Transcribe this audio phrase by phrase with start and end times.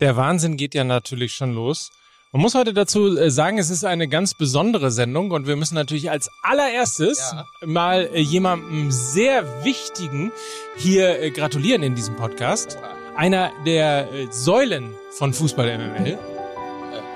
[0.00, 1.90] Der Wahnsinn geht ja natürlich schon los.
[2.32, 5.74] Man muss heute dazu äh, sagen, es ist eine ganz besondere Sendung und wir müssen
[5.74, 7.46] natürlich als allererstes Ja.
[7.64, 10.32] mal äh, jemandem sehr wichtigen
[10.76, 12.76] hier äh, gratulieren in diesem Podcast.
[13.16, 16.18] Einer der Säulen von Fußball MML.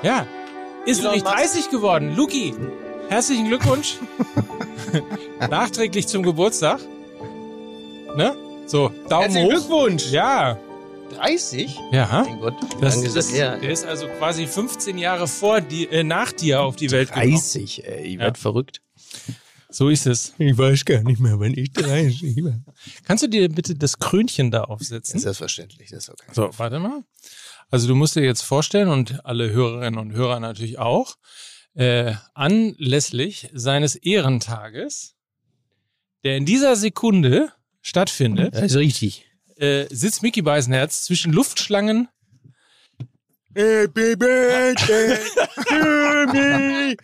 [0.03, 0.27] Ja,
[0.87, 1.37] ist Elon nämlich Musk.
[1.37, 2.17] 30 geworden.
[2.17, 2.55] Luki,
[3.11, 3.99] herzlichen Glückwunsch.
[5.51, 6.81] Nachträglich zum Geburtstag.
[8.17, 8.35] Ne?
[8.65, 9.51] So, Daumen Herzlichen hoch.
[9.51, 10.11] Glückwunsch.
[10.11, 10.57] Ja,
[11.11, 11.79] 30?
[11.93, 12.25] ja.
[12.27, 13.59] Mein Gott, Das lange ist das ist, her?
[13.59, 17.31] der ist also quasi 15 Jahre vor die, äh, nach dir auf die Welt gekommen.
[17.33, 18.21] 30, ey, ich Ja.
[18.21, 18.81] werd verrückt.
[19.73, 20.35] So ist es.
[20.39, 22.61] Ich weiß gar nicht mehr, wann ich 30 war.
[23.05, 25.21] Kannst du dir bitte das Krönchen da aufsetzen?
[25.21, 26.27] Selbstverständlich, das ist okay.
[26.33, 27.05] So, warte mal.
[27.71, 31.15] Also du musst dir jetzt vorstellen und alle Hörerinnen und Hörer natürlich auch,
[31.75, 35.15] äh, anlässlich seines Ehrentages,
[36.25, 39.25] der in dieser Sekunde stattfindet, Das ist richtig.
[39.61, 42.09] Äh, sitzt Mickey Beisenherz zwischen Luftschlangen
[43.53, 45.19] Happy Birthday
[45.69, 46.97] to me.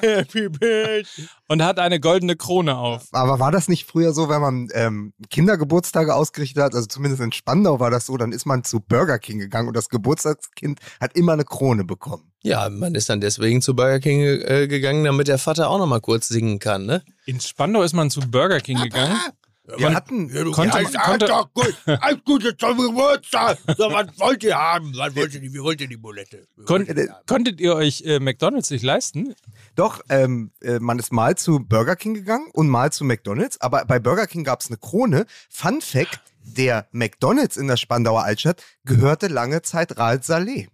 [0.00, 1.26] Happy Birthday.
[1.48, 3.06] und hat eine goldene Krone auf.
[3.12, 7.32] Aber war das nicht früher so, wenn man ähm, Kindergeburtstage ausgerichtet hat, also zumindest in
[7.32, 11.16] Spandau war das so, dann ist man zu Burger King gegangen und das Geburtstagskind hat
[11.16, 12.30] immer eine Krone bekommen.
[12.42, 15.86] Ja, man ist dann deswegen zu Burger King äh, gegangen, damit der Vater auch noch
[15.86, 17.02] mal kurz singen kann, ne?
[17.24, 19.18] In Spandau ist man zu Burger King gegangen.
[19.76, 21.74] Wir hatten, Konnte, konnte, gut.
[21.86, 23.58] Alles Gute zum Geburtstag.
[23.76, 24.96] So, was wollt ihr haben?
[24.96, 26.46] Was wollt ihr, wie wollt ihr die Bulette?
[26.66, 26.86] kon,
[27.26, 29.34] konntet ihr euch äh, McDonalds nicht leisten?
[29.74, 33.84] doch, ähm, äh, man ist mal zu Burger King gegangen und mal zu McDonalds, aber
[33.84, 35.26] bei Burger King gab es eine Krone.
[35.50, 40.68] Fun Fact, der McDonalds in der Spandauer Altstadt gehörte lange Zeit Raal Saleh.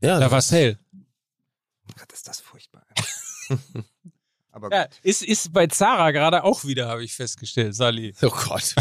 [0.00, 0.78] Ja, Da war Sale.
[1.96, 2.86] Gott, ist das furchtbar.
[4.64, 8.14] aber Ja, ist, ist bei Zara gerade auch wieder, habe ich festgestellt, Sally.
[8.22, 8.74] Oh Gott.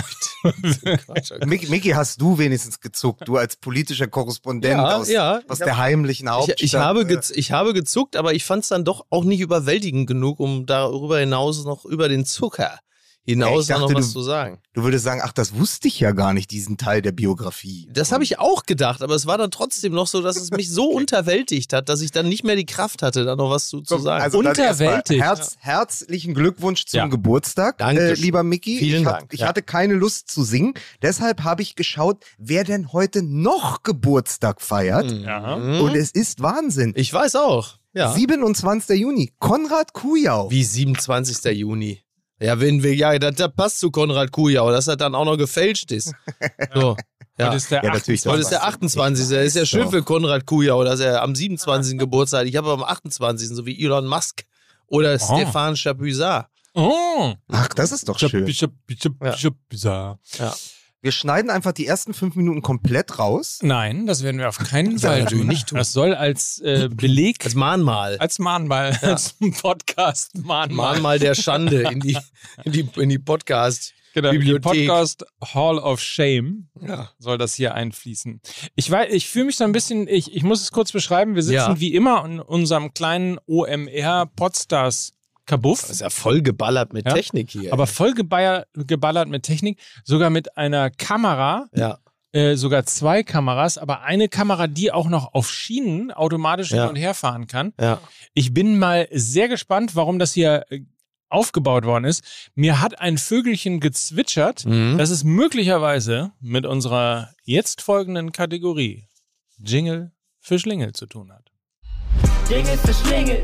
[0.43, 0.97] bitte.
[0.97, 1.45] Quatsch, oh Gott.
[1.47, 5.41] Micky, Micky, hast du wenigstens gezuckt, du als politischer Korrespondent Ja, aus, ja.
[5.47, 6.61] aus der heimlichen Hauptstadt.
[6.61, 9.23] Ich, ich, habe äh, gez ich habe gezuckt, aber ich fand es dann doch auch
[9.23, 12.79] nicht überwältigend genug, um darüber hinaus noch über den Zucker
[13.27, 14.59] hinaus Ja, ich noch dachte, was du- zu sagen.
[14.73, 17.89] Du würdest sagen, ach, das wusste ich ja gar nicht, diesen Teil der Biografie.
[17.91, 20.69] Das habe ich auch gedacht, aber es war dann trotzdem noch so, dass es mich
[20.71, 23.81] so unterwältigt hat, dass ich dann nicht mehr die Kraft hatte, da noch was zu,
[23.81, 24.23] zu sagen.
[24.23, 25.21] Also Unterwältigt.
[25.21, 27.07] Herz, herzlichen Glückwunsch zum Ja.
[27.07, 28.11] Geburtstag, Danke.
[28.11, 28.77] äh, lieber Micky.
[28.79, 29.47] Vielen ich hat- Dank, Ich ja.
[29.47, 35.11] hatte keine Lust zu singen, deshalb habe ich geschaut, wer denn heute noch Geburtstag feiert.
[35.11, 35.81] Mhm.
[35.81, 36.93] Und es ist Wahnsinn.
[36.95, 37.77] ich weiß auch.
[37.93, 38.11] Ja.
[38.13, 38.95] 27.
[38.99, 40.51] Juni, Konrad Kujau.
[40.51, 41.45] Wie 27.
[41.57, 42.01] Juni.
[42.39, 45.37] Ja, wenn wir, ja, das, das passt zu Konrad Kujau, dass er dann auch noch
[45.37, 46.13] gefälscht ist.
[46.73, 46.95] So.
[47.39, 47.47] Ja.
[47.47, 48.31] Heute ist der Ja, natürlich, 28.
[48.31, 49.29] Heute ist der 28.
[49.29, 49.91] Das ist ja schön Doch.
[49.91, 51.97] für Konrad Kujau, dass er am 27.
[51.99, 52.47] Geburtstag hat.
[52.47, 53.49] Ich habe am 28.
[53.49, 54.43] so wie Elon Musk
[54.87, 56.47] oder Stefan Chapuisat.
[56.73, 57.33] Oh.
[57.49, 58.45] Ach, das ist doch schön.
[60.39, 60.53] Ja.
[61.01, 63.59] Wir schneiden einfach die ersten fünf Minuten komplett raus.
[63.61, 65.45] Nein, das werden wir auf keinen Ja, Fall tun.
[65.47, 65.77] nicht tun.
[65.77, 68.17] Das soll als äh, Beleg, Als Mahnmal.
[68.17, 70.93] als Mahnmal, als Podcast Mahnmal.
[70.95, 72.17] Mahnmal der Schande in die,
[72.63, 73.93] in die, in die Podcast.
[74.15, 74.63] Genau, die Bibliothek.
[74.87, 77.11] Podcast Hall of Shame Ja.
[77.19, 78.41] soll das hier einfließen.
[78.75, 81.43] Ich weiß, ich fühle mich so ein bisschen, ich, ich muss es kurz beschreiben, wir
[81.43, 81.79] sitzen Ja.
[81.79, 85.13] wie immer in unserem kleinen OMR Podstars
[85.47, 85.81] Kabuff.
[85.81, 87.13] Das ist ja voll geballert mit Ja.
[87.13, 87.73] Technik hier.
[87.73, 91.97] aber voll geballert, mit Technik, sogar mit einer Kamera, ja.
[92.33, 96.81] äh, sogar zwei Kameras, aber eine Kamera, die auch noch auf Schienen automatisch Ja.
[96.83, 97.73] hin und her fahren kann.
[97.79, 97.99] Ja.
[98.35, 100.81] Ich bin mal sehr gespannt, warum das hier äh,
[101.29, 102.23] aufgebaut worden ist.
[102.55, 104.97] Mir hat ein Vögelchen gezwitschert, Mhm.
[104.97, 109.07] dass es möglicherweise mit unserer jetzt folgenden Kategorie
[109.57, 111.51] Jingle für Schlingel zu tun hat.
[112.49, 113.43] Jingle für Schlingel.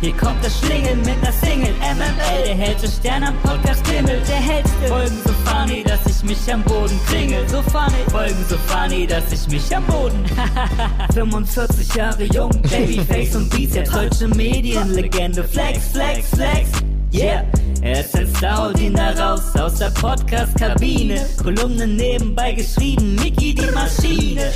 [0.00, 1.72] Hier kommt das Schlingel mit ner Single.
[1.74, 4.20] MML, der hellste Stern am Podcast Himmel.
[4.28, 4.86] Der hellste.
[4.86, 7.48] Folgen so funny, dass ich mich am Boden kringel.
[7.48, 8.04] So funny.
[8.10, 10.24] Folgen so funny, dass ich mich am Boden.
[11.14, 13.74] 45 Jahre jung, Babyface und Beats.
[13.74, 15.44] Der deutsche Medienlegende.
[15.44, 16.68] Flex, flex, flex.
[17.12, 17.44] Yeah.
[17.80, 21.24] Er ist ein Star, holt ihn da raus aus der Podcast-Kabine.
[21.40, 23.14] Kolumnen nebenbei geschrieben.
[23.16, 24.52] Mickey die Maschine.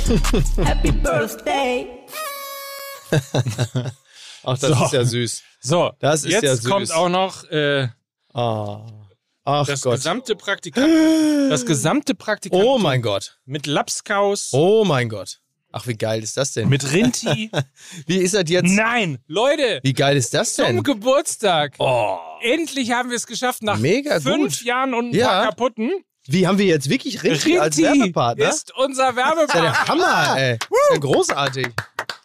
[0.65, 1.87] Happy Birthday.
[4.43, 4.85] Ach, das So.
[4.85, 5.43] ist ja süß.
[5.61, 6.65] So, Das ist jetzt ja süß.
[6.69, 7.87] kommt auch noch äh,
[8.33, 8.85] Ah.
[9.45, 9.95] Ach das Gott.
[9.95, 10.87] gesamte Praktikant,
[11.49, 13.39] das gesamte Praktikant Oh mein Gott.
[13.45, 15.39] mit Lapskaus, Oh mein Gott.
[15.71, 16.67] Ach, wie geil ist das denn?
[16.69, 17.51] mit Rinti.
[18.07, 18.69] Wie ist das jetzt?
[18.71, 20.83] Nein, Leute, Wie geil ist das zum denn?
[20.83, 21.73] Geburtstag.
[21.77, 22.17] Oh.
[22.41, 24.65] Endlich haben wir es geschafft nach Mega fünf gut.
[24.65, 25.27] Jahren und ein Ja.
[25.27, 25.91] paar kaputten.
[26.25, 28.49] Wie haben wir jetzt wirklich Rinti, als Rinti Werbepartner?
[28.49, 29.61] ist unser Das ist ja Werbepartner.
[29.61, 30.57] der Hammer, ey.
[30.59, 31.67] Das ist ja großartig.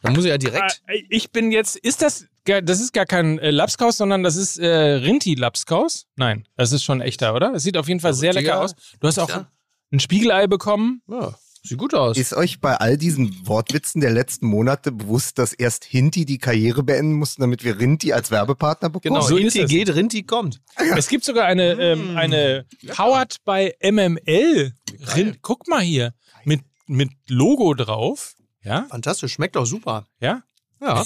[0.03, 0.83] Da muss ich ja direkt.
[0.87, 4.37] Äh, Ich bin jetzt, ist das, gar- das ist gar kein äh, Lapskaus, sondern das
[4.37, 6.07] ist äh, Rinti-Lapskaus?
[6.17, 7.53] Nein, das ist schon echter, oder?
[7.55, 8.75] Es sieht auf jeden Fall sehr lecker aus.
[9.01, 9.45] Du hast auch
[9.93, 11.03] ein Spiegelei bekommen.
[11.09, 11.35] Ja.
[11.67, 12.19] Sieht gut aus.
[12.19, 16.83] Ist euch bei all diesen Wortwitzen der letzten Monate bewusst, dass erst Hinti die Karriere
[16.83, 19.15] beenden mussten, damit wir Rinti als Werbepartner bekommen?
[19.15, 19.55] genau, so es.
[19.71, 20.61] geht, Rinti kommt.
[20.97, 24.75] Es gibt sogar eine, ähm, eine Powered by MML.
[25.17, 26.13] Rind, guck mal hier.
[26.45, 28.35] Mit, mit Logo drauf.
[28.65, 30.07] Ja, Fantastisch, schmeckt auch super.
[30.21, 30.43] ja.
[30.81, 31.03] Ja.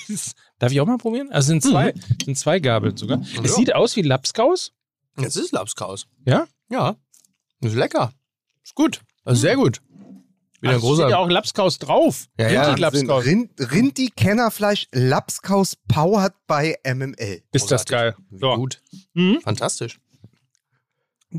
[0.58, 1.32] Darf ich auch mal probieren?
[1.32, 1.94] Also sind zwei,
[2.24, 3.20] sind zwei Gabeln sogar.
[3.42, 4.72] Es sieht aus wie Lapskaus.
[5.18, 6.06] Jetzt ist Lapskaus.
[6.24, 6.46] Ja.
[6.70, 6.96] Ja.
[7.60, 8.12] Ist lecker.
[8.62, 9.00] Ist gut.
[9.24, 9.80] Also sehr gut.
[10.60, 11.18] Wieder ein Ach, steht ja großer.
[11.18, 12.26] auch Lapskaus drauf.
[12.38, 13.24] Ja, ja, Lapskaus.
[13.24, 17.42] Rind, Rinti Kennerfleisch Lapskaus powered by MML.
[17.52, 18.14] Ist das geil.
[18.30, 18.54] So.
[18.54, 18.80] Gut.
[19.14, 19.40] Mhm.
[19.42, 19.98] Fantastisch.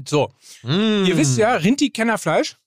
[0.06, 0.34] so.
[0.64, 1.06] Mm.
[1.06, 2.58] Ihr wisst ja, Rinti-Kennerfleisch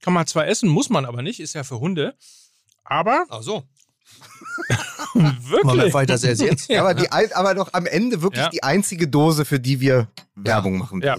[0.00, 2.14] kann man zwar essen, muss man aber nicht, ist ja für Hunde.
[2.84, 3.64] Aber Ach so.
[5.14, 5.94] Wirklich.
[5.94, 6.70] weiter das erst jetzt?
[6.72, 8.48] Aber, die, aber doch am Ende wirklich Ja.
[8.48, 11.00] die einzige Dose, für die wir Werbung machen.
[11.02, 11.18] Ja.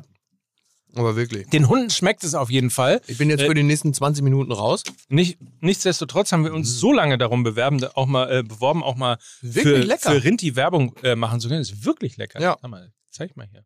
[0.95, 1.47] Aber wirklich.
[1.49, 3.01] Den Hunden schmeckt es auf jeden Fall.
[3.07, 4.83] Ich bin jetzt Äh, für die nächsten 20 Minuten raus.
[5.07, 9.17] Nicht, nichtsdestotrotz haben wir uns so lange darum bewerben, auch mal, äh, beworben, auch mal
[9.41, 10.11] Wirklich für, lecker.
[10.11, 11.61] für Rinti Werbung äh, machen zu können.
[11.61, 12.41] Ist wirklich lecker.
[12.41, 12.57] Ja.
[12.61, 13.63] Sag mal, zeig mal hier.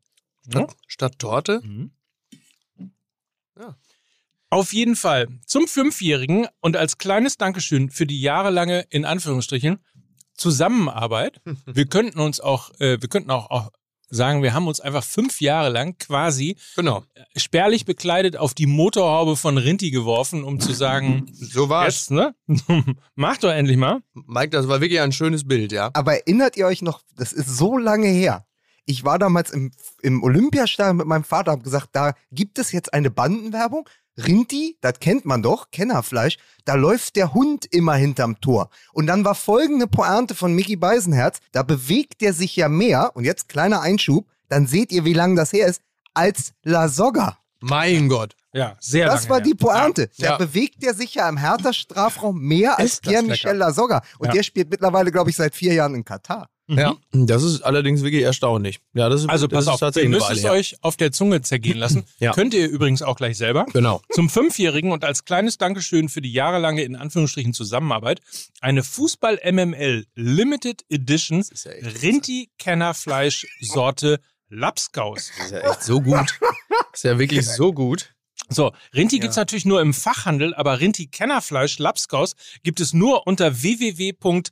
[0.48, 1.62] Statt, statt Torte.
[1.64, 1.92] Mhm.
[3.58, 3.76] Ja.
[4.50, 9.80] Auf jeden Fall zum Fünfjährigen und als kleines Dankeschön für die jahrelange, in Anführungsstrichen,
[10.36, 11.42] Zusammenarbeit.
[11.66, 13.72] wir könnten uns auch, äh, wir könnten auch, auch
[14.10, 17.04] sagen, wir haben uns einfach fünf Jahre lang quasi Genau.
[17.36, 22.10] spärlich bekleidet auf die Motorhaube von Rinti geworfen, um zu sagen, So war's.
[22.10, 22.36] jetzt, ne?
[23.16, 24.02] Mach doch endlich mal.
[24.14, 25.90] Mike, das war wirklich ein schönes Bild, ja.
[25.94, 28.46] Aber erinnert ihr euch noch, das ist so lange her.
[28.86, 29.72] Ich war damals im,
[30.04, 33.90] im Olympiastadion mit meinem Vater, habe gesagt, da gibt es jetzt eine Bandenwerbung.
[34.18, 38.70] Rinti, das kennt man doch, Kennerfleisch, da läuft der Hund immer hinterm Tor.
[38.94, 43.26] Und dann war folgende Pointe von Mickey Beisenherz, da bewegt der sich ja mehr, und
[43.26, 45.82] jetzt kleiner Einschub, dann seht ihr, wie lang das her ist,
[46.14, 47.38] als La Soga.
[47.60, 48.36] Mein Gott.
[48.54, 49.44] Ja, sehr Das lange war her.
[49.44, 50.10] die Pointe.
[50.16, 50.30] Ja.
[50.32, 53.58] Da bewegt der sich ja im Hertha-Strafraum mehr als Pierre-Michel lecker.
[53.66, 54.02] Lasogga.
[54.20, 54.34] Und Ja.
[54.34, 56.48] der spielt mittlerweile, glaube ich, seit vier Jahren in Katar.
[56.68, 56.96] Ja.
[57.12, 58.80] Das ist allerdings wirklich erstaunlich.
[58.94, 60.52] Ja, das ist, Also das pass ist auf, ihr tatsächlich müsst eine es her.
[60.52, 62.06] euch auf der Zunge zergehen lassen.
[62.20, 62.32] Ja.
[62.32, 63.66] Könnt ihr übrigens auch gleich selber.
[63.74, 64.02] Genau.
[64.12, 68.22] Zum Fünfjährigen und als kleines Dankeschön für die jahrelange in Anführungsstrichen Zusammenarbeit
[68.62, 71.72] eine Fußball-MML Limited Edition ja
[72.02, 74.20] Rinti-Kennerfleisch-Sorte
[74.50, 75.32] Lapskaus.
[75.38, 76.40] Das ist ja echt so gut.
[76.94, 78.15] ist ja wirklich so gut.
[78.50, 84.52] So, Rinti gibt's natürlich nur im Fachhandel, aber Rinti-Kennerfleisch Lapskaus gibt es nur unter www.rinti.de.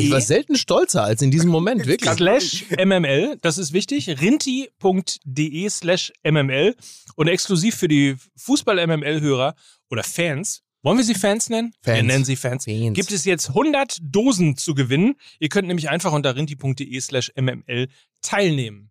[0.00, 2.10] Ich war selten stolzer als in diesem Moment, wirklich.
[2.10, 6.74] slash MML, das ist wichtig, rinti.de slash MML
[7.14, 9.54] und exklusiv für die Fußball-MML-Hörer
[9.88, 11.74] oder Fans, wollen wir sie Fans nennen?
[11.82, 11.96] Fans.
[11.96, 12.64] Wir nennen sie Fans.
[12.64, 12.94] Fans.
[12.94, 15.16] Gibt es jetzt 100 Dosen zu gewinnen.
[15.38, 17.88] Ihr könnt nämlich einfach unter rinti.de slash MML
[18.22, 18.89] teilnehmen.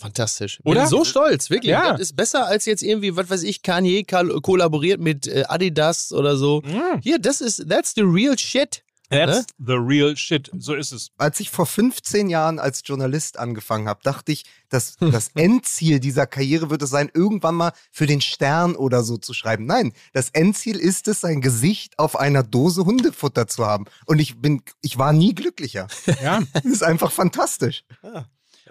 [0.00, 0.58] Fantastisch.
[0.64, 0.80] Oder?
[0.80, 1.70] Bin so stolz, wirklich.
[1.72, 1.92] Ja.
[1.92, 6.12] Das ist besser als jetzt irgendwie, was weiß ich, Kanye kal- kollaboriert mit äh, Adidas
[6.12, 6.62] oder so.
[7.02, 8.82] Hier, das ist, that's the real shit.
[9.12, 10.48] That's the real shit.
[10.56, 11.08] So ist es.
[11.18, 16.28] Als ich vor 15 Jahren als Journalist angefangen habe, dachte ich, dass das Endziel dieser
[16.28, 19.66] Karriere wird es sein, irgendwann mal für den Stern oder so zu schreiben.
[19.66, 23.86] Nein, das Endziel ist es, sein Gesicht auf einer Dose Hundefutter zu haben.
[24.06, 25.88] Und ich bin, ich war nie glücklicher.
[26.22, 26.40] Ja.
[26.54, 27.82] Das ist einfach fantastisch.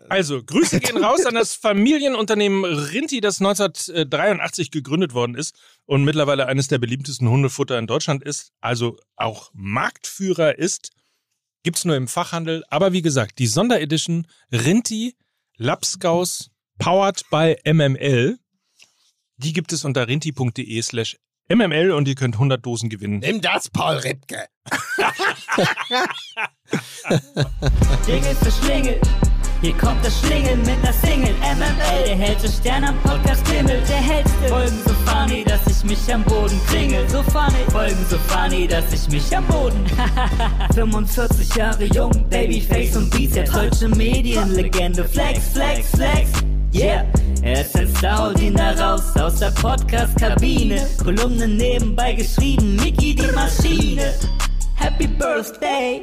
[0.07, 5.55] Also, Grüße gehen raus an das Familienunternehmen Rinti, das 1983 gegründet worden ist
[5.85, 10.91] und mittlerweile eines der beliebtesten Hundefutter in Deutschland ist, also auch Marktführer ist.
[11.63, 15.15] Gibt's nur im Fachhandel, aber wie gesagt, die Sonderedition Rinti
[15.57, 18.39] Lapskaus powered by MML,
[19.37, 21.17] die gibt es unter rinti.de slash
[21.49, 23.19] MML und ihr könnt 100 Dosen gewinnen.
[23.19, 24.47] Nimm das, Paul Ripke.
[28.07, 29.01] Jingle für Schlingel.
[29.61, 31.33] Hier kommt das Schlingeln mit ner Single.
[31.41, 33.81] MML, der hellste Stern am Podcast Himmel.
[33.89, 34.47] Der hellste.
[34.47, 37.09] Folgen so funny, dass ich mich am Boden kringel.
[37.09, 37.69] So funny.
[37.69, 39.85] Folgen so funny, dass ich mich am Boden.
[40.73, 43.51] 45 Jahre jung, Babyface und Bizeps.
[43.51, 45.03] Deutsche Medienlegende.
[45.03, 46.29] Flex, flex, flex.
[46.73, 47.03] Yeah,
[47.41, 50.87] er ist ein Star, ihn da raus aus der Podcast-Kabine.
[51.03, 54.13] Kolumnen nebenbei geschrieben, Mickey die Maschine.
[54.75, 56.01] Happy Birthday.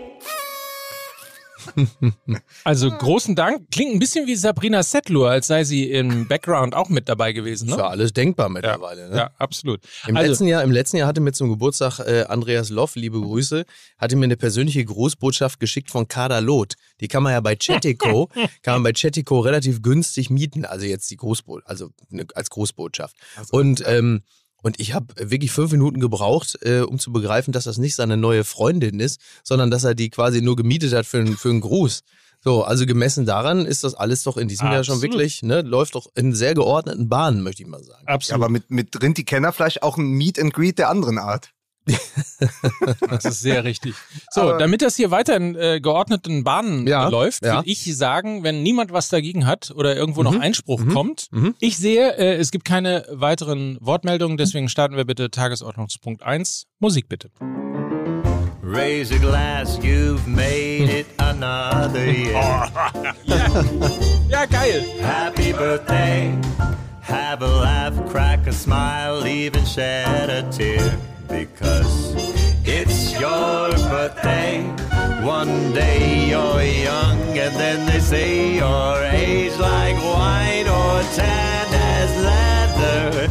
[2.64, 3.70] Also großen Dank.
[3.70, 7.68] Klingt ein bisschen wie Sabrina Settler, als sei sie im Background auch mit dabei gewesen.
[7.68, 7.82] Ist Ne?
[7.82, 9.08] ja alles denkbar mittlerweile.
[9.10, 9.16] Ne?
[9.16, 9.80] Ja, absolut.
[10.06, 13.20] Im, also, letzten Jahr, Im letzten Jahr hatte mir zum Geburtstag äh, Andreas Loff, liebe
[13.20, 13.64] Grüße,
[13.98, 16.74] hatte mir eine persönliche Großbotschaft geschickt von Kader Loth.
[17.00, 18.28] Die kann man ja bei Chattico,
[18.62, 20.64] kann man bei Chattico relativ günstig mieten.
[20.64, 23.16] Also jetzt die Großbotschaft, also ne, als Großbotschaft.
[23.50, 24.22] Und, ähm,
[24.66, 28.16] Und ich habe wirklich fünf Minuten gebraucht, äh, um zu begreifen, dass das nicht seine
[28.16, 31.60] neue Freundin ist, sondern dass er die quasi nur gemietet hat für, einen- für einen
[31.60, 32.00] Gruß.
[32.42, 35.14] So, also gemessen daran ist das alles doch in diesem Jahr schon Absolut.
[35.14, 38.04] wirklich, ne, läuft doch in sehr geordneten Bahnen, möchte ich mal sagen.
[38.08, 38.42] Ja, Absolut.
[38.42, 41.50] aber mit, mit Rinti Kennerfleisch auch ein Meet and Greet der anderen Art.
[43.08, 43.94] Das ist sehr richtig.
[44.30, 47.56] So, Aber- damit das hier weiter in äh, geordneten Bahnen Ja, läuft, ja.
[47.56, 51.26] würde ich sagen, wenn niemand was dagegen hat oder irgendwo noch Mhm, Einspruch mhm, kommt,
[51.30, 51.54] mhm.
[51.60, 56.66] ich sehe, äh, es gibt keine weiteren Wortmeldungen, deswegen starten wir bitte Tagesordnungspunkt 1.
[56.78, 57.30] Musik bitte.
[58.62, 62.68] Raise a glass, you've made it another year.
[64.28, 64.84] Ja, geil.
[65.00, 66.32] Happy birthday.
[67.00, 70.98] Have a laugh, crack a smile, even shed a tear.
[73.18, 74.62] Your birthday.
[75.24, 82.10] One day you're young, and then they say your age like wine or tan as
[82.28, 83.28] leather.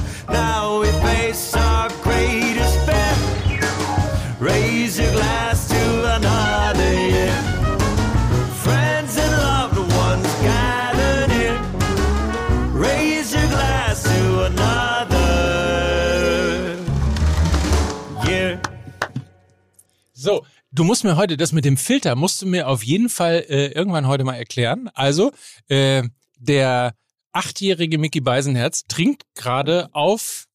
[20.75, 23.67] Du musst mir heute das mit dem Filter, musst du mir auf jeden Fall äh,
[23.67, 24.89] irgendwann heute mal erklären.
[24.94, 25.32] Also,
[25.67, 26.03] äh,
[26.38, 26.94] der
[27.32, 30.46] achtjährige Mickey Beisenherz trinkt gerade auf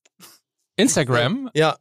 [0.77, 1.77] Instagram Ja,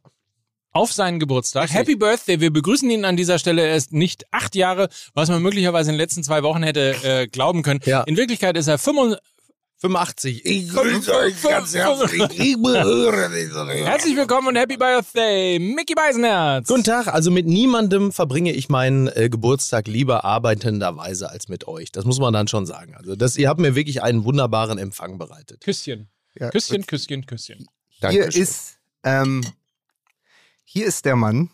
[0.72, 1.72] auf seinen Geburtstag.
[1.72, 3.62] Happy Birthday, wir begrüßen ihn an dieser Stelle.
[3.62, 7.26] Er ist nicht acht Jahre, was man möglicherweise in den letzten zwei Wochen hätte äh,
[7.26, 7.80] glauben können.
[7.84, 8.02] Ja.
[8.02, 9.20] In Wirklichkeit ist er 85.
[9.80, 10.44] 85.
[10.44, 12.22] Ich grüße euch ganz herzlich.
[12.38, 16.68] Ich behöre diese Herzlich willkommen und Happy Birthday, Mickey Beisenherz.
[16.68, 21.92] Guten Tag, also mit niemandem verbringe ich meinen äh, Geburtstag lieber arbeitenderweise als mit euch.
[21.92, 22.94] Das muss man dann schon sagen.
[22.94, 25.62] Also das, ihr habt mir wirklich einen wunderbaren Empfang bereitet.
[25.62, 26.10] Küsschen.
[26.34, 27.66] Ja, Küsschen, Küsschen, Küsschen.
[27.88, 28.42] Hier Dankeschön.
[28.42, 29.40] ist, ähm,
[30.62, 31.48] hier ist der Mann,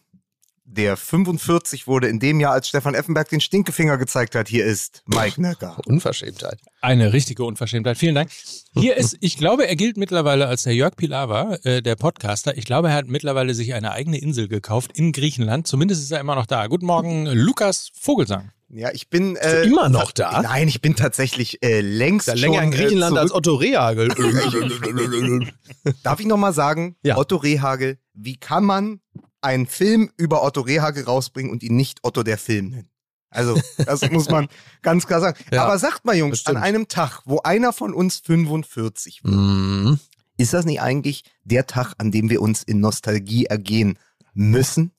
[0.77, 4.49] der 45 wurde in dem Jahr, als Stefan Effenberg den Stinkefinger gezeigt hat.
[4.49, 5.79] Hier ist Mike Nöcker.
[5.87, 6.61] Unverschämtheit.
[6.81, 7.99] Eine richtige Unverschämtheit.
[7.99, 8.31] Vielen Dank.
[8.75, 12.57] Hier ist, ich glaube, er gilt mittlerweile als der Jörg Pilawa, äh, der Podcaster.
[12.57, 15.67] Ich glaube, er hat mittlerweile sich eine eigene Insel gekauft in Griechenland.
[15.67, 16.67] Zumindest ist er immer noch da.
[16.67, 18.53] Guten Morgen, Lukas Vogelsang.
[18.69, 20.43] Ja, ich bin äh, immer noch da?
[20.43, 23.47] Nein, ich bin tatsächlich äh, längst ja länger in Griechenland äh, als zurück.
[23.47, 24.09] Otto Rehagel.
[26.03, 27.17] Darf ich noch mal sagen, Ja.
[27.17, 29.01] Otto Rehagel, wie kann man
[29.47, 32.91] einen Film über Otto Rehagel rausbringen und ihn nicht Otto der Film nennen?
[33.31, 34.49] Also, das muss man
[34.83, 35.39] ganz klar sagen.
[35.51, 39.99] Ja, Aber sagt mal, Jungs, an einem Tag, wo einer von uns 45 wird, Mhm.
[40.37, 43.99] ist das nicht eigentlich der Tag, an dem wir uns in Nostalgie ergehen
[44.35, 44.93] müssen?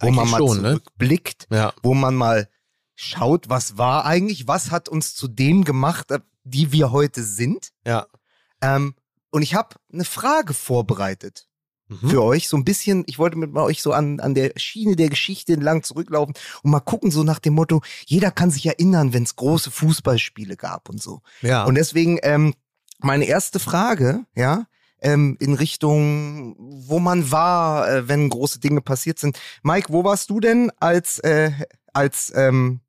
[0.00, 0.68] Wo man Eigentlich mal schon, ne?
[0.70, 1.72] zurückblickt, Ja.
[1.82, 2.48] wo man mal
[2.96, 6.12] schaut, was war eigentlich, was hat uns zu dem gemacht,
[6.44, 7.70] die wir heute sind.
[7.86, 8.06] Ja.
[8.60, 8.94] Ähm,
[9.30, 11.46] und ich habe eine Frage vorbereitet
[11.88, 12.08] Mhm.
[12.08, 15.10] für euch, so ein bisschen, ich wollte mit euch so an, an der Schiene der
[15.10, 19.24] Geschichte entlang zurücklaufen und mal gucken, so nach dem Motto, jeder kann sich erinnern, wenn
[19.24, 21.20] es große Fußballspiele gab und so.
[21.42, 21.64] Ja.
[21.64, 22.54] Und deswegen ähm,
[23.00, 24.66] meine erste Frage, ja,
[25.00, 29.38] ähm, in Richtung, wo man war, äh, wenn große Dinge passiert sind.
[29.62, 31.52] Mike, wo warst du denn als, äh,
[31.92, 32.80] als, ähm,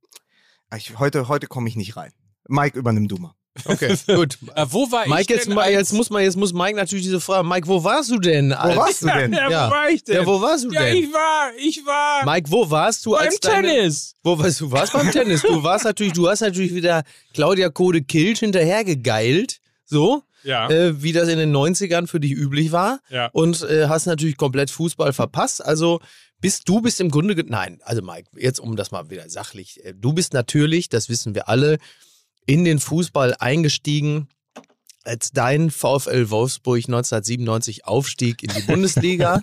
[0.76, 2.14] ich, heute, heute komme ich nicht rein.
[2.48, 3.35] Mike, übernimm du mal.
[3.64, 4.38] Okay, gut.
[4.56, 7.22] Äh, wo war ich Mike, jetzt, denn jetzt muss man, jetzt muss Mike natürlich diese
[7.22, 7.48] Frage.
[7.48, 8.50] Mike, wo warst du denn?
[8.52, 9.32] Wo warst du denn?
[9.34, 9.68] Ja, Ja.
[9.68, 10.16] wo war ich denn?
[10.16, 10.98] Ja, wo warst du Ja, denn?
[10.98, 14.16] ich war, ich war Mike, wo warst du beim als deine, Tennis.
[14.24, 14.72] Wo warst du?
[14.72, 15.42] Warst beim Tennis?
[15.42, 20.70] Du warst natürlich, du hast natürlich wieder Claudia Kode Kilch hinterhergegeilt, so Ja.
[20.70, 23.00] äh, wie das in den 90ern für dich üblich war.
[23.10, 23.30] Ja.
[23.34, 25.64] Und äh, hast natürlich komplett Fußball verpasst.
[25.66, 26.02] Also
[26.42, 29.84] bist du bist im Grunde nein, also Mike, jetzt um das mal wieder sachlich.
[29.86, 31.78] äh, Du bist natürlich, das wissen wir alle,
[32.46, 34.28] in den Fußball eingestiegen.
[35.08, 39.40] Als dein VfL Wolfsburg 1997 aufstieg in die Bundesliga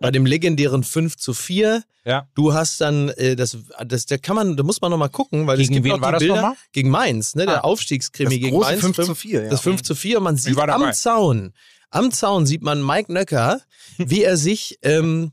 [0.00, 1.82] bei dem legendären 5 zu 4.
[2.06, 2.26] Ja.
[2.34, 5.60] Du hast dann, äh, das, das, da kann man, da muss man nochmal gucken, weil
[5.60, 6.54] es Gegen gibt wen noch die Bilder nochmal?
[6.72, 7.64] gegen Mainz, ne, der Ah.
[7.64, 8.80] Aufstiegskrimi Das gegen Mainz.
[8.80, 9.50] 5 Fünf- zu 4, ja.
[9.50, 10.90] Das 5 zu 4 und man sieht war am.
[10.94, 11.52] Zaun,
[11.90, 13.60] am Zaun sieht man Mike Nöcker,
[13.98, 15.32] wie er sich, ähm,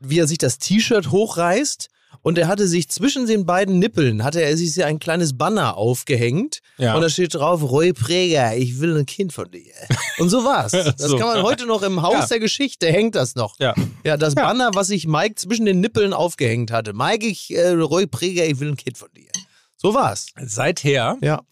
[0.00, 1.88] wie er sich das T-Shirt hochreißt
[2.26, 6.58] und er hatte sich zwischen den beiden Nippeln, hatte er sich ein kleines Banner aufgehängt
[6.76, 6.96] Ja.
[6.96, 9.72] und da steht drauf, Roy Präger, ich will ein Kind von dir.
[10.18, 10.72] Und so war's.
[10.96, 11.18] Das So.
[11.18, 12.26] kann man heute noch im Haus Ja.
[12.26, 13.54] der Geschichte, hängt das noch.
[13.60, 13.74] Ja.
[14.04, 16.94] Ja, das Banner, was sich Mike zwischen den Nippeln aufgehängt hatte.
[16.94, 19.30] Mike, ich, äh, Roy Präger, ich will ein Kind von dir.
[19.76, 20.26] So war's.
[20.42, 21.42] Seither Ja.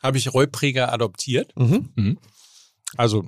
[0.00, 1.50] habe ich Roy Preger adoptiert.
[1.56, 2.18] Mhm.
[2.96, 3.24] Also,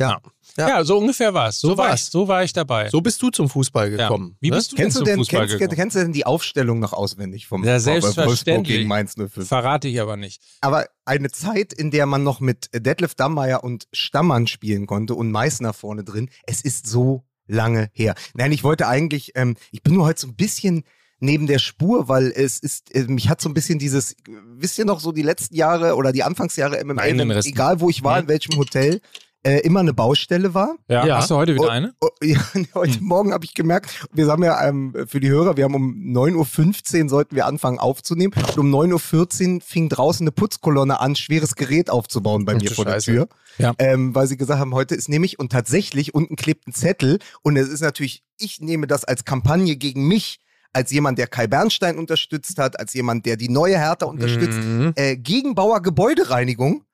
[0.00, 0.20] Ja.
[0.56, 1.60] Ja, so ungefähr war's.
[1.60, 2.88] So, So war ich, so war ich dabei.
[2.90, 3.96] So bist du zum Fußball ja.
[3.96, 4.36] gekommen.
[4.40, 4.56] Wie ne?
[4.56, 5.76] bist du Kennst denn du zum denn, Fußball kennst, gekommen?
[5.76, 8.76] kennst du denn die Aufstellung noch auswendig vom Ja, selbstverständlich.
[8.78, 9.46] gegen Mainz 05?
[9.48, 10.42] Verrate ich aber nicht.
[10.60, 15.30] Aber eine Zeit, in der man noch mit Detlef Dammeier und Stammann spielen konnte und
[15.30, 18.14] Meißner vorne drin, es ist so lange her.
[18.34, 20.84] Nein, ich wollte eigentlich, ähm, ich bin nur heute so ein bisschen
[21.18, 24.16] neben der Spur, weil es ist, äh, mich hat so ein bisschen dieses,
[24.56, 28.02] wisst ihr noch so die letzten Jahre oder die Anfangsjahre MMA, Nein, egal wo ich
[28.02, 29.00] war, in welchem Hotel,
[29.44, 30.76] äh, immer eine Baustelle war.
[30.88, 31.16] Ja, Ja.
[31.18, 31.94] hast du heute wieder eine?
[32.00, 32.38] Oh, ja,
[32.74, 35.94] heute Morgen habe ich gemerkt, wir haben ja ähm, für die Hörer, wir haben um
[36.16, 41.16] 9.15 Uhr sollten wir anfangen aufzunehmen und um 9.14 Uhr fing draußen eine Putzkolonne an,
[41.16, 43.12] schweres Gerät aufzubauen bei mir du vor der Scheiße.
[43.12, 43.28] Tür.
[43.58, 43.74] Ja.
[43.78, 47.56] Ähm, weil sie gesagt haben, heute ist nämlich und tatsächlich unten klebt ein Zettel und
[47.56, 50.38] es ist natürlich, ich nehme das als Kampagne gegen mich,
[50.72, 54.92] als jemand, der Kai Bernstein unterstützt hat, als jemand, der die neue Hertha unterstützt, Mhm.
[54.96, 56.84] äh, Gegenbauer Gebäudereinigung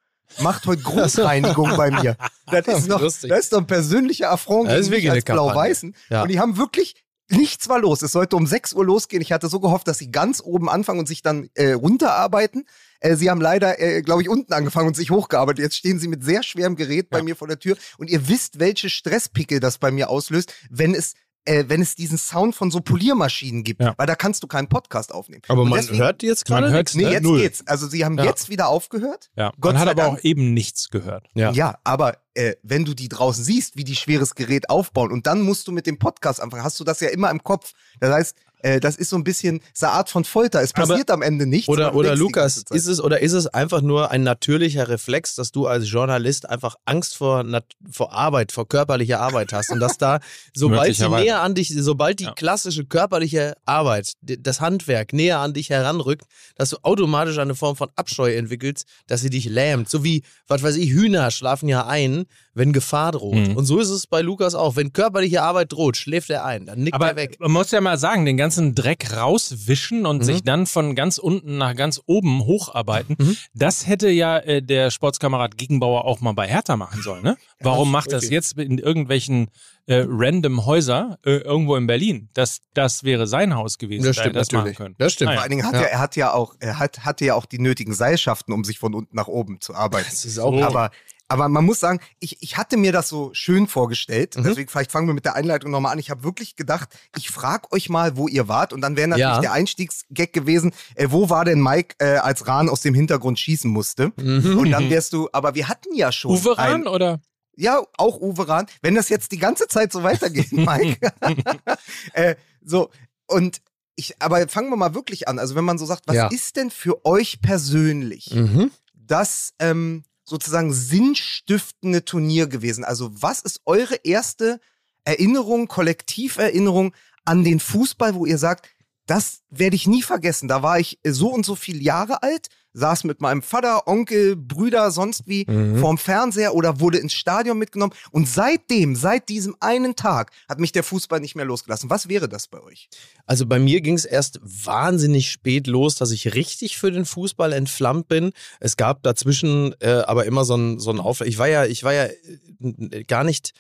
[0.41, 2.17] macht heute Großreinigung bei mir.
[2.47, 3.31] Das ist, noch, Lustig.
[3.31, 5.25] das ist doch ein persönlicher Affront Das ist wirklich als.
[5.25, 5.95] Blau-Weißen.
[6.11, 6.23] Ja.
[6.23, 6.95] Und die haben wirklich,
[7.29, 8.03] nichts war los.
[8.03, 9.23] Es sollte um 6 Uhr losgehen.
[9.23, 12.65] Ich hatte so gehofft, dass sie ganz oben anfangen und sich dann äh, runterarbeiten.
[13.01, 15.63] Äh, sie haben leider, äh, glaube ich, unten angefangen und sich hochgearbeitet.
[15.63, 17.77] Jetzt stehen sie mit sehr schwerem Gerät bei mir vor der Tür.
[17.99, 22.19] Und ihr wisst, welche Stresspickel das bei mir auslöst, wenn es äh, wenn es diesen
[22.19, 23.95] Sound von so Poliermaschinen gibt, Ja.
[23.97, 25.43] weil da kannst du keinen Podcast aufnehmen.
[25.49, 27.11] Aber Und man deswegen- hört jetzt gerade hört's nichts, Nee, ne?
[27.13, 27.41] jetzt Null.
[27.41, 27.67] geht's.
[27.67, 28.25] Also sie haben Ja.
[28.25, 29.31] jetzt wieder aufgehört.
[29.37, 29.53] Ja.
[29.61, 30.19] Gott Man hat aber Dank.
[30.19, 31.27] auch eben nichts gehört.
[31.35, 31.51] Ja.
[31.53, 35.41] Ja, aber äh, wenn du die draußen siehst, wie die schweres Gerät aufbauen und dann
[35.43, 37.73] musst du mit dem Podcast anfangen, hast du das ja immer im Kopf.
[38.01, 40.63] Das heißt, äh, das ist so ein bisschen so eine Art von Folter.
[40.63, 41.69] Es Aber- passiert am Ende nichts.
[41.69, 45.67] Oder, oder Lukas, ist es oder ist es einfach nur ein natürlicher Reflex, dass du
[45.67, 47.45] als Journalist einfach Angst vor,
[47.91, 50.21] vor Arbeit, vor körperlicher Arbeit hast und dass da,
[50.55, 52.33] sobald sie näher an dich, sobald die Ja.
[52.33, 56.25] klassische körperliche Arbeit, das Handwerk näher an dich heranrückt,
[56.57, 59.89] dass du automatisch eine Form von Abscheu entwickelst, dass sie dich lähmt.
[59.89, 62.27] So wie, was weiß ich, Hühner schlafen ja ein,
[62.59, 63.35] wenn Gefahr droht.
[63.49, 63.57] Mhm.
[63.57, 64.77] Und so ist es bei Lukas auch.
[64.77, 67.37] Wenn körperliche Arbeit droht, schläft er ein, dann nickt Aber er weg.
[67.41, 70.23] man muss ja mal sagen, den ganzen Dreck rauswischen und Mhm.
[70.25, 73.37] sich dann von ganz unten nach ganz oben hocharbeiten, Mhm.
[73.55, 77.23] das hätte ja äh, der Sportskamerad Gegenbauer auch mal bei Hertha machen sollen.
[77.23, 77.37] Ne?
[77.61, 78.35] Warum macht das okay.
[78.35, 79.49] jetzt in irgendwelchen
[79.87, 82.29] äh, random Häuser äh, irgendwo in Berlin?
[82.35, 84.77] Das, das wäre sein Haus gewesen, Das da stimmt hätte er das machen natürlich.
[84.77, 84.95] können.
[84.99, 85.31] Das stimmt.
[85.31, 85.81] Ah, Vor allen Dingen hat Ja.
[85.81, 88.79] er, er hat ja auch, er hat, hatte ja auch die nötigen Seilschaften, um sich
[88.79, 90.07] von unten nach oben zu arbeiten.
[90.11, 90.63] Das ist auch So.
[90.65, 90.91] Aber,
[91.29, 94.37] aber man muss sagen, ich, ich hatte mir das so schön vorgestellt.
[94.37, 94.45] Mhm.
[94.45, 95.99] Deswegen, vielleicht fangen wir mit der Einleitung nochmal an.
[95.99, 98.73] Ich habe wirklich gedacht, ich frage euch mal, wo ihr wart.
[98.73, 99.41] Und dann wäre natürlich Ja.
[99.41, 103.71] der Einstiegsgag gewesen, äh, wo war denn Mike, äh, als Rahn aus dem Hintergrund schießen
[103.71, 104.13] musste?
[104.17, 104.59] Mhm.
[104.59, 106.31] Und dann wärst du, aber wir hatten ja schon.
[106.33, 107.21] Uwe Rahn oder?
[107.57, 108.67] Ja, auch Uwe Rahn.
[108.83, 110.99] Wenn das jetzt die ganze Zeit so weitergeht, Mike.
[112.13, 112.91] äh, so,
[113.27, 113.61] und
[113.97, 115.39] ich, aber fangen wir mal wirklich an.
[115.39, 116.29] Also, wenn man so sagt, was Ja.
[116.29, 118.71] ist denn für euch persönlich Mhm.
[118.95, 122.85] das ähm, sozusagen sinnstiftende Turnier gewesen?
[122.85, 124.61] Also, was ist eure erste
[125.05, 128.69] Erinnerung, Kollektiverinnerung an den Fußball, wo ihr sagt,
[129.07, 130.49] das werde ich nie vergessen.
[130.49, 134.91] Da war ich so und so viele Jahre alt, saß mit meinem Vater, Onkel, Brüder,
[134.91, 135.79] sonst wie Mhm.
[135.79, 137.93] vorm Fernseher oder wurde ins Stadion mitgenommen.
[138.11, 141.91] Und seitdem, seit diesem einen Tag, hat mich der Fußball nicht mehr losgelassen.
[141.91, 142.89] Was wäre das bei euch?
[143.27, 147.53] Also bei mir ging es erst wahnsinnig spät los, dass ich richtig für den Fußball
[147.53, 148.33] entflammt bin.
[148.61, 151.21] Es gab dazwischen äh, aber immer so ein, so ein Auf.
[151.23, 153.53] Ich war ja, ich war ja äh, gar nicht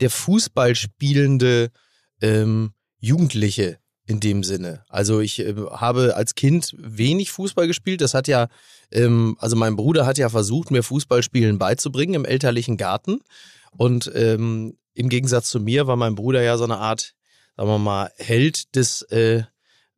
[0.00, 1.70] der Fußball spielende
[2.20, 4.82] ähm, Jugendliche in dem Sinne.
[4.88, 8.00] Also ich äh, habe als Kind wenig Fußball gespielt.
[8.00, 8.48] Das hat ja,
[8.90, 13.20] ähm, also mein Bruder hat ja versucht, mir Fußballspielen beizubringen im elterlichen Garten.
[13.76, 17.14] Und ähm, im Gegensatz zu mir war mein Bruder ja so eine Art,
[17.56, 19.42] sagen wir mal, Held des äh,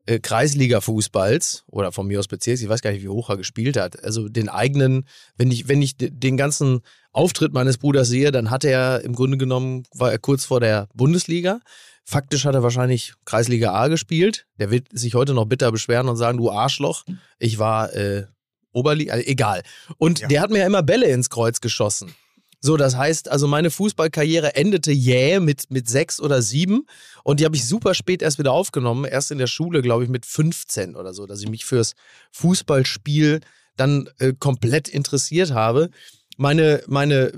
[0.06, 3.76] äh, Kreisliga-Fußballs oder von mir aus Bezirks, ich weiß gar nicht, wie hoch er gespielt
[3.76, 4.02] hat.
[4.02, 6.80] Also den eigenen, wenn ich, wenn ich den ganzen
[7.12, 10.88] Auftritt meines Bruders sehe, dann hat er im Grunde genommen, war er kurz vor der
[10.94, 11.60] Bundesliga.
[12.04, 14.46] Faktisch hat er wahrscheinlich Kreisliga A gespielt.
[14.58, 17.04] Der wird sich heute noch bitter beschweren und sagen, du Arschloch,
[17.38, 18.26] ich war äh,
[18.72, 19.62] Oberliga, also egal.
[19.98, 20.28] Und Ja.
[20.28, 22.14] der hat mir ja immer Bälle ins Kreuz geschossen.
[22.62, 26.84] So, das heißt, also meine Fußballkarriere endete jäh mit, mit sechs oder sieben
[27.24, 29.06] und die habe ich super spät erst wieder aufgenommen.
[29.06, 31.94] Erst in der Schule, glaube ich, mit 15 oder so, dass ich mich fürs
[32.32, 33.40] Fußballspiel
[33.76, 35.88] dann äh, komplett interessiert habe.
[36.36, 37.32] Meine, meine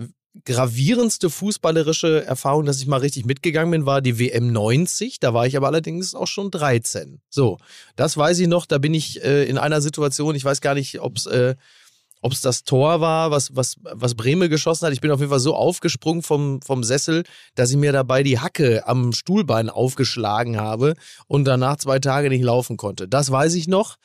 [0.45, 5.21] gravierendste fußballerische Erfahrung, dass ich mal richtig mitgegangen bin, war die WM 90.
[5.21, 7.21] Da war ich aber allerdings auch schon 13.
[7.29, 7.59] So,
[7.97, 8.67] das weiß ich noch.
[8.67, 11.55] Da bin ich äh, in einer Situation, ich weiß gar nicht, ob es äh,
[12.23, 14.93] ob es das Tor war, was, was, was Bremel geschossen hat.
[14.93, 17.25] Ich bin auf jeden Fall so aufgesprungen vom, vom Sessel,
[17.57, 20.95] dass ich mir dabei die Hacke am Stuhlbein aufgeschlagen habe
[21.27, 23.09] und danach zwei Tage nicht laufen konnte.
[23.09, 23.97] Das weiß ich noch.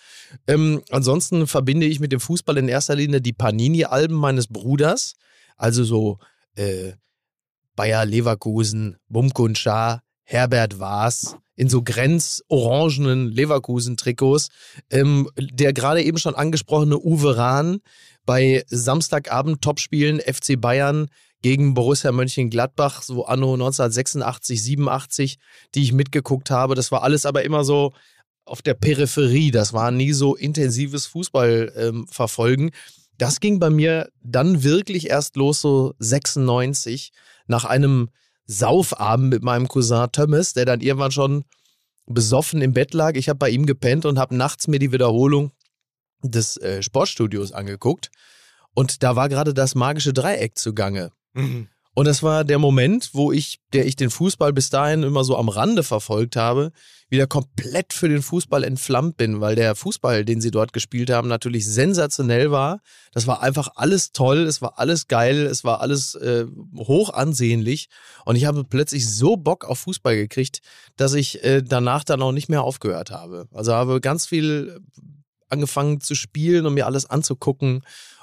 [0.47, 5.13] Ähm, ansonsten verbinde ich mit dem Fußball in erster Linie die Panini-Alben meines Bruders.
[5.57, 6.19] Also so
[6.55, 6.93] äh,
[7.75, 14.49] Bayer Leverkusen, Bumkun Schar, Herbert Waas in so grenzorangenen Leverkusen-Trikots.
[14.89, 17.79] Ähm, der gerade eben schon angesprochene Uwe Rahn
[18.25, 21.07] bei Samstagabend-Topspielen FC Bayern
[21.41, 25.37] gegen Borussia Mönchengladbach, so anno 1986, 87,
[25.75, 26.75] die ich mitgeguckt habe.
[26.75, 27.93] Das war alles aber immer so
[28.45, 29.51] auf der Peripherie.
[29.51, 32.07] Das war nie so intensives Fußball ähm.
[33.17, 37.11] Das ging bei mir dann wirklich erst los, so 96,
[37.47, 38.09] nach einem
[38.45, 41.43] Saufabend mit meinem Cousin Thomas, der dann irgendwann schon
[42.05, 43.15] besoffen im Bett lag.
[43.15, 45.51] Ich habe bei ihm gepennt und habe nachts mir die Wiederholung
[46.21, 48.09] des äh, Sportstudios angeguckt.
[48.73, 51.11] Und da war gerade das magische Dreieck zugange.
[51.33, 51.67] Mhm.
[51.97, 55.35] Und das war der Moment, wo ich, der ich den Fußball bis dahin immer so
[55.35, 56.71] am Rande verfolgt habe,
[57.09, 61.27] wieder komplett für den Fußball entflammt bin, weil der Fußball, den sie dort gespielt haben,
[61.27, 62.81] natürlich sensationell war.
[63.13, 66.45] Das war einfach alles toll, es war alles geil, es war alles äh,
[66.77, 67.89] hoch ansehnlich.
[68.25, 70.59] Und ich habe plötzlich so Bock auf Fußball gekriegt,
[70.97, 73.47] dass ich äh, danach dann auch nicht mehr aufgehört habe.
[73.51, 74.81] Also habe ganz viel
[75.49, 77.81] angefangen zu spielen und mir alles anzugucken.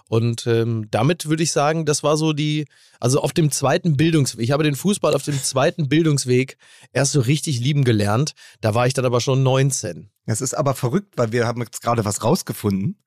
[0.08, 2.66] Und ähm, damit würde ich sagen, das war so die,
[3.00, 4.44] also auf dem zweiten Bildungsweg.
[4.44, 6.58] Ich habe den Fußball auf dem zweiten Bildungsweg
[6.92, 8.34] erst so richtig lieben gelernt.
[8.60, 10.10] Da war ich dann aber schon 19.
[10.26, 12.98] Es ist aber verrückt, weil wir haben jetzt gerade was rausgefunden,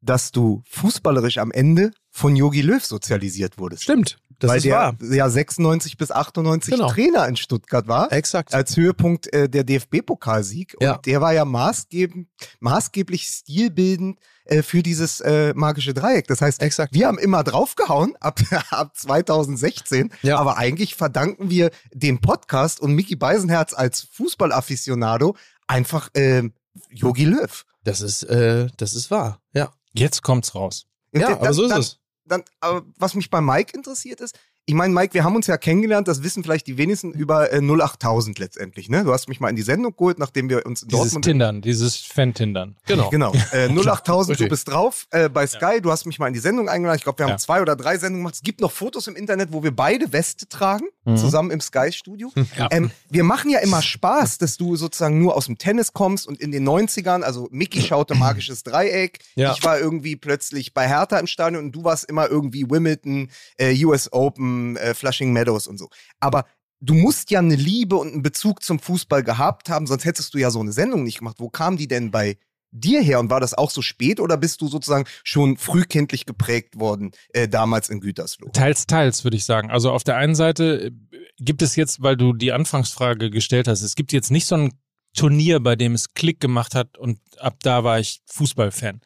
[0.00, 3.84] dass du fußballerisch am Ende von Yogi Löw sozialisiert wurdest.
[3.84, 4.96] Stimmt, das weil ist der wahr.
[5.00, 6.88] ja 96 bis 98 Genau.
[6.90, 8.12] Trainer in Stuttgart war.
[8.12, 8.54] Exakt.
[8.54, 10.74] Als Höhepunkt äh, der DFB-Pokalsieg.
[10.78, 10.98] Und Ja.
[10.98, 12.28] der war ja maßgebend,
[12.60, 16.26] maßgeblich stilbildend äh, für dieses äh, magische Dreieck.
[16.28, 16.92] Das heißt, Exakt.
[16.94, 20.10] wir haben immer draufgehauen ab, ab 2016.
[20.22, 20.38] Ja.
[20.38, 26.52] Aber eigentlich verdanken wir dem Podcast und Mickey Beisenherz als Fußballafficionado einfach ähm,
[26.90, 27.64] Yogi Löw.
[27.84, 29.40] Das ist, äh, das ist wahr.
[29.52, 29.72] Ja.
[29.92, 30.86] Jetzt kommt's raus.
[31.12, 31.98] Und Ja, aber so ist dann, es.
[32.28, 34.38] Dann, aber was mich bei Mike interessiert ist,
[34.68, 37.62] ich meine, Mike, wir haben uns ja kennengelernt, das wissen vielleicht die wenigsten über äh,
[37.62, 39.02] 08000 letztendlich, ne?
[39.02, 41.62] Du hast mich mal in die Sendung geholt, nachdem wir uns in Dieses Dortmund Tindern,
[41.62, 42.76] dieses Fan-Tindern.
[42.86, 43.08] Genau.
[43.10, 43.32] Genau.
[43.52, 45.80] Äh, 08000, du bist drauf äh, bei Sky.
[45.80, 46.98] Du hast mich mal in die Sendung eingeladen.
[46.98, 47.38] Ich glaube, wir haben Ja.
[47.38, 48.34] zwei oder drei Sendungen gemacht.
[48.34, 51.16] Es gibt noch Fotos im Internet, wo wir beide Weste tragen, Mhm.
[51.16, 52.30] zusammen im Sky-Studio.
[52.58, 52.68] Ja.
[52.70, 56.38] Ähm, wir machen ja immer Spaß, dass du sozusagen nur aus dem Tennis kommst und
[56.38, 59.20] in den 90ern, also Mickey schaute Magisches Dreieck.
[59.34, 59.52] Ja.
[59.54, 63.72] Ich war irgendwie plötzlich bei Hertha im Stadion und du warst immer irgendwie Wimbledon, äh,
[63.86, 65.88] US Open, äh, Flushing Meadows und so.
[66.20, 66.44] Aber
[66.80, 70.38] du musst ja eine Liebe und einen Bezug zum Fußball gehabt haben, sonst hättest du
[70.38, 71.36] ja so eine Sendung nicht gemacht.
[71.38, 72.38] Wo kam die denn bei
[72.70, 76.78] dir her und war das auch so spät oder bist du sozusagen schon frühkindlich geprägt
[76.78, 78.50] worden äh, damals in Gütersloh?
[78.50, 79.70] Teils, teils, würde ich sagen.
[79.70, 80.90] Also auf der einen Seite äh,
[81.38, 84.72] gibt es jetzt, weil du die Anfangsfrage gestellt hast, es gibt jetzt nicht so ein
[85.16, 89.00] Turnier, bei dem es Klick gemacht hat und ab da war ich Fußballfan.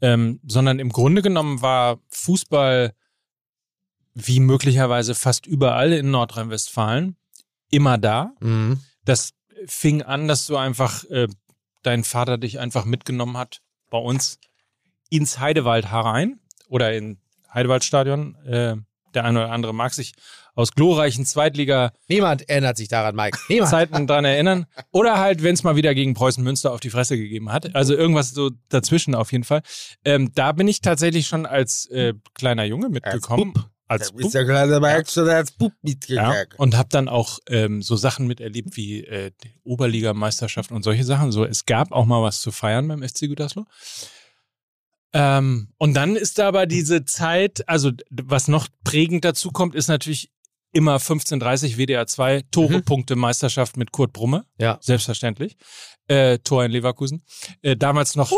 [0.00, 2.92] Ähm, sondern im Grunde genommen war Fußball
[4.18, 7.16] wie möglicherweise fast überall in Nordrhein-Westfalen
[7.70, 8.32] immer da.
[8.40, 8.80] Mhm.
[9.04, 9.34] Das
[9.66, 11.28] fing an, dass du einfach, äh,
[11.82, 14.38] dein Vater dich einfach mitgenommen hat bei uns
[15.10, 17.18] ins Heidewald herein oder in
[17.52, 18.36] Heidewaldstadion.
[18.46, 18.76] Äh,
[19.14, 20.14] der eine oder andere mag sich
[20.54, 23.38] aus glorreichen Zweitliga-Zeiten Niemand erinnert sich daran, Mike.
[23.48, 24.08] Niemand.
[24.08, 24.66] dran erinnern.
[24.92, 27.74] Oder halt, wenn es mal wieder gegen Preußen Münster auf die Fresse gegeben hat.
[27.74, 29.60] Also irgendwas so dazwischen auf jeden Fall.
[30.04, 33.52] Ähm, da bin ich tatsächlich schon als äh, kleiner Junge mitgekommen.
[33.54, 36.46] Als Da ist der kleine Mike schon als Bub ja, mitgegangen.
[36.56, 41.30] und habe dann auch ähm, so Sachen miterlebt wie äh, die Oberligameisterschaft und solche Sachen.
[41.30, 43.64] So, es gab auch mal was zu feiern beim FC Gütersloh.
[45.12, 49.88] Ähm, und dann ist da aber diese Zeit, also was noch prägend dazu kommt, ist
[49.88, 50.30] natürlich
[50.76, 52.84] immer 1530 WDR 2 Tore, Mhm.
[52.84, 54.44] Punkte, Meisterschaft mit Kurt Brumme.
[54.58, 54.78] Ja.
[54.80, 55.56] Selbstverständlich.
[56.08, 57.24] Äh, Tor in Leverkusen.
[57.62, 58.30] Äh, damals noch.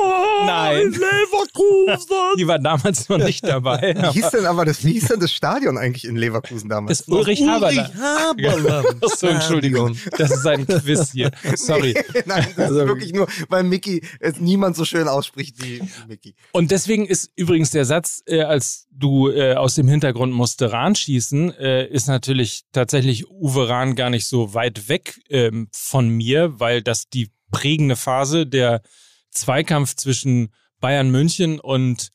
[0.47, 0.91] nein.
[0.91, 2.17] Leverkusen!
[2.39, 3.95] Die war damals noch nicht dabei.
[4.13, 6.99] Wie hieß denn aber das, wie hieß denn das Stadion eigentlich in Leverkusen damals?
[7.01, 7.93] Das Ulrich Haberland.
[7.95, 9.05] Haberland.
[9.05, 9.97] Achso, Entschuldigung.
[10.17, 11.31] Das ist ein Quiz hier.
[11.57, 11.95] Sorry.
[12.25, 16.35] Nein, das ist wirklich nur, weil Mickey es niemand so schön ausspricht wie Mickey.
[16.53, 20.95] Und deswegen ist übrigens der Satz, äh, als du äh, aus dem Hintergrund musste Rahn
[20.95, 26.59] schießen, äh, ist natürlich tatsächlich Uwe Rahn gar nicht so weit weg ähm, von mir,
[26.61, 28.83] weil das die prägende Phase der
[29.31, 32.11] Zweikampf zwischen Bayern München und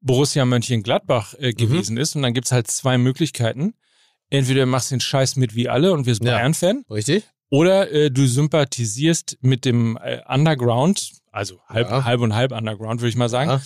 [0.00, 2.14] Borussia Mönchengladbach äh, gewesen ist.
[2.16, 3.74] Und dann gibt's halt zwei Möglichkeiten.
[4.30, 6.36] Entweder du machst den Scheiß mit wie alle und wirst Ja.
[6.36, 7.24] Bayern-Fan, Richtig?
[7.50, 12.04] oder äh, du sympathisierst mit dem äh, Underground, Also halb, Ja.
[12.04, 13.50] halb und halb Underground, würde ich mal sagen.
[13.50, 13.60] Ja.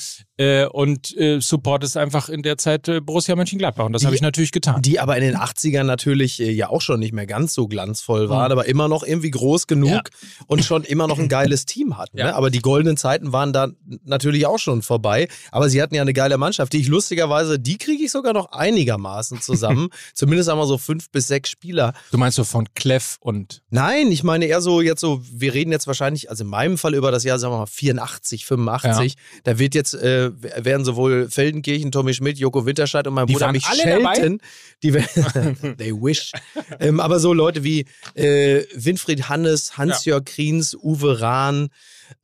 [0.44, 3.84] Äh, und äh, Support ist einfach in der Zeit äh, Borussia Mönchengladbach.
[3.84, 4.82] Und das habe ich natürlich getan.
[4.82, 8.28] Die aber in den 80ern natürlich äh, ja auch schon nicht mehr ganz so glanzvoll
[8.28, 8.52] waren, Mhm.
[8.52, 10.02] aber immer noch irgendwie groß genug Ja.
[10.48, 12.16] und schon immer noch ein geiles Team hatten.
[12.16, 12.34] Ne?
[12.34, 13.68] Aber die goldenen Zeiten waren da
[14.04, 15.28] natürlich auch schon vorbei.
[15.52, 18.50] Aber sie hatten ja eine geile Mannschaft, die ich lustigerweise, die kriege ich sogar noch
[18.50, 19.90] einigermaßen zusammen.
[20.14, 21.92] Zumindest wir so fünf bis sechs Spieler.
[22.10, 25.70] Du meinst so von Clef und Nein, ich meine eher so jetzt so, wir reden
[25.70, 29.14] jetzt wahrscheinlich, also in meinem Fall über das Jahr, sagen wir mal 84, 85.
[29.44, 33.52] Da wird jetzt, äh, werden sowohl Feldenkirchen, Tommy Schmidt, Joko Winterscheid und mein Die Bruder
[33.52, 34.40] mich schelten.
[34.82, 36.32] Die werden, they wish.
[36.78, 41.68] ähm, aber so Leute wie äh, Winfried Hannes, Hans-Jörg Kriens, Uwe Rahn,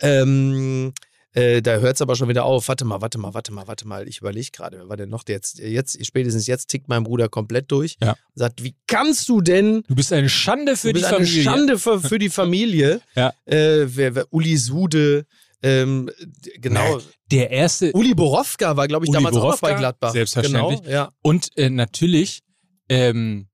[0.01, 0.92] ähm,
[1.37, 2.66] äh, da hört es aber schon wieder auf.
[2.68, 4.09] Warte mal, warte mal, warte mal, warte mal.
[4.09, 5.59] Ich überlege gerade, wer war denn noch der jetzt?
[5.59, 7.99] Jetzt, spätestens jetzt tickt mein Bruder komplett durch.
[8.03, 8.16] Ja.
[8.35, 11.35] Sagt, wie kannst du denn du bist eine Schande für du bist die Familie.
[11.35, 13.01] eine Schande für, für die Familie.
[13.14, 13.33] Ja.
[13.46, 15.25] Äh, wer, wer, Uli Sude,
[15.62, 16.11] ähm,
[16.59, 17.01] genau.
[17.31, 20.12] Der erste Uli Borowka war, glaube ich, Uli damals auch Borowka, bei Gladbach.
[20.12, 20.83] selbstverständlich.
[20.83, 21.12] Genau, ja.
[21.22, 22.42] und äh, natürlich
[22.88, 23.49] ähm,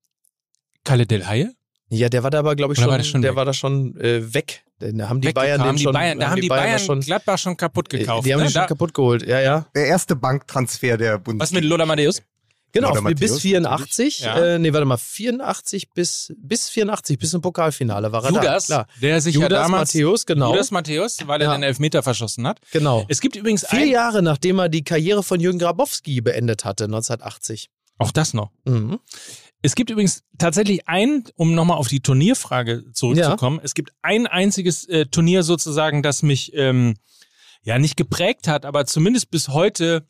[0.84, 1.54] Kalle Del Haie.
[1.92, 3.36] Ja, der war da aber, glaube ich, Oder schon, war der schon der weg?
[3.36, 4.64] war da schon äh, weg.
[4.78, 7.38] Da haben die Bayern den haben die schon, Bayern, da haben die Bayern, schon, Gladbach
[7.38, 8.26] schon kaputt äh, gekauft.
[8.26, 8.46] die haben ne?
[8.46, 9.24] die schon da, kaputt geholt.
[9.26, 9.66] Ja, ja.
[9.76, 11.42] Der erste Banktransfer der Bundesliga.
[11.42, 12.22] was mit Lola Matthäus?
[12.74, 14.20] Genau, Oder bis Matthäus, 84.
[14.20, 14.54] Ja.
[14.54, 18.84] Äh, nee, warte mal, 84 bis, bis 84, bis zum Pokalfinale war er Judas, da.
[18.84, 18.86] Klar.
[19.02, 20.52] der sich ja Judas damals Matthäus, genau.
[20.52, 21.56] Judas Matthäus, weil er Ja.
[21.58, 22.60] den Elfmeter verschossen hat.
[22.72, 23.04] genau.
[23.08, 26.84] Es gibt übrigens Vier ein, Jahre nachdem er die Karriere von Jürgen Grabowski beendet hatte,
[26.84, 27.68] 1980.
[27.98, 28.50] auch das noch.
[28.64, 28.98] Mhm.
[29.62, 34.86] Es gibt übrigens tatsächlich ein, um nochmal auf die Turnierfrage zurückzukommen, es gibt ein einziges
[34.88, 36.94] äh, Turnier sozusagen, das mich ähm,
[37.62, 40.06] ja nicht geprägt hat, aber zumindest bis heute,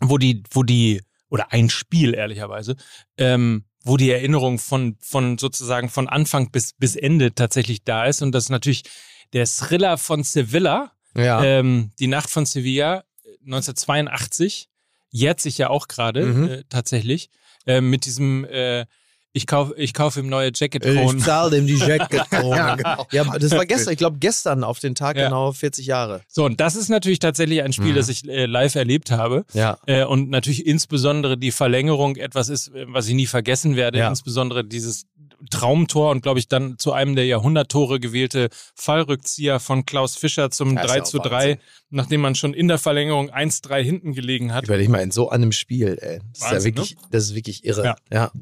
[0.00, 2.76] wo die, wo die, oder ein Spiel ehrlicherweise,
[3.16, 8.22] ähm, wo die Erinnerung von, von sozusagen von Anfang bis, bis Ende tatsächlich da ist.
[8.22, 8.84] Und das ist natürlich
[9.32, 11.42] der Thriller von Sevilla, Ja.
[11.42, 14.68] ähm, die Nacht von Sevilla äh, 1982
[15.10, 16.48] jährt sich ja auch gerade Mhm.
[16.48, 17.30] äh, tatsächlich
[17.68, 18.86] äh, mit diesem äh,
[19.34, 21.20] ich kaufe ich kauf ihm neue Jacket Ich Kronen.
[21.20, 22.56] zahle dem die Jacket-Krone.
[22.56, 23.06] Ja, genau.
[23.12, 25.24] Ja, aber das war gestern, ich glaube gestern auf den Tag Ja.
[25.26, 26.22] genau 40 Jahre.
[26.28, 27.96] So und das ist natürlich tatsächlich ein Spiel, Mhm.
[27.96, 29.78] das ich äh, live erlebt habe Ja.
[29.86, 33.98] äh, und natürlich insbesondere die Verlängerung etwas ist, äh, was ich nie vergessen werde.
[33.98, 34.08] Ja.
[34.08, 35.04] Insbesondere dieses
[35.50, 40.74] Traumtor und glaube ich dann zu einem der Jahrhunderttore gewählte Fallrückzieher von Klaus Fischer zum
[40.74, 41.58] Das ist 3 auch zu 3, Wahnsinn.
[41.90, 44.64] nachdem man schon in der Verlängerung 1-3 hinten gelegen hat.
[44.64, 46.18] Überleg mal in so einem Spiel, ey.
[46.18, 47.84] Das ist ja Wahnsinn, wirklich, das ist wirklich irre.
[47.84, 47.96] Ja.
[48.12, 48.32] Ja.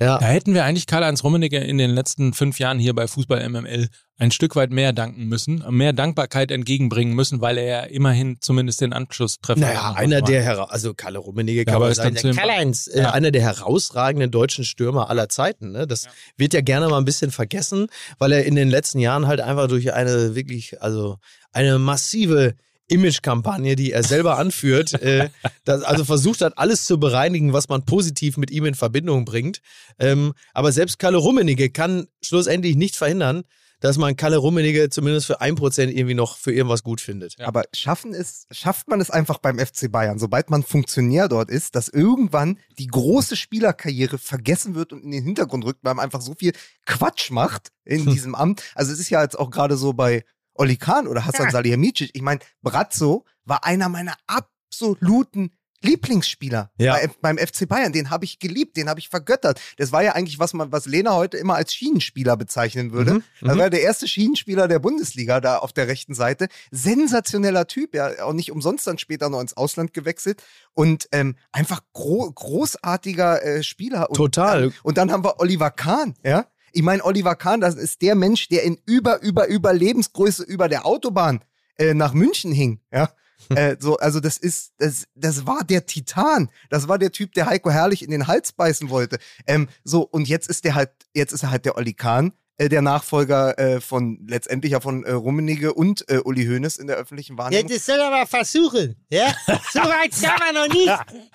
[0.00, 0.18] Ja.
[0.18, 3.88] Da hätten wir eigentlich Karl-Heinz Rummenigge in den letzten fünf Jahren hier bei Fußball MML
[4.16, 8.80] ein Stück weit mehr danken müssen, mehr Dankbarkeit entgegenbringen müssen, weil er ja immerhin zumindest
[8.80, 10.28] den Anschlusstreffer Naja, gemacht einer hat.
[10.28, 13.10] der, hera also Kalle Rummenigge Ja, kann man sagen, der Karl-Heinz, äh, Ja.
[13.12, 15.72] einer der herausragenden deutschen Stürmer aller Zeiten.
[15.72, 15.86] Ne?
[15.86, 16.06] Das
[16.36, 17.86] wird ja gerne mal ein bisschen vergessen,
[18.18, 21.18] weil er in den letzten Jahren halt einfach durch eine wirklich, also
[21.52, 22.54] eine massive
[22.88, 25.30] Image-Kampagne, die er selber anführt, äh,
[25.64, 29.60] das, also versucht hat, alles zu bereinigen, was man positiv mit ihm in Verbindung bringt.
[29.98, 33.44] Ähm, aber selbst Kalle Rummenigge kann schlussendlich nicht verhindern,
[33.80, 37.38] dass man Kalle Rummenigge zumindest für ein Prozent irgendwie noch für irgendwas gut findet.
[37.38, 37.46] Ja.
[37.46, 41.74] Aber schaffen es, schafft man es einfach beim FC Bayern, sobald man Funktionär dort ist,
[41.76, 46.20] dass irgendwann die große Spielerkarriere vergessen wird und in den Hintergrund rückt, weil man einfach
[46.20, 46.52] so viel
[46.86, 48.62] Quatsch macht in diesem Amt.
[48.74, 50.24] Also es ist ja jetzt auch gerade so bei
[50.58, 52.10] Oli Kahn oder Hassan Salihamidzic.
[52.12, 56.94] Ich meine, Brazzo war einer meiner absoluten Lieblingsspieler Ja.
[56.94, 57.92] bei, beim FC Bayern.
[57.92, 59.60] Den habe ich geliebt, den habe ich vergöttert.
[59.76, 63.14] Das war ja eigentlich, was man, was Lena heute immer als Schienenspieler bezeichnen würde.
[63.14, 63.58] Mhm, Das mhm.
[63.60, 66.48] war der erste Schienenspieler der Bundesliga da auf der rechten Seite.
[66.72, 70.42] Sensationeller Typ, ja, auch nicht umsonst dann später noch ins Ausland gewechselt
[70.74, 74.10] und ähm, einfach gro großartiger äh, Spieler.
[74.10, 74.62] Und Total.
[74.62, 76.46] Dann, und dann haben wir Oliver Kahn, ja.
[76.72, 80.68] Ich meine, Oliver Kahn, das ist der Mensch, der in über, über, über Lebensgröße über
[80.68, 81.40] der Autobahn
[81.76, 83.10] äh, nach München hing, ja.
[83.50, 86.50] äh, so, also das ist, das, das war der Titan.
[86.70, 89.18] Das war der Typ, der Heiko Herrlich in den Hals beißen wollte.
[89.46, 92.68] Ähm, so, und jetzt ist der halt, jetzt ist er halt der Olli Kahn, äh,
[92.68, 96.96] der Nachfolger äh, von letztendlich ja von äh, Rummenigge und äh, Uli Hoeneß in der
[96.96, 97.68] öffentlichen Ja, Wahrnehmung.
[97.68, 98.96] das soll er mal versuchen.
[99.10, 99.32] Ja?
[99.72, 100.86] So weit kann man noch nicht.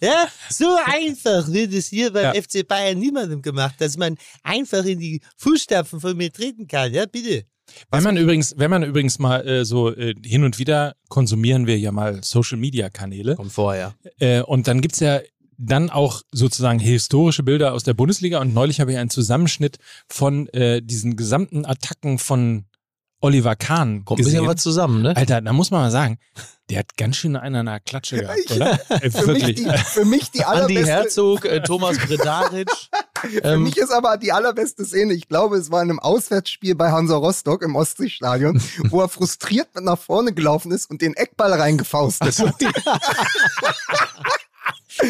[0.01, 0.27] Ja?
[0.49, 2.41] So einfach wird es hier beim Ja.
[2.41, 6.93] FC Bayern niemandem gemacht, dass man einfach in die Fußstapfen von mir treten kann.
[6.93, 7.45] Ja, bitte.
[7.91, 11.79] Wenn man übrigens, wenn man übrigens mal äh, so äh, hin und wieder konsumieren wir
[11.79, 13.95] ja mal Social Media Kanäle Kommt vorher.
[14.19, 15.21] äh, und dann gibt's ja
[15.57, 20.47] dann auch sozusagen historische Bilder aus der Bundesliga und neulich habe ich einen Zusammenschnitt von
[20.49, 22.65] äh, diesen gesamten Attacken von
[23.21, 24.47] Oliver Kahn Kommt ein bisschen gesehen.
[24.47, 25.15] was zusammen, ne?
[25.15, 26.19] Alter, da muss man mal sagen,
[26.69, 28.79] der hat ganz schön einen an der Klatsche gehabt, oder?
[29.01, 32.69] Äh, für, mich die, für mich die Andi allerbeste, Herzog, äh, Thomas Bredaric.
[33.23, 36.75] Für Ähm, mich ist aber die allerbeste Szene, ich glaube, es war in einem Auswärtsspiel
[36.75, 41.53] bei Hansa Rostock im Ostseestadion, wo er frustriert nach vorne gelaufen ist und den Eckball
[41.53, 42.55] reingefaustet hat.
[44.97, 45.09] Das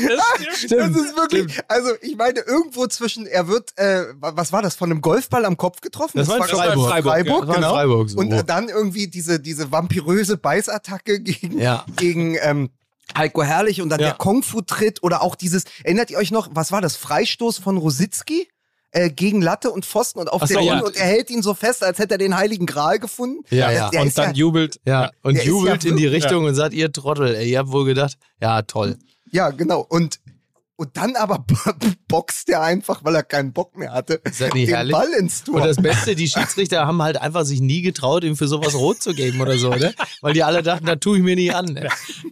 [0.95, 4.89] ist wirklich, also ich meine, irgendwo zwischen, er wird, äh, wa- was war das, von
[4.91, 6.17] einem Golfball am Kopf getroffen?
[6.17, 6.89] Das war in ich, Freiburg.
[6.89, 7.73] Freiburg, Ja, das war in genau.
[7.73, 8.17] Freiburg so.
[8.19, 11.85] Und äh, dann irgendwie diese, diese vampiröse Beißattacke gegen, Ja.
[11.97, 12.69] gegen ähm,
[13.17, 14.07] Heiko Herrlich und dann Ja.
[14.07, 18.47] der Kung-Fu-Tritt oder auch dieses, erinnert ihr euch noch, was war das, Freistoß von Rositzky?
[18.95, 20.79] Äh, gegen Latte und Pfosten und auf so, den ja.
[20.79, 23.43] Und er hält ihn so fest, als hätte er den Heiligen Gral gefunden.
[23.49, 23.89] Ja, ja.
[23.89, 24.79] Der und dann ja, jubelt.
[24.85, 27.85] Ja, und jubelt ja in die Richtung und sagt, ihr Trottel, ey, ihr habt wohl
[27.85, 28.99] gedacht, ja, toll.
[29.33, 29.85] Ja, genau.
[29.89, 30.19] Und,
[30.75, 31.45] und dann aber
[32.07, 34.91] boxt er einfach, weil er keinen Bock mehr hatte, Ist das nicht den herrlich?
[34.91, 35.55] Ball ins Tor.
[35.55, 39.01] Und das Beste, die Schiedsrichter haben halt einfach sich nie getraut, ihm für sowas rot
[39.01, 39.93] zu geben oder so, ne?
[40.21, 41.65] Weil die alle dachten, da tue ich mir nicht an.
[41.65, 41.89] Ne?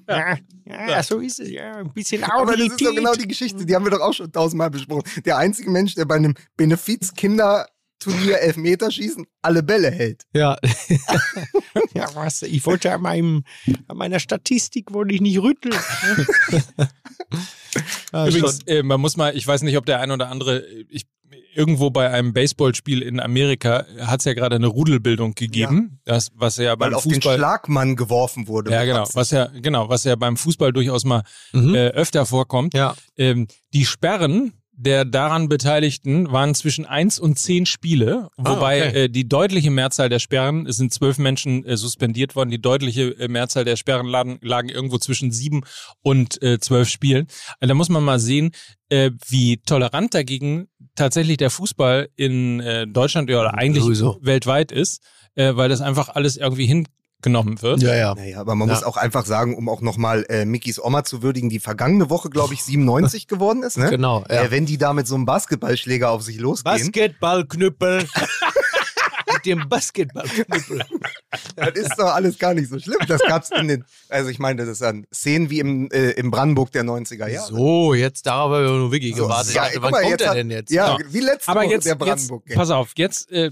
[0.08, 3.66] Ja, ja, so ist es, ja, ein bisschen Aber das ist doch genau die Geschichte,
[3.66, 5.04] die haben wir doch auch schon tausendmal besprochen.
[5.26, 6.36] Der einzige Mensch, der bei einem
[8.06, 10.24] Benefiz-Kinderturnier Elfmeterschießen alle Bälle hält.
[10.34, 10.58] Ja.
[11.94, 12.42] ja, was?
[12.44, 13.44] Ich wollte an, meinem,
[13.88, 15.76] an meiner Statistik wollte ich nicht rütteln.
[18.14, 21.06] ja, Übrigens, äh, man muss mal, ich weiß nicht, ob der ein oder andere, ich,
[21.54, 26.58] irgendwo bei einem Baseballspiel in Amerika hat es ja gerade eine Rudelbildung gegeben, das, was
[26.58, 27.38] ja Weil beim auf den Fußball.
[27.38, 28.72] Schlagmann geworfen wurde.
[28.72, 29.16] Ja, genau, Absicht.
[29.18, 31.76] was ja, genau, was ja beim Fußball durchaus mal Mhm.
[31.76, 32.74] äh, öfter vorkommt.
[32.74, 32.96] Ja.
[33.18, 39.04] Ähm, die Sperren der daran Beteiligten waren zwischen eins und zehn Spiele, wobei Ah, okay.
[39.04, 43.10] äh, die deutliche Mehrzahl der Sperren, es sind zwölf Menschen äh, suspendiert worden, die deutliche
[43.20, 45.62] äh, Mehrzahl der Sperren lagen, lagen irgendwo zwischen sieben
[46.02, 47.28] und äh, zwölf Spielen.
[47.60, 48.52] Also da muss man mal sehen,
[48.90, 54.18] äh, wie tolerant dagegen tatsächlich der Fußball in äh, Deutschland oder eigentlich Sowieso.
[54.22, 55.02] weltweit ist,
[55.36, 56.66] äh, weil das einfach alles irgendwie
[57.24, 57.82] hingenommen wird.
[57.82, 58.16] Ja, ja.
[58.16, 58.76] Naja, aber man Ja.
[58.76, 62.30] muss auch einfach sagen, um auch nochmal äh, Mickys Oma zu würdigen, die vergangene Woche,
[62.30, 63.78] glaube ich, 97 geworden ist.
[63.78, 63.90] Ne?
[63.90, 64.24] Genau.
[64.30, 64.44] Ja.
[64.44, 68.08] Äh, wenn die da mit so einem Basketballschläger auf sich losgehen, Basketballknüppel.
[69.34, 70.82] Mit dem Basketballknüppel.
[71.56, 72.98] das ist doch alles gar nicht so schlimm.
[73.08, 76.32] Das gab's in den, also ich meine, das ist dann Szenen wie im, äh, im
[76.32, 77.48] Brandenburg der 90er Jahre.
[77.48, 79.54] So, jetzt darauf haben wir nur wirklich So, gewartet.
[79.56, 80.72] ja, dachte, wann mal, kommt jetzt er hat- denn jetzt?
[80.72, 81.06] Ja, Ja.
[81.10, 82.44] wie letzte Aber Woche jetzt, der jetzt Brandenburg.
[82.54, 83.52] pass auf, jetzt äh,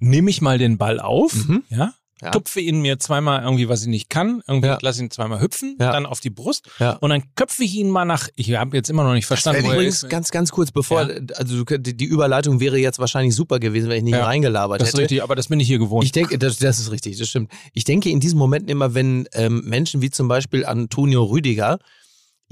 [0.00, 1.62] nehme ich mal den Ball auf, Mhm.
[1.68, 2.30] ja, Ja.
[2.30, 4.78] tupfe ihn mir zweimal irgendwie, was ich nicht kann, irgendwie Ja.
[4.80, 5.90] lasse ihn zweimal hüpfen, Ja.
[5.92, 6.68] dann auf die Brust
[7.00, 9.72] und dann köpfe ich ihn mal nach, ich habe jetzt immer noch nicht verstanden, Das
[9.72, 10.08] übrigens ist.
[10.08, 14.14] ganz, ganz kurz, bevor, also die Überleitung wäre jetzt wahrscheinlich super gewesen, wenn ich nicht
[14.16, 15.02] reingelabert Das ist hätte.
[15.02, 16.04] richtig, aber das bin ich hier gewohnt.
[16.04, 17.50] Ich denke, das, das ist richtig, das stimmt.
[17.72, 21.78] Ich denke in diesen Momenten immer, wenn ähm, Menschen wie zum Beispiel Antonio Rüdiger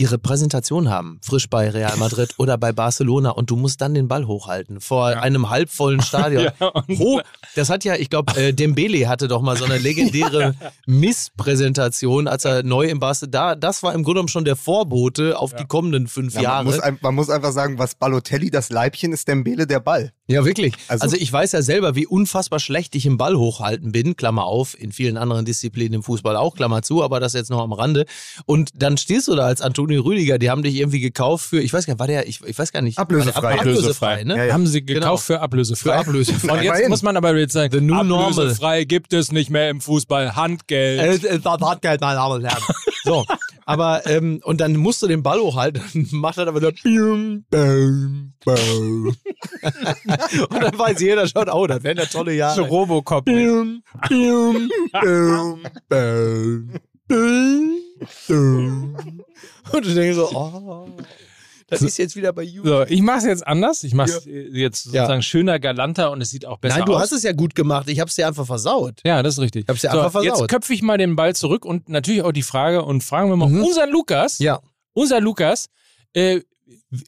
[0.00, 4.08] ihre Präsentation haben, frisch bei Real Madrid oder bei Barcelona und du musst dann den
[4.08, 6.48] Ball hochhalten vor einem halbvollen Stadion.
[6.60, 7.20] Ja, Hoch,
[7.54, 10.54] das hat ja, ich glaube, äh, Dembele hatte doch mal so eine legendäre
[10.86, 15.38] Misspräsentation, als er neu im Barcelona, da, das war im Grunde genommen schon der Vorbote
[15.38, 16.64] auf die kommenden fünf Ja, Jahre.
[16.64, 20.12] man, muss, ein- man muss einfach sagen, was Balotelli das Leibchen ist, Dembele der Ball.
[20.26, 20.74] Ja, wirklich.
[20.88, 24.44] Also, Also- ich weiß ja selber, wie unfassbar schlecht ich im Ball hochhalten bin, Klammer
[24.44, 27.72] auf, in vielen anderen Disziplinen im Fußball auch, Klammer zu, aber das jetzt noch am
[27.72, 28.06] Rande.
[28.46, 31.72] Und dann stehst du da als Antonio Rüdiger, die haben dich irgendwie gekauft für, ich
[31.72, 32.98] weiß gar nicht, war der, ich, ich weiß gar nicht.
[32.98, 33.53] Ablösefrei.
[33.55, 34.37] Ab- Ablösefrei, ne?
[34.37, 34.53] Ja, ja.
[34.55, 35.16] Haben sie gekauft Genau.
[35.16, 35.90] für ablösefrei.
[35.92, 36.53] Für ablösefrei.
[36.59, 38.31] Und jetzt muss man aber jetzt sagen, The new normal.
[38.33, 41.00] ablösefrei gibt es nicht mehr im Fußball, Handgeld.
[41.00, 42.62] Es es war Hartgeld, meine Damen und Herren.
[43.03, 43.24] So,
[43.64, 47.44] aber, ähm, und dann musst du den Ball hochhalten, dann macht er aber so, und
[50.62, 52.57] dann weiß jeder schon, oh, das wären ja tolle Jahre.
[52.57, 53.24] so Robocop.
[53.24, 56.70] Bium, bium, bam, bium,
[57.09, 57.70] bium.
[58.28, 58.96] Und
[59.72, 60.88] du denkst so, oh,
[61.68, 62.66] das ist jetzt wieder bei YouTube.
[62.66, 63.84] So, ich mache es jetzt anders.
[63.84, 65.02] Ich mache es jetzt Ja.
[65.02, 67.02] sozusagen schöner, galanter und es sieht auch besser Nein, du aus.
[67.02, 67.88] hast es ja gut gemacht.
[67.88, 69.00] Ich hab's dir einfach versaut.
[69.04, 69.62] Ja, das ist richtig.
[69.64, 70.40] Ich hab's dir so, einfach versaut.
[70.40, 73.36] Jetzt köpfe ich mal den Ball zurück und natürlich auch die Frage und fragen wir
[73.36, 73.62] mal Mhm.
[73.64, 74.38] unseren Lukas.
[74.40, 74.60] Ja.
[74.94, 75.66] Unser Lukas.
[76.12, 76.40] Äh,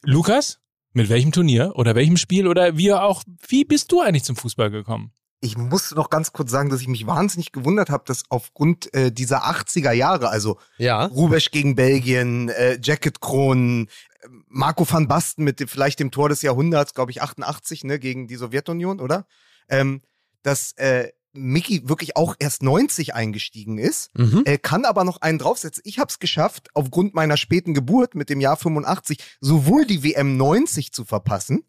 [0.04, 0.60] Lukas,
[0.92, 4.70] mit welchem Turnier oder welchem Spiel oder wie auch, wie bist du eigentlich zum Fußball
[4.70, 5.10] gekommen?
[5.44, 9.10] Ich muss noch ganz kurz sagen, dass ich mich wahnsinnig gewundert habe, dass aufgrund äh,
[9.10, 11.06] dieser 80er Jahre, also Ja.
[11.06, 13.88] Rubesch gegen Belgien, äh, Jacket Kronen,
[14.48, 18.28] Marco van Basten mit dem, vielleicht dem Tor des Jahrhunderts, glaube ich 88, ne, gegen
[18.28, 19.26] die Sowjetunion, oder?
[19.68, 20.00] Ähm,
[20.44, 24.42] dass äh, Mickey wirklich auch erst 90 eingestiegen ist, Mhm.
[24.44, 25.82] äh, kann aber noch einen draufsetzen.
[25.86, 30.36] Ich habe es geschafft, aufgrund meiner späten Geburt mit dem Jahr 85 sowohl die WM
[30.36, 31.64] 90 zu verpassen,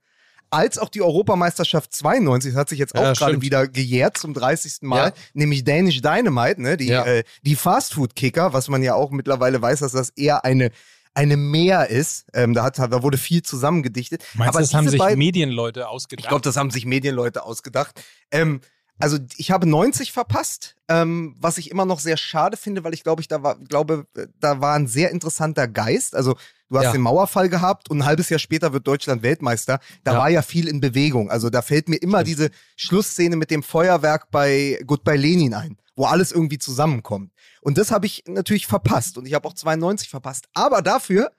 [0.53, 4.33] als auch die Europameisterschaft 92, das hat sich jetzt auch Ja, gerade wieder gejährt zum
[4.33, 4.83] 30.
[4.87, 5.13] Mal, Ja.
[5.33, 7.03] nämlich Danish Dynamite, ne, die, Ja.
[7.05, 10.71] äh, die Fastfood-Kicker, was man ja auch mittlerweile weiß, dass das eher eine
[11.15, 12.25] eine Mehr ist.
[12.33, 14.23] Ähm, da, hat, da wurde viel zusammengedichtet.
[14.33, 16.25] Meinst aber du, das haben sich beiden, Medienleute ausgedacht?
[16.25, 18.01] ich glaube, das haben sich Medienleute ausgedacht.
[18.31, 18.61] Ähm,
[18.99, 23.03] Also ich habe 90 verpasst, ähm, was ich immer noch sehr schade finde, weil ich
[23.03, 24.05] glaube, ich da war, glaube,
[24.39, 26.15] da war ein sehr interessanter Geist.
[26.15, 26.35] Also
[26.69, 26.91] du hast Ja.
[26.93, 29.79] den Mauerfall gehabt und ein halbes Jahr später wird Deutschland Weltmeister.
[30.03, 30.19] Da Ja.
[30.19, 31.29] war ja viel in Bewegung.
[31.31, 36.05] Also da fällt mir immer diese Schlussszene mit dem Feuerwerk bei Goodbye Lenin ein, wo
[36.05, 37.31] alles irgendwie zusammenkommt.
[37.61, 40.47] Und das habe ich natürlich verpasst und ich habe auch 92 verpasst.
[40.53, 41.31] Aber dafür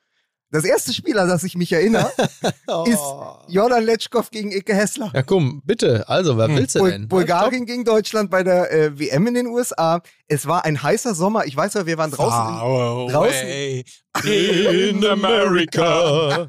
[0.55, 2.13] das erste Spiel, an das ich mich erinnere,
[2.87, 3.03] ist
[3.49, 5.11] Jordan Letschkow gegen Ike Hessler.
[5.13, 6.09] Ja, komm, bitte.
[6.09, 7.09] Also, wer willst du denn?
[7.09, 10.01] Bulgarien gegen Deutschland bei der äh, WM in den USA.
[10.29, 11.45] Es war ein heißer Sommer.
[11.47, 12.31] Ich weiß ja, wir waren draußen.
[12.31, 12.63] Far
[13.09, 13.85] draußen-
[14.25, 16.49] in America.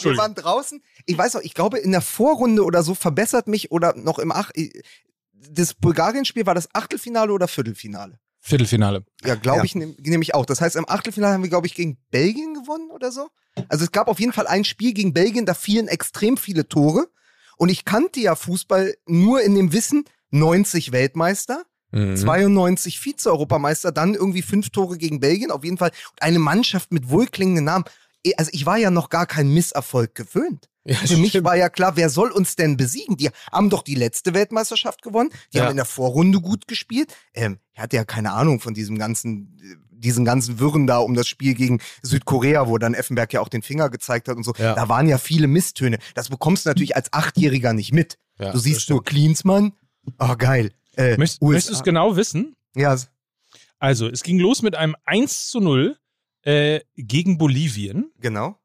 [0.00, 0.82] wir waren draußen.
[1.04, 4.32] Ich weiß auch, ich glaube, in der Vorrunde oder so verbessert mich oder noch im
[4.32, 4.50] Ach.
[5.50, 8.18] Das Bulgarien-Spiel war das Achtelfinale oder Viertelfinale?
[8.44, 9.04] Viertelfinale.
[9.24, 9.64] Ja, glaube Ja.
[9.64, 10.44] ich nehm- nämlich auch.
[10.44, 13.28] Das heißt, im Achtelfinale haben wir, glaube ich, gegen Belgien gewonnen oder so.
[13.68, 17.06] Also es gab auf jeden Fall ein Spiel gegen Belgien, da fielen extrem viele Tore.
[17.56, 21.62] Und ich kannte ja Fußball nur in dem Wissen, 90 Weltmeister,
[21.92, 22.16] Mhm.
[22.16, 25.90] 92 Vize-Europameister, dann irgendwie fünf Tore gegen Belgien, auf jeden Fall.
[26.12, 27.84] Und eine Mannschaft mit wohlklingenden Namen.
[28.24, 30.68] Eh, Also ich war ja noch gar kein Misserfolg gewöhnt.
[30.84, 31.44] Ja, Für mich stimmt.
[31.44, 33.16] war ja klar, wer soll uns denn besiegen?
[33.16, 35.30] Die haben doch die letzte Weltmeisterschaft gewonnen.
[35.52, 35.64] Die Ja.
[35.64, 37.14] haben in der Vorrunde gut gespielt.
[37.34, 41.28] Ähm, er hatte ja keine Ahnung von diesem ganzen, diesen ganzen Wirren da um das
[41.28, 44.52] Spiel gegen Südkorea, wo dann Effenberg ja auch den Finger gezeigt hat und so.
[44.58, 44.74] Ja.
[44.74, 45.98] Da waren ja viele Misstöne.
[46.14, 48.18] Das bekommst du natürlich als Achtjähriger nicht mit.
[48.40, 49.74] Ja, du siehst nur Klinsmann.
[50.18, 50.72] Oh, geil.
[50.96, 52.56] Äh, Möcht, möchtest du es genau wissen?
[52.74, 52.96] Ja,
[53.78, 55.96] Also, es ging los mit einem 1 zu 0
[56.42, 58.10] äh, gegen Bolivien.
[58.18, 58.58] genau.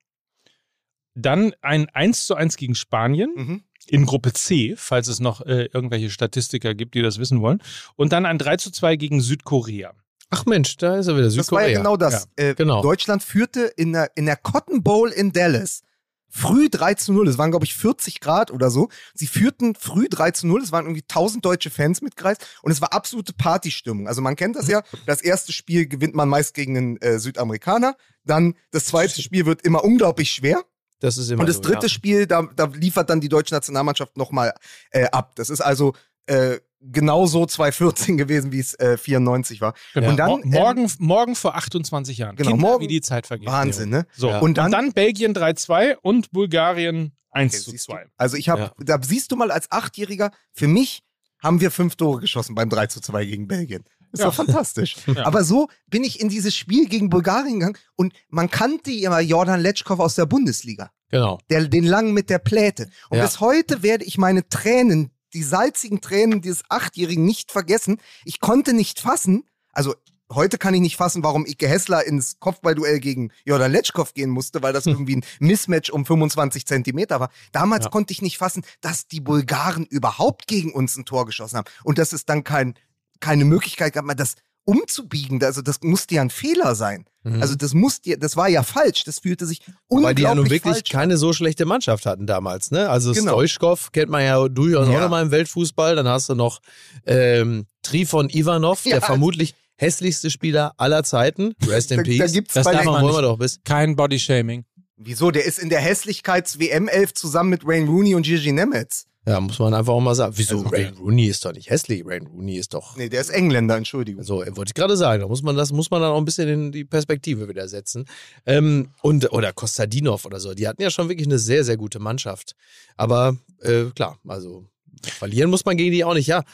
[1.17, 3.63] Dann ein 1 zu 1 gegen Spanien Mhm.
[3.87, 7.61] in Gruppe C, falls es noch äh, irgendwelche Statistiker gibt, die das wissen wollen.
[7.95, 9.93] Und dann ein 3 zu 2 gegen Südkorea.
[10.29, 11.25] Ach Mensch, da ist er wieder.
[11.25, 11.67] Das war Südkorea.
[11.69, 12.27] ja genau das.
[12.35, 12.81] Äh, genau.
[12.81, 15.81] Deutschland führte in der, in der Cotton Bowl in Dallas
[16.29, 17.29] früh 3 zu 0.
[17.29, 18.89] Es waren, glaube ich, 40 Grad oder so.
[19.13, 20.61] Sie führten früh 3 zu 0.
[20.61, 24.07] Es waren irgendwie 1000 deutsche Fans mitgereist und es war absolute Partystimmung.
[24.09, 24.83] Also man kennt das ja.
[25.05, 27.95] Das erste Spiel gewinnt man meist gegen einen äh, Südamerikaner.
[28.25, 30.63] Dann das zweite Spiel wird immer unglaublich schwer.
[30.99, 31.89] Das ist immer Und das so, dritte ja.
[31.89, 34.53] Spiel, da, da liefert dann die deutsche Nationalmannschaft nochmal
[34.91, 35.33] äh, ab.
[35.35, 35.93] Das ist also
[36.25, 39.73] äh, genauso 2014 gewesen, wie es äh, 94 war.
[39.93, 40.09] Genau.
[40.09, 42.35] Und dann, Mo- morgen, morgen vor 28 Jahren.
[42.35, 43.47] Genau, Kinder, morgen- wie die Zeit vergeht.
[43.47, 44.05] Wahnsinn, ne?
[44.15, 44.39] So, Ja.
[44.39, 47.93] und, dann, und dann Belgien 3-2 und Bulgarien 1 Okay, zu siehst du?
[47.93, 48.05] 2.
[48.17, 48.71] Also ich habe, Ja.
[48.79, 51.03] da siehst du mal als Achtjähriger, für mich
[51.43, 53.83] haben wir fünf Tore geschossen beim 3 zu 2 gegen Belgien.
[54.11, 54.25] Ist Ja.
[54.27, 54.95] doch fantastisch.
[55.07, 55.25] Ja.
[55.25, 59.59] Aber so bin ich in dieses Spiel gegen Bulgarien gegangen und man kannte immer Jordan
[59.61, 60.91] Letschkow aus der Bundesliga.
[61.09, 61.39] Genau.
[61.49, 62.89] Der, den langen mit der Pläte.
[63.09, 63.23] Und Ja.
[63.25, 67.97] bis heute werde ich meine Tränen, die salzigen Tränen dieses Achtjährigen nicht vergessen.
[68.25, 69.95] Ich konnte nicht fassen, also
[70.29, 74.61] heute kann ich nicht fassen, warum Ike Hessler ins Kopfballduell gegen Jordan Letschkow gehen musste,
[74.61, 77.29] weil das irgendwie ein Mismatch um 25 Zentimeter war.
[77.53, 77.91] Damals Ja.
[77.91, 81.67] konnte ich nicht fassen, dass die Bulgaren überhaupt gegen uns ein Tor geschossen haben.
[81.85, 82.73] Und dass es dann kein,
[83.19, 85.41] keine Möglichkeit gab, mal das umzubiegen.
[85.43, 87.05] Also das musste ja ein Fehler sein.
[87.23, 87.41] Mhm.
[87.41, 89.05] Also das musste, ja- das war ja falsch.
[89.05, 92.27] Das fühlte sich unglaublich Weil die ja nun wirklich falsch keine so schlechte Mannschaft hatten
[92.27, 92.89] damals, ne?
[92.89, 93.31] Also Genau.
[93.33, 95.01] Stoichkov kennt man ja durchaus auch Ja.
[95.01, 95.95] noch mal im Weltfußball.
[95.95, 96.59] Dann hast du noch
[97.05, 98.93] ähm, Trifon Ivanov, Ja.
[98.93, 101.53] der vermutlich hässlichste Spieler aller Zeiten.
[101.65, 102.33] Rest in Da, da Peace.
[102.33, 103.29] gibt's Das bei darf den, man wollen wir nicht.
[103.31, 103.59] doch bis.
[103.63, 104.65] Kein Bodyshaming.
[104.97, 105.31] Wieso?
[105.31, 109.05] Der ist in der Hässlichkeits-WM-11 zusammen mit Wayne Rooney und Gigi Nemetz.
[109.27, 110.33] Ja, muss man einfach auch mal sagen.
[110.37, 110.59] Wieso?
[110.59, 112.03] Also, Rain Rooney ist doch nicht hässlich.
[112.05, 112.95] Rain Rooney ist doch.
[112.95, 114.23] Nee, der ist Engländer, Entschuldigung.
[114.23, 116.47] So, wollte ich gerade sagen, da muss man das muss man dann auch ein bisschen
[116.47, 118.05] in die Perspektive wieder setzen.
[118.45, 121.99] Ähm, und oder Kostadinov oder so, die hatten ja schon wirklich eine sehr sehr gute
[121.99, 122.55] Mannschaft.
[122.95, 124.65] Aber äh, klar, also
[125.03, 126.27] verlieren muss man gegen die auch nicht.
[126.27, 126.45] Ja,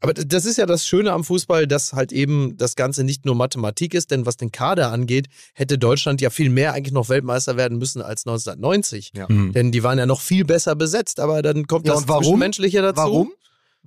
[0.00, 3.34] aber das ist ja das Schöne am Fußball, dass halt eben das Ganze nicht nur
[3.34, 7.56] Mathematik ist, denn was den Kader angeht, hätte Deutschland ja viel mehr eigentlich noch Weltmeister
[7.56, 9.12] werden müssen als 1990.
[9.14, 9.26] Ja.
[9.28, 9.52] Mhm.
[9.52, 12.24] Denn die waren ja noch viel besser besetzt, aber dann kommt Ja, das warum?
[12.24, 12.96] Zwischenmenschliche dazu.
[12.96, 13.32] Warum?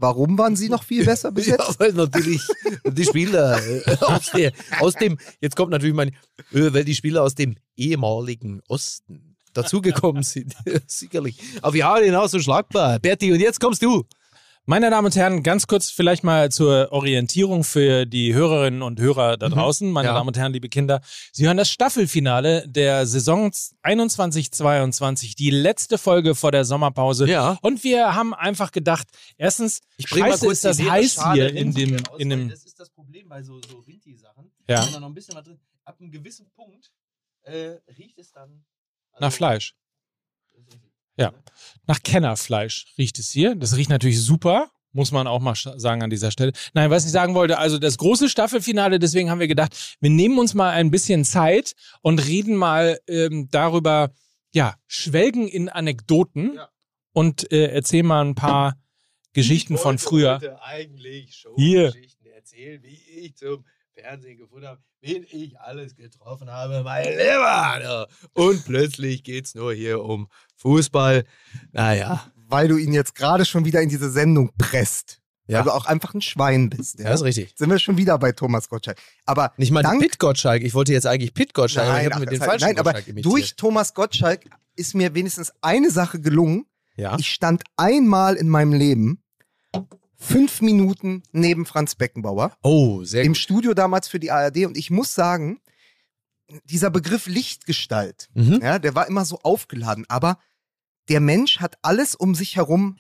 [0.02, 1.60] Warum waren sie noch viel besser besetzt?
[1.60, 2.42] Ja, weil natürlich
[2.86, 6.10] die Spieler äh, aus, der, aus dem, jetzt kommt natürlich mein,
[6.54, 10.56] äh, weil die Spieler aus dem ehemaligen Osten dazugekommen sind.
[10.88, 11.38] Sicherlich.
[11.62, 13.00] Aber wir haben hinaus so schlagbar.
[13.00, 14.06] Berti, und jetzt kommst du.
[14.66, 19.36] Meine Damen und Herren, ganz kurz vielleicht mal zur Orientierung für die Hörerinnen und Hörer
[19.38, 19.90] da draußen.
[19.92, 20.14] Meine Ja.
[20.14, 21.02] Damen und Herren, liebe Kinder,
[21.32, 23.50] Sie hören das Staffelfinale der Saison
[23.82, 27.28] 21-22, die letzte Folge vor der Sommerpause.
[27.28, 27.58] Ja.
[27.64, 29.08] Und wir haben einfach gedacht,
[29.38, 29.82] erstens,
[30.12, 32.92] mal scheiße ist das leere heiß Schale hier in dem, in dem, Das ist das
[32.92, 34.52] Problem bei so, so Rinti-Sachen.
[34.68, 34.86] Ja.
[34.86, 36.92] Wenn da noch ein bisschen was drin, ab einem gewissen Punkt
[37.42, 38.64] äh, riecht es dann.
[39.14, 39.74] also- nach Fleisch.
[41.20, 41.34] Ja.
[41.88, 43.56] Nach Kennerfleisch riecht es hier.
[43.56, 44.70] Das riecht natürlich super.
[44.92, 46.52] Muss man auch mal sagen an dieser Stelle.
[46.74, 50.40] Nein, was ich sagen wollte, also das große Staffelfinale, deswegen haben wir gedacht, wir nehmen
[50.40, 54.12] uns mal ein bisschen Zeit und reden mal ähm, darüber,
[54.52, 56.70] ja, schwelgen in Anekdoten Ja.
[57.14, 58.78] und äh, erzählen mal ein paar
[59.34, 60.34] Geschichten Ich von wollte früher.
[60.36, 61.90] heute eigentlich Hier.
[61.92, 63.64] Showgeschichten erzählen, wie ich zum
[64.02, 68.08] Fernsehen gefunden habe, wen ich alles getroffen habe, mein Lieber.
[68.34, 70.28] Und plötzlich geht's nur hier um
[70.58, 71.24] Fußball.
[71.72, 75.22] Naja, Weil du ihn jetzt gerade schon wieder in diese Sendung presst.
[75.48, 75.60] Ja.
[75.60, 77.00] Weil du auch einfach ein Schwein bist.
[77.00, 77.06] Ja?
[77.06, 77.54] ja, ist richtig.
[77.56, 79.00] Sind wir schon wieder bei Thomas Gottschalk.
[79.26, 80.62] Aber Nicht mal dank, Pit Gottschalk.
[80.64, 83.08] Ich wollte jetzt eigentlich Pit Gottschalk, aber ich habe mit den falschen nein, aber Gottschalk
[83.08, 83.34] imitiert.
[83.34, 84.46] durch Thomas Gottschalk
[84.76, 86.66] ist mir wenigstens eine Sache gelungen.
[86.96, 87.18] ja.
[87.20, 89.24] Ich stand einmal in meinem Leben
[90.20, 93.38] fünf Minuten neben Franz Beckenbauer Oh, sehr im gut.
[93.38, 95.60] Studio damals für die ARD und ich muss sagen,
[96.66, 98.60] dieser Begriff Lichtgestalt, Mhm.
[98.62, 100.40] ja, der war immer so aufgeladen, aber
[101.08, 102.98] der Mensch hat alles um sich herum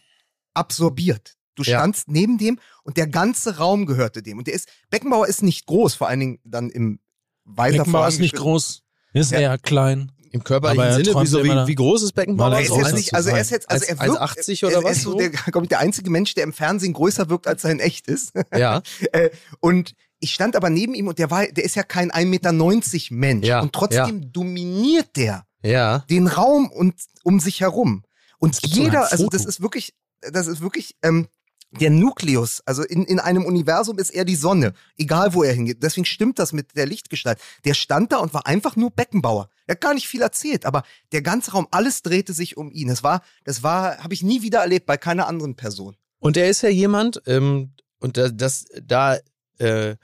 [0.53, 1.35] absorbiert.
[1.55, 1.79] Du Ja.
[1.79, 4.37] standst neben dem und der ganze Raum gehörte dem.
[4.37, 6.99] Und der ist, Beckenbauer ist nicht groß, vor allen Dingen dann im
[7.43, 8.83] weiter Beckenbauer ist nicht groß.
[9.13, 9.39] Ist Ja.
[9.39, 10.11] eher klein.
[10.31, 12.53] Im körperlichen Aber er Sinne, wieso, immer wie, wie groß ist Beckenbauer?
[12.53, 14.73] Er ist so jetzt nicht, also er ist jetzt, also Als- er wirkt, 80 oder
[14.75, 15.17] er, was Er ist so so?
[15.17, 18.07] der, glaube ich, der einzige Mensch, der im Fernsehen größer wirkt, als er in echt
[18.07, 18.33] ist.
[18.55, 18.81] Ja.
[19.11, 22.25] Äh, und ich stand aber neben ihm und der war, der ist ja kein 1,90
[22.25, 23.47] Meter Mensch.
[23.47, 25.99] Ja, Und trotzdem dominiert der Ja.
[26.09, 28.03] den Raum und um sich herum.
[28.37, 31.27] Und jeder, also das ist wirklich, das ist wirklich ähm,
[31.71, 32.61] der Nukleus.
[32.65, 35.83] Also in, in einem Universum ist er die Sonne, egal wo er hingeht.
[35.83, 37.39] Deswegen stimmt das mit der Lichtgestalt.
[37.65, 39.49] Der stand da und war einfach nur Beckenbauer.
[39.67, 42.87] Er hat gar nicht viel erzählt, aber der ganze Raum, alles drehte sich um ihn.
[42.87, 45.95] Das war, das war, habe ich nie wieder erlebt bei keiner anderen Person.
[46.19, 49.17] Und er ist ja jemand, ähm, und da, das, da
[49.59, 49.95] äh,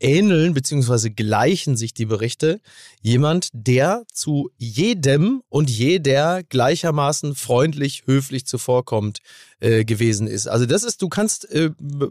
[0.00, 2.60] ähneln beziehungsweise gleichen sich die Berichte,
[3.00, 9.18] jemand, der zu jedem und jeder gleichermaßen freundlich, höflich zuvorkommt
[9.60, 10.46] äh, gewesen ist.
[10.48, 11.70] Also das ist, du kannst, äh,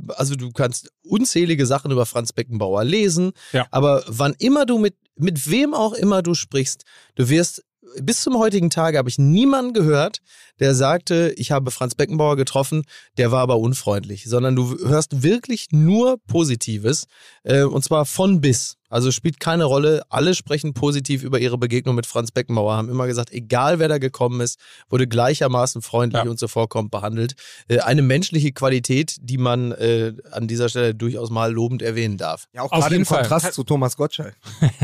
[0.09, 3.67] also du kannst unzählige Sachen über Franz Beckenbauer lesen, Ja.
[3.71, 6.83] aber wann immer du mit, mit wem auch immer du sprichst,
[7.15, 7.63] du wirst
[8.01, 10.19] bis zum heutigen Tage habe ich niemanden gehört,
[10.59, 12.83] der sagte, ich habe Franz Beckenbauer getroffen,
[13.17, 17.05] der war aber unfreundlich, sondern du hörst wirklich nur Positives
[17.43, 18.75] äh, und zwar von bis.
[18.89, 23.05] Also spielt keine Rolle, alle sprechen positiv über ihre Begegnung mit Franz Beckenbauer, haben immer
[23.05, 24.57] gesagt, egal wer da gekommen ist,
[24.89, 26.29] wurde gleichermaßen freundlich Ja.
[26.31, 27.33] und zuvorkommend behandelt.
[27.67, 32.45] Äh, eine menschliche Qualität, die man äh, an dieser Stelle durchaus mal lobend erwähnen darf.
[32.53, 33.19] Ja, auch Auf gerade im Fall.
[33.27, 34.35] Kontrast zu Thomas Gottschalk.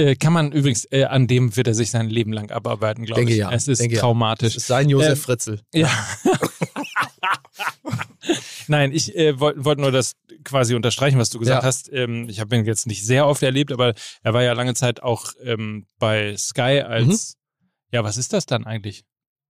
[0.00, 3.20] Äh, kann man übrigens, äh, an dem wird er sich sein Leben lang abarbeiten, glaube
[3.20, 3.38] Denke ich.
[3.38, 4.00] ja, Es ist denke ja.
[4.00, 4.54] traumatisch.
[4.54, 5.60] Das ist sein Josef Ähm, Fritzl.
[5.74, 5.90] Ja.
[8.68, 11.66] Nein, ich äh, wollte wollt nur das quasi unterstreichen, was du gesagt Ja.
[11.66, 11.90] hast.
[11.92, 15.02] Ähm, ich habe ihn jetzt nicht sehr oft erlebt, aber er war ja lange Zeit
[15.02, 17.36] auch ähm, bei Sky als,
[17.92, 19.02] ja, was ist das dann eigentlich?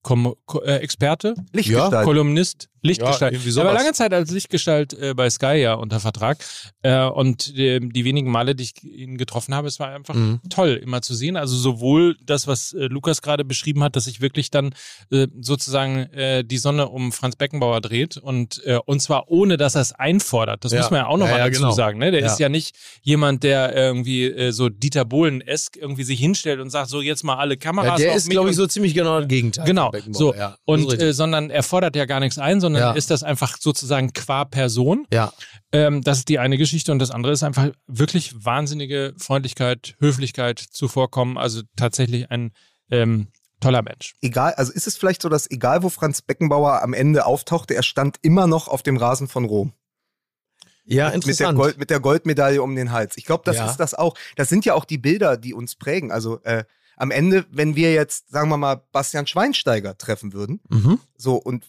[0.02, 1.34] Kom Ko äh, Experte?
[1.52, 2.04] Lichtgestalt.
[2.06, 2.68] Kolumnist?
[2.82, 3.34] Lichtgestalt.
[3.34, 6.38] irgendwie er war lange Zeit als Lichtgestalt äh, bei Sky ja unter Vertrag.
[6.80, 10.40] Äh, und äh, die wenigen Male, die ich ihn getroffen habe, es war einfach Mhm.
[10.48, 11.36] toll, immer zu sehen.
[11.36, 14.74] Also sowohl das, was äh, Lukas gerade beschrieben hat, dass sich wirklich dann
[15.12, 19.82] äh, sozusagen äh, die Sonne um Franz Beckenbauer dreht und und zwar ohne, dass er
[19.82, 20.64] es einfordert.
[20.64, 20.78] Das Ja.
[20.80, 21.72] muss man ja auch nochmal Ja, ja, dazu genau.
[21.72, 21.98] sagen.
[21.98, 22.10] Ne?
[22.12, 22.26] Der Ja.
[22.28, 27.02] ist ja nicht jemand, der irgendwie so Dieter Bohlen-esk irgendwie sich hinstellt und sagt, so
[27.02, 29.66] jetzt mal alle Kameras Ja, der ist, glaube ich, so ziemlich genau das Gegenteil.
[29.66, 30.18] Genau, Beckenbauer.
[30.18, 30.34] so.
[30.34, 32.92] Ja, Und äh, sondern er fordert ja gar nichts ein, sondern Ja.
[32.92, 35.06] ist das einfach sozusagen qua Person.
[35.12, 35.32] ja.
[35.72, 40.58] Ähm, das ist die eine Geschichte und das andere ist einfach wirklich wahnsinnige Freundlichkeit, Höflichkeit,
[40.58, 41.38] Zuvorkommen.
[41.38, 42.52] Also tatsächlich ein
[42.90, 43.28] ähm,
[43.60, 44.14] toller Mensch.
[44.20, 47.82] Egal, also ist es vielleicht so, dass egal wo Franz Beckenbauer am Ende auftauchte, er
[47.84, 49.72] stand immer noch auf dem Rasen von Rom.
[50.86, 51.58] ja, mit der, interessant.
[51.58, 53.16] Gold, mit der Goldmedaille um den Hals.
[53.16, 53.70] Ich glaube, das Ja.
[53.70, 54.14] ist das auch.
[54.36, 56.10] Das sind ja auch die Bilder, die uns prägen.
[56.10, 56.64] Also äh,
[57.00, 61.00] am Ende, wenn wir jetzt, sagen wir mal, Bastian Schweinsteiger treffen würden, mhm.
[61.16, 61.64] so und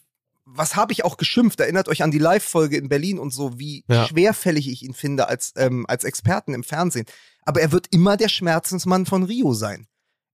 [0.45, 1.59] was habe ich auch geschimpft?
[1.61, 4.05] Erinnert euch an die Live-Folge in Berlin und so, wie Ja.
[4.05, 7.05] schwerfällig ich ihn finde als, ähm, als Experten im Fernsehen.
[7.43, 9.87] Aber er wird immer der Schmerzensmann von Rio sein.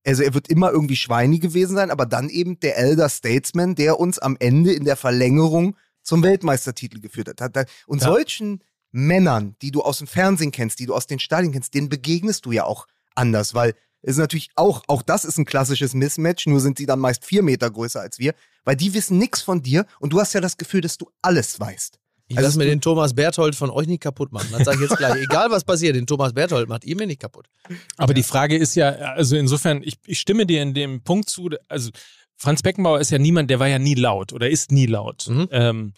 [0.04, 4.00] Also er wird immer irgendwie Schweini gewesen sein, aber dann eben der Elder Statesman, der
[4.00, 7.68] uns am Ende in der Verlängerung zum Weltmeistertitel geführt hat.
[7.86, 8.08] Und Ja.
[8.08, 11.88] solchen Männern, die du aus dem Fernsehen kennst, die du aus den Stadien kennst, denen
[11.90, 16.46] begegnest du ja auch anders, weil ist natürlich auch, auch das ist ein klassisches Mismatch,
[16.46, 18.34] nur sind sie dann meist vier Meter größer als wir,
[18.64, 21.58] weil die wissen nichts von dir und du hast ja das Gefühl, dass du alles
[21.58, 21.98] weißt.
[22.30, 24.48] Ich Also lass mir den Thomas Berthold von euch nicht kaputt machen.
[24.52, 25.14] Das sage ich jetzt gleich.
[25.22, 27.48] Egal was passiert, den Thomas Berthold macht ihr mir nicht kaputt.
[27.96, 31.48] Aber die Frage ist ja, also insofern, ich, ich stimme dir in dem Punkt zu,
[31.68, 31.90] also
[32.36, 35.26] Franz Beckenbauer ist ja niemand, der war ja nie laut oder ist nie laut.
[35.26, 35.48] Mhm.
[35.50, 35.92] Ähm,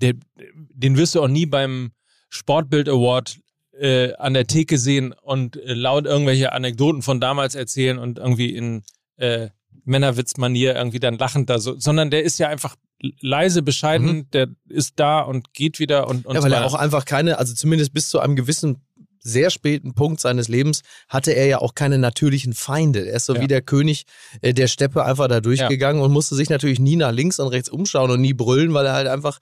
[0.00, 0.14] der,
[0.54, 1.90] den wirst du auch nie beim
[2.28, 3.38] Sportbild Award
[3.78, 8.54] äh, an der Theke sehen und äh, laut irgendwelche Anekdoten von damals erzählen und irgendwie
[8.54, 8.82] in
[9.16, 9.48] äh,
[9.84, 12.76] Männerwitzmanier irgendwie dann lachend da so, sondern der ist ja einfach
[13.20, 16.34] leise, bescheiden, der ist da und geht wieder und, und Mhm.
[16.34, 16.66] ja, so weil er weiter.
[16.74, 18.82] auch einfach keine, also zumindest bis zu einem gewissen
[19.24, 23.06] sehr späten Punkt seines Lebens hatte er ja auch keine natürlichen Feinde.
[23.08, 23.40] Er ist so Ja.
[23.40, 24.04] wie der König
[24.40, 27.68] äh, der Steppe einfach da durchgegangen und musste sich natürlich nie nach links und rechts
[27.68, 29.38] umschauen und nie brüllen, weil er halt einfach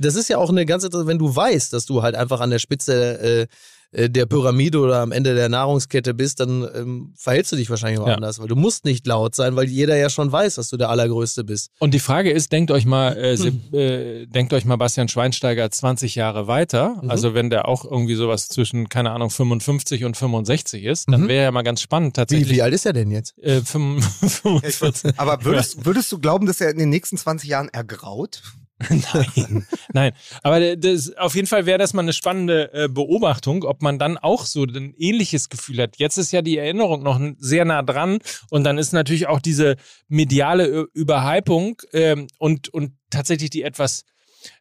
[0.00, 2.50] Das ist ja auch eine ganz interessante, wenn du weißt, dass du halt einfach an
[2.50, 3.46] der Spitze äh,
[3.92, 8.00] äh, der Pyramide oder am Ende der Nahrungskette bist, dann ähm, verhältst du dich wahrscheinlich
[8.00, 8.14] auch Ja.
[8.14, 10.90] anders, weil du musst nicht laut sein, weil jeder ja schon weiß, dass du der
[10.90, 11.70] Allergrößte bist.
[11.78, 15.70] Und die Frage ist, denkt euch mal, äh, Se- äh, denkt euch mal Bastian Schweinsteiger
[15.70, 16.98] 20 Jahre weiter.
[17.02, 17.10] Mhm.
[17.10, 21.28] Also wenn der auch irgendwie sowas zwischen, keine Ahnung, 55 und 65 ist, dann Mhm.
[21.28, 22.50] wäre ja mal ganz spannend Wie, tatsächlich.
[22.50, 23.38] wie alt ist er denn jetzt?
[23.38, 25.12] Äh, 45.
[25.18, 28.42] Aber würdest, würdest du glauben, dass er in den nächsten 20 Jahren ergraut?
[28.78, 30.12] Nein, nein.
[30.42, 34.18] Aber das, auf jeden Fall wäre das mal eine spannende äh, Beobachtung, ob man dann
[34.18, 35.96] auch so ein ähnliches Gefühl hat.
[35.96, 38.18] Jetzt ist ja die Erinnerung noch sehr nah dran
[38.50, 39.76] und dann ist natürlich auch diese
[40.08, 44.04] mediale Überhypung ähm, und, und tatsächlich die etwas,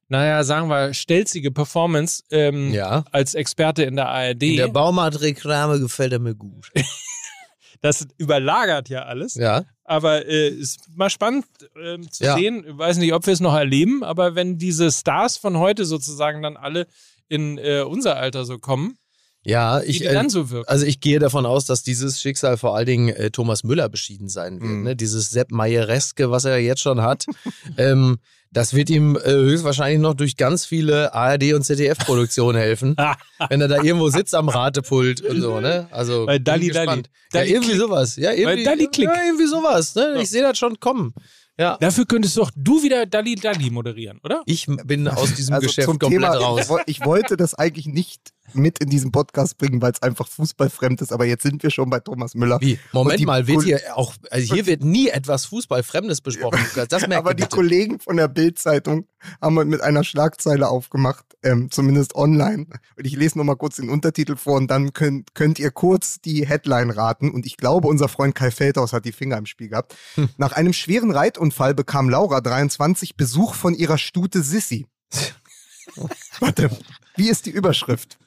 [0.08, 3.04] naja, sagen wir, stelzige Performance ähm, Ja.
[3.12, 4.44] als Experte in der ARD.
[4.44, 6.72] In der Baumarktreklame gefällt er mir gut.
[7.82, 9.36] das überlagert ja alles.
[9.36, 9.66] Ja.
[9.88, 11.46] Aber äh, ist mal spannend
[11.82, 12.36] ähm, zu Ja.
[12.36, 12.66] sehen.
[12.68, 16.42] Ich weiß nicht, ob wir es noch erleben, aber wenn diese Stars von heute sozusagen
[16.42, 16.88] dann alle
[17.30, 18.98] in äh, unser Alter so kommen,
[19.44, 20.68] Ja, ich, die äh, dann so wirken.
[20.68, 24.28] also ich gehe davon aus, dass dieses Schicksal vor allen Dingen äh, Thomas Müller beschieden
[24.28, 24.72] sein wird.
[24.72, 24.84] Mhm.
[24.84, 24.96] Ne?
[24.96, 27.26] Dieses Sepp Mayereske, was er jetzt schon hat,
[27.78, 28.18] ähm,
[28.56, 32.96] das wird ihm äh, höchstwahrscheinlich noch durch ganz viele ARD und ZDF-Produktionen helfen,
[33.50, 35.60] wenn er da irgendwo sitzt am Ratepult und so.
[35.60, 35.88] Ne?
[35.92, 37.10] Also Bei bin Dalli gespannt.
[37.32, 37.50] Dalli.
[37.50, 38.16] Ja, irgendwie sowas.
[38.16, 39.10] Ja, irgendwie, Dalli Klick.
[39.10, 39.94] ja, irgendwie sowas.
[39.96, 40.22] Ne?
[40.22, 41.14] Ich sehe das schon kommen.
[41.60, 41.78] Ja.
[41.82, 44.42] Dafür könntest doch du wieder Dalli Dalli moderieren, oder?
[44.46, 46.68] Ich bin aus diesem Also Geschäft zum komplett Thema, raus.
[46.86, 48.22] Ich wollte das eigentlich nicht
[48.56, 51.90] mit in diesen Podcast bringen, weil es einfach fußballfremd ist, aber jetzt sind wir schon
[51.90, 52.60] bei Thomas Müller.
[52.62, 52.80] Wie?
[52.92, 56.60] Moment mal, wird hier auch, also hier wird nie etwas Fußballfremdes besprochen.
[56.90, 57.56] Das merkt aber die bitte.
[57.56, 59.08] Kollegen von der Bild-Zeitung
[59.42, 62.68] haben mit einer Schlagzeile aufgemacht, ähm, zumindest online.
[62.98, 66.22] Und ich lese nur mal kurz den Untertitel vor und dann könnt, könnt ihr kurz
[66.22, 67.32] die Headline raten.
[67.32, 69.96] Und ich glaube, unser Freund Kai Feldhaus hat die Finger im Spiel gehabt.
[70.16, 70.30] Hm.
[70.38, 74.88] Nach einem schweren Reitunfall bekam Laura 23 Besuch von ihrer Stute Sissi.
[76.40, 76.70] Warte,
[77.16, 78.18] wie ist die Überschrift?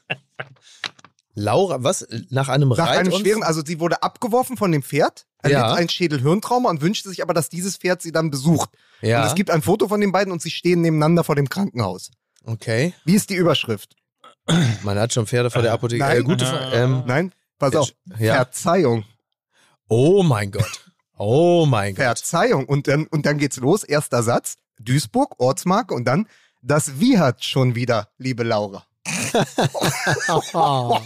[1.34, 2.06] Laura, was?
[2.30, 5.72] Nach einem Nach einem schweren, also sie wurde abgeworfen von dem Pferd, erlitt Ja.
[5.74, 8.70] ein Schädelhirntrauma und wünschte sich aber, dass dieses Pferd sie dann besucht.
[9.02, 9.20] Ja.
[9.22, 12.10] Und es gibt ein Foto von den beiden und sie stehen nebeneinander vor dem Krankenhaus.
[12.44, 12.92] Okay.
[13.04, 13.94] Wie ist die Überschrift?
[14.82, 16.02] Man hat schon Pferde vor der Apotheke.
[16.02, 16.16] Nein.
[16.18, 16.74] Äh, gute Frage.
[16.76, 17.90] Ähm, Nein, pass auf.
[18.18, 18.34] ja.
[18.34, 19.04] Verzeihung.
[19.88, 20.90] Oh mein Gott.
[21.16, 22.04] Oh mein Gott.
[22.04, 22.64] Verzeihung.
[22.66, 23.84] Und dann, und dann geht's los.
[23.84, 24.56] Erster Satz.
[24.80, 26.26] Duisburg, Ortsmarke und dann
[26.62, 28.84] das Wie hat schon wieder, liebe Laura.
[30.52, 30.98] Oh,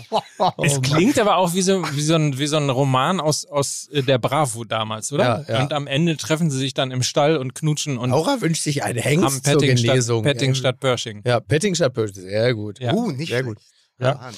[0.64, 3.88] es klingt aber auch wie so, wie so, ein, wie so ein Roman aus, aus
[3.92, 5.44] äh, der Bravo damals, oder?
[5.46, 5.62] Ja, ja.
[5.62, 8.82] Und am Ende treffen sie sich dann im Stall und knutschen und Laura wünscht sich
[8.82, 10.22] einen Hengst zur Genesung.
[10.24, 11.22] Petting statt Pershing.
[11.24, 12.22] Ja, Petting statt Pershing.
[12.22, 12.80] Sehr gut.
[12.80, 12.92] Ja.
[12.92, 13.44] Uh, nicht Sehr schlecht.
[13.44, 13.59] gut.
[14.00, 14.30] Ja.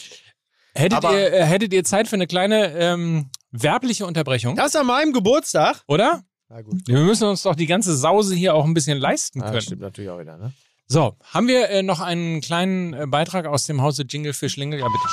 [0.74, 4.56] Hättet, Aber- ihr, äh, hättet ihr Zeit für eine kleine ähm, werbliche Unterbrechung?
[4.56, 5.82] Das an meinem Geburtstag?
[5.88, 6.22] Oder?
[6.48, 6.80] Na gut.
[6.86, 9.62] Wir müssen uns doch die ganze Sause hier auch ein bisschen leisten Ah, können.
[9.62, 10.52] stimmt natürlich auch wieder, ne?
[10.86, 14.80] So, haben wir äh, noch einen kleinen äh, Beitrag aus dem Hause Jingle für Schlingel?
[14.80, 15.08] Ja, bitte.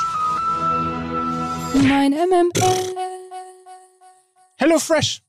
[1.88, 2.52] Mein MML.
[4.58, 5.22] Hello Fresh.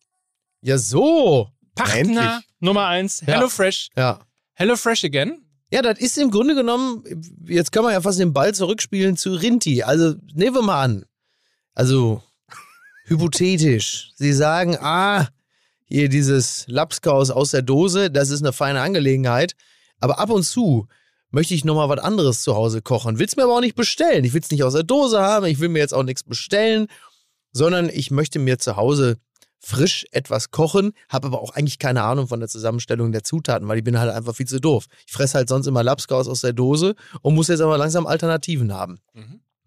[0.61, 1.49] Ja, so.
[1.76, 2.49] Partner Endlich.
[2.59, 3.20] Nummer eins.
[3.20, 3.34] Ja.
[3.34, 3.90] Hello Fresh.
[3.97, 4.18] Ja.
[4.55, 5.47] Hello Fresh again.
[5.70, 7.05] Ja, das ist im Grunde genommen,
[7.47, 9.84] jetzt kann man ja fast den Ball zurückspielen zu Rinti.
[9.84, 11.05] Also, nehmen wir mal an.
[11.72, 12.20] Also,
[13.07, 14.11] hypothetisch.
[14.16, 15.28] Sie sagen, ah,
[15.84, 19.55] hier dieses Lapskaus aus der Dose, das ist eine feine Angelegenheit.
[20.03, 20.88] Aber ab und zu
[21.30, 23.18] möchte ich nochmal was anderes zu Hause kochen.
[23.18, 24.24] Will's mir aber auch nicht bestellen.
[24.24, 25.46] Ich will's nicht aus der Dose haben.
[25.46, 26.88] Ich will mir jetzt auch nichts bestellen,
[27.53, 29.18] sondern ich möchte mir zu Hause
[29.61, 33.78] frisch etwas kochen, habe aber auch eigentlich keine Ahnung von der Zusammenstellung der Zutaten, weil
[33.78, 34.86] ich bin halt einfach viel zu doof.
[35.07, 38.72] Ich fresse halt sonst immer Lapskaus aus der Dose und muss jetzt aber langsam Alternativen
[38.74, 38.98] haben.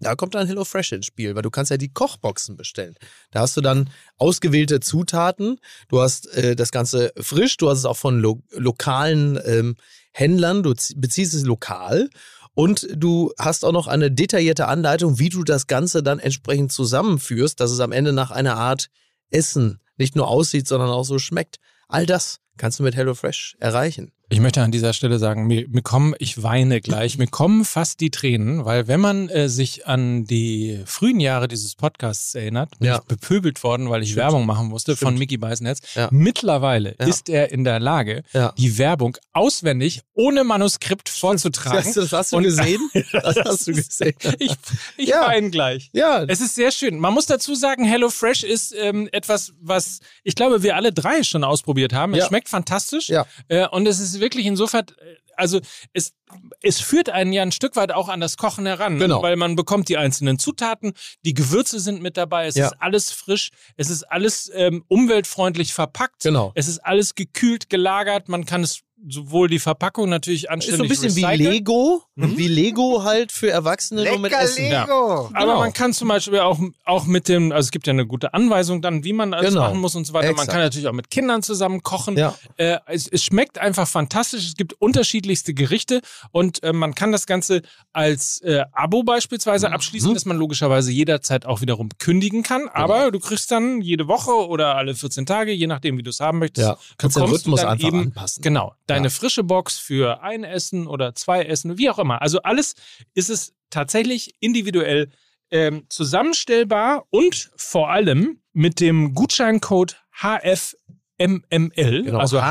[0.02, 2.96] Da kommt dann HelloFresh ins Spiel, weil du kannst ja die Kochboxen bestellen.
[3.32, 7.86] Da hast du dann ausgewählte Zutaten, du hast äh, das Ganze frisch, du hast es
[7.86, 9.78] auch von lo lokalen ähm,
[10.18, 12.10] Händlern, du beziehst es lokal
[12.54, 17.60] und du hast auch noch eine detaillierte Anleitung, wie du das Ganze dann entsprechend zusammenführst,
[17.60, 18.88] dass es am Ende nach einer Art
[19.30, 21.58] Essen nicht nur aussieht, sondern auch so schmeckt.
[21.90, 24.12] All das kannst du mit HelloFresh erreichen.
[24.28, 28.00] Ich möchte an dieser Stelle sagen, mir, mir kommen, ich weine gleich, mir kommen fast
[28.00, 32.88] die Tränen, weil wenn man äh, sich an die frühen Jahre dieses Podcasts erinnert, bin
[32.88, 32.96] Ja.
[32.96, 34.24] ich bepöbelt worden, weil ich Stimmt.
[34.24, 35.20] Werbung machen musste von Stimmt.
[35.20, 35.82] Mickey Beisenherz.
[35.94, 36.10] Ja.
[36.12, 37.06] Mittlerweile Ja.
[37.06, 38.24] ist er in der Lage,
[38.58, 41.84] die Werbung auswendig ohne Manuskript vorzutragen.
[41.86, 42.82] Das, das hast du Und- gesehen?
[43.12, 44.16] Das hast du gesehen.
[44.40, 44.54] ich
[44.98, 45.92] ich weine gleich.
[45.94, 46.98] Ja, Es ist sehr schön.
[47.00, 51.44] Man muss dazu sagen, HelloFresh ist ähm, etwas, was ich glaube, wir alle drei schon
[51.44, 52.14] ausprobiert haben.
[52.16, 52.32] Es Ja.
[52.46, 53.10] Schmeckt fantastisch.
[53.10, 53.26] Ja.
[53.48, 55.60] Äh, und es ist wirklich insofern, äh, also
[55.94, 56.14] es,
[56.62, 59.00] es führt einen ja ein Stück weit auch an das Kochen heran.
[59.00, 59.22] Genau.
[59.22, 60.94] Weil man bekommt die einzelnen Zutaten,
[61.24, 62.68] die Gewürze sind mit dabei, es Ja.
[62.68, 66.24] ist alles frisch, es ist alles ähm, umweltfreundlich verpackt.
[66.24, 66.52] Genau.
[66.56, 70.54] Es ist alles gekühlt, gelagert, man kann es sowohl die Verpackung natürlich Ist so ein
[70.56, 71.54] anständig bisschen wie recycelt.
[71.54, 72.38] Lego, Mhm.
[72.38, 74.64] wie Lego halt für Erwachsene nur mit Lecker Essen.
[74.70, 75.30] Lego.
[75.34, 75.60] Aber Genau.
[75.60, 78.82] man kann zum Beispiel auch, auch mit dem, also es gibt ja eine gute Anweisung
[78.82, 79.66] dann, wie man alles Genau.
[79.68, 80.28] machen muss und so weiter.
[80.28, 80.52] Man Exakt.
[80.52, 82.18] kann natürlich auch mit Kindern zusammen kochen.
[82.18, 82.36] Ja.
[82.58, 84.46] Äh, es, es schmeckt einfach fantastisch.
[84.48, 86.02] Es gibt unterschiedlichste Gerichte
[86.32, 87.62] und äh, man kann das Ganze
[87.94, 92.68] als äh, Abo beispielsweise abschließen, dass man logischerweise jederzeit auch wiederum kündigen kann.
[92.74, 96.20] Aber du kriegst dann jede Woche oder alle 14 Tage, je nachdem, wie du es
[96.20, 98.42] haben möchtest, Ja, kannst den du Rhythmus dann einfach eben, anpassen.
[98.42, 99.10] Genau, deine Ja.
[99.12, 102.22] frische Box für ein Essen oder zwei Essen, wie auch immer.
[102.22, 102.76] Also alles
[103.14, 105.10] ist es tatsächlich individuell
[105.52, 112.20] ähm, zusammenstellbar und vor allem mit dem Gutscheincode HFMML, Genau.
[112.20, 112.42] also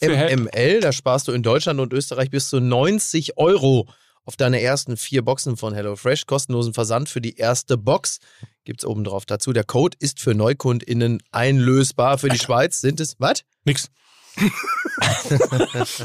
[0.00, 3.88] HFMML, da sparst du in Deutschland und Österreich bis zu 90 Euro
[4.24, 6.26] auf deine ersten vier Boxen von HelloFresh.
[6.26, 8.18] Kostenlosen Versand für die erste Box
[8.64, 9.52] gibt's oben drauf dazu.
[9.54, 12.18] Der Code ist für NeukundInnen einlösbar.
[12.18, 13.44] Für die Schweiz sind es, was?
[13.64, 13.88] Nix.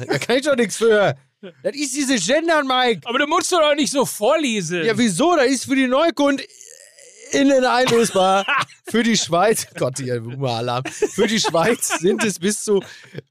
[0.07, 1.15] Da kann ich doch nichts für.
[1.61, 3.01] Das ist diese Gendern, Mike.
[3.05, 4.83] Aber du musst doch nicht so vorlesen.
[4.85, 5.35] Ja, wieso?
[5.35, 8.45] Da ist für die NeukundInnen einlösbar.
[8.85, 10.83] Für die Schweiz, Gott, hier, Alarm.
[10.85, 12.83] Für die Schweiz sind es bis zu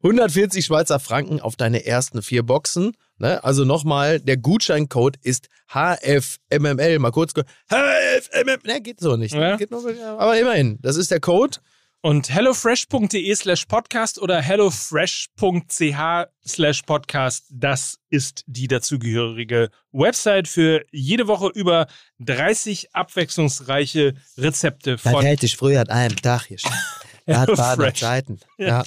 [0.03, 2.97] 140 Schweizer Franken auf deine ersten vier Boxen.
[3.19, 3.45] Ne?
[3.45, 6.99] Also nochmal, der Gutscheincode ist HFMML.
[6.99, 7.35] Mal kurz.
[7.71, 8.59] HFMML.
[8.65, 9.35] Ne, geht so nicht.
[9.35, 9.57] Ja.
[9.57, 9.85] Geht nur,
[10.19, 11.59] aber immerhin, das ist der Code.
[12.05, 21.29] Und hellofresh.de slash podcast oder hellofresh.ch slash podcast, das ist die dazugehörige Website für jede
[21.29, 21.87] Woche über
[22.19, 25.25] 30 abwechslungsreiche Rezepte Das von.
[25.25, 26.59] hätte ich früher an einem Tag hier.
[27.25, 27.55] Er hat.
[27.55, 28.41] Bader Zeiten.
[28.59, 28.83] Ja.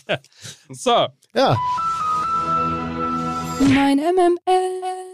[0.67, 1.57] So, ja.
[3.61, 5.04] Mein MML.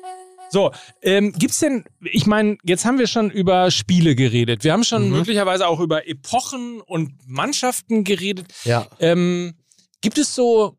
[0.51, 0.71] So,
[1.01, 4.63] ähm, gibt's denn, ich meine, jetzt haben wir schon über Spiele geredet.
[4.65, 5.11] Wir haben schon Mhm.
[5.17, 8.53] möglicherweise auch über Epochen und Mannschaften geredet.
[8.65, 8.85] Ja.
[8.99, 9.55] Ähm,
[10.01, 10.77] gibt es so,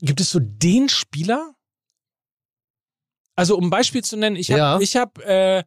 [0.00, 1.52] gibt es so den Spieler?
[3.34, 4.80] Also um ein Beispiel zu nennen, ich habe, Ja.
[4.80, 5.62] ich habe, äh,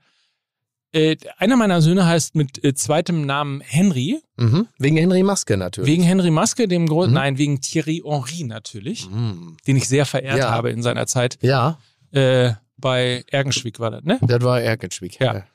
[0.91, 4.67] äh, einer meiner Söhne heißt mit äh, zweitem Namen Henry, Mhm.
[4.79, 5.87] Wegen Henry Maske natürlich.
[5.87, 7.13] wegen Henry Maske, dem Gro Mhm.
[7.13, 9.57] nein, wegen Thierry Henry natürlich, Mhm.
[9.67, 10.49] den ich sehr verehrt Ja.
[10.49, 11.37] habe in seiner Zeit.
[11.41, 11.77] Ja,
[12.11, 14.19] Äh, bei Ergenschwick war das, ne?
[14.21, 15.19] das war Erkenschwick.
[15.19, 15.45] Ja.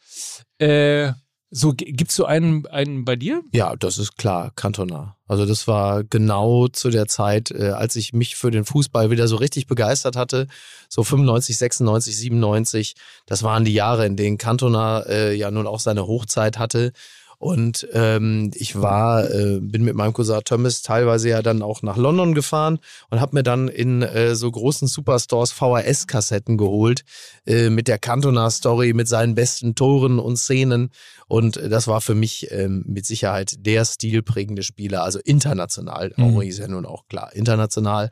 [0.59, 1.13] Äh,
[1.57, 3.43] so, gibt's so einen, einen bei dir?
[3.53, 5.17] Ja, das ist klar, Cantona.
[5.29, 9.29] Also das war genau zu der Zeit, äh, als ich mich für den Fußball wieder
[9.29, 10.49] so richtig begeistert hatte,
[10.89, 12.97] so 95, 96, 97.
[13.27, 16.93] Das waren die Jahre, in denen Cantona äh, ja nun auch seine Hochzeit hatte.
[17.45, 21.99] Und ähm, ich war, äh, bin mit meinem Cousin Thomas teilweise ja dann auch nach
[21.99, 22.79] London gefahren
[23.11, 27.05] und habe mir dann in äh, so großen Superstores VHS-Kassetten geholt
[27.45, 30.89] äh, mit der Cantona-Story, mit seinen besten Toren und Szenen.
[31.27, 36.15] Und das war für mich ähm, mit Sicherheit der stilprägende Spieler, also international.
[36.17, 36.23] Mhm.
[36.23, 38.09] Henry ist ja nun auch klar, international.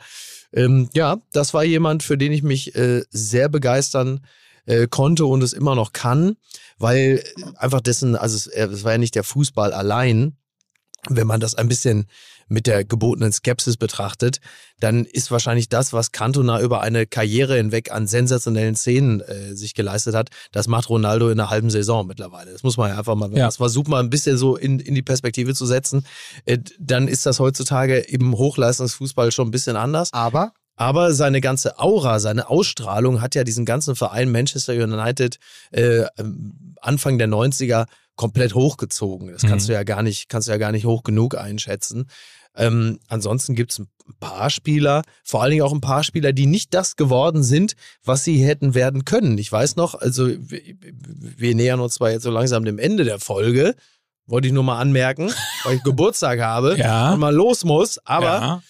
[0.52, 4.41] Ähm, ja, das war jemand, für den ich mich äh, sehr begeistern äh,
[4.86, 6.36] konnte und es immer noch kann,
[6.78, 10.36] weil äh, einfach dessen, also es, äh, es war ja nicht der Fußball allein.
[11.08, 12.06] Wenn man das ein bisschen
[12.46, 14.38] mit der gebotenen Skepsis betrachtet,
[14.78, 19.74] dann ist wahrscheinlich das, was Cantona über eine Karriere hinweg an sensationellen Szenen äh, sich
[19.74, 22.52] geleistet hat, das macht Ronaldo in einer halben Saison mittlerweile.
[22.52, 23.46] Das muss man ja einfach mal, Ja.
[23.46, 26.06] das war super, ein bisschen so in, in die Perspektive zu setzen.
[26.44, 30.12] Äh, dann ist das heutzutage im Hochleistungsfußball schon ein bisschen anders.
[30.12, 30.52] Aber
[30.82, 35.38] Aber seine ganze Aura, seine Ausstrahlung hat ja diesen ganzen Verein Manchester United
[35.70, 39.28] äh, ähm, Anfang der 90er komplett hochgezogen.
[39.32, 39.72] Das kannst Mhm.
[39.72, 42.06] du ja gar nicht, kannst du ja gar nicht hoch genug einschätzen.
[42.54, 43.88] Ähm, ansonsten gibt es ein
[44.20, 47.74] paar Spieler, vor allen Dingen auch ein paar Spieler, die nicht das geworden sind,
[48.04, 49.38] was sie hätten werden können.
[49.38, 53.20] Ich weiß noch, also wir, wir nähern uns zwar jetzt so langsam dem Ende der
[53.20, 53.74] Folge,
[54.26, 55.32] wollte ich nur mal anmerken,
[55.64, 57.12] weil ich Geburtstag habe Ja.
[57.14, 58.62] und mal los muss, aber ja.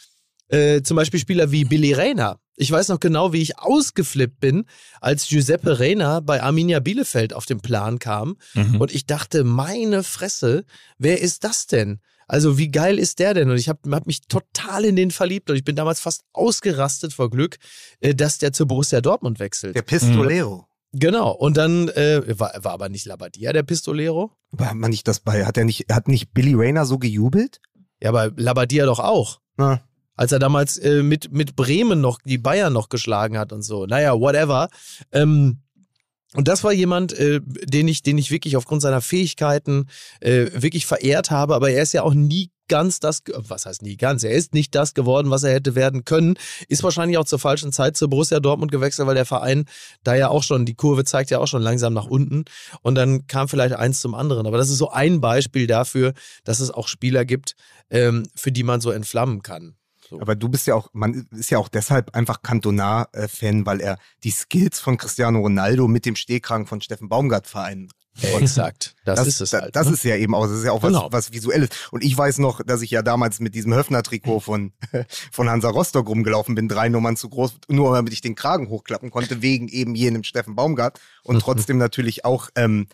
[0.53, 2.39] Äh, zum Beispiel Spieler wie Billy Reyna.
[2.57, 4.67] Ich weiß noch genau, wie ich ausgeflippt bin,
[5.01, 8.37] als Giuseppe Reyna bei Arminia Bielefeld auf den Plan kam.
[8.55, 8.81] Mhm.
[8.81, 10.65] Und ich dachte, meine Fresse,
[10.99, 12.01] wer ist das denn?
[12.29, 13.51] Also wie geil ist der denn?
[13.51, 17.13] Und ich habe hab mich total in den verliebt und ich bin damals fast ausgerastet
[17.13, 17.57] vor Glück,
[18.01, 19.75] äh, dass der zu Borussia Dortmund wechselt.
[19.75, 20.67] der Pistolero.
[20.93, 21.31] Genau.
[21.33, 24.31] Und dann äh, war, war aber nicht Labadia der Pistolero.
[24.53, 27.61] Aber hat man nicht das bei, hat er nicht, hat nicht Billy Rayner so gejubelt?
[28.03, 29.41] Ja, aber Labadia doch auch.
[29.57, 29.83] Na,
[30.17, 33.87] als er damals äh, mit, mit Bremen noch die Bayern noch geschlagen hat und so.
[33.87, 34.69] Naja, whatever.
[35.13, 35.59] Ähm,
[36.35, 39.89] und das war jemand, äh, den ich, den ich wirklich aufgrund seiner Fähigkeiten
[40.21, 43.99] äh, wirklich verehrt habe, aber er ist ja auch nie ganz das, was heißt nie
[43.99, 46.39] ganz, er ist nicht das geworden, was er hätte werden können,
[46.69, 49.67] ist wahrscheinlich auch zur falschen Zeit zu Borussia Dortmund gewechselt, weil der Verein
[50.05, 52.47] da ja auch schon, die Kurve zeigt ja auch schon langsam nach unten
[52.81, 54.47] und dann kam vielleicht eins zum anderen.
[54.47, 57.57] Aber das ist so ein Beispiel dafür, dass es auch Spieler gibt,
[57.91, 59.75] ähm, für die man so entflammen kann.
[60.13, 60.21] So.
[60.21, 64.31] Aber du bist ja auch, man ist ja auch deshalb einfach Cantona-Fan, weil er die
[64.31, 67.89] Skills von Cristiano Ronaldo mit dem Stehkragen von Steffen Baumgart vereinen.
[68.21, 68.95] Exakt.
[69.07, 69.75] Das, ist es halt.
[69.75, 69.95] Das ne?
[69.95, 71.09] ist ja eben auch, das ist ja auch was, Genau.
[71.11, 71.71] was Visuelles.
[71.93, 74.73] Und ich weiß noch, dass ich ja damals mit diesem Höfner-Trikot von,
[75.31, 79.11] von Hansa Rostock rumgelaufen bin, drei Nummern zu groß, nur damit ich den Kragen hochklappen
[79.11, 82.87] konnte, wegen eben jenem Steffen Baumgart und trotzdem natürlich auch ähm,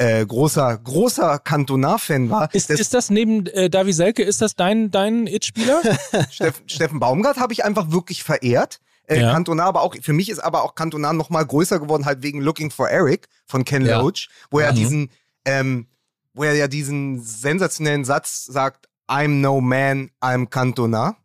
[0.00, 2.52] äh, großer, großer Cantona-Fan war.
[2.54, 5.82] Ist, Das- ist das neben äh, Davi Selke, ist das dein, dein It-Spieler?
[6.30, 8.80] Steffen, Steffen Baumgart habe ich einfach wirklich verehrt.
[9.06, 9.32] Äh, Ja.
[9.32, 12.40] Cantona aber auch, für mich ist aber auch Cantona noch mal größer geworden, halt wegen
[12.40, 14.00] Looking for Eric von Ken Ja.
[14.00, 14.76] Loach, wo er Mhm.
[14.76, 15.10] diesen,
[15.44, 15.86] ähm,
[16.32, 21.16] wo er ja diesen sensationellen Satz sagt, I'm no man, I'm Cantona.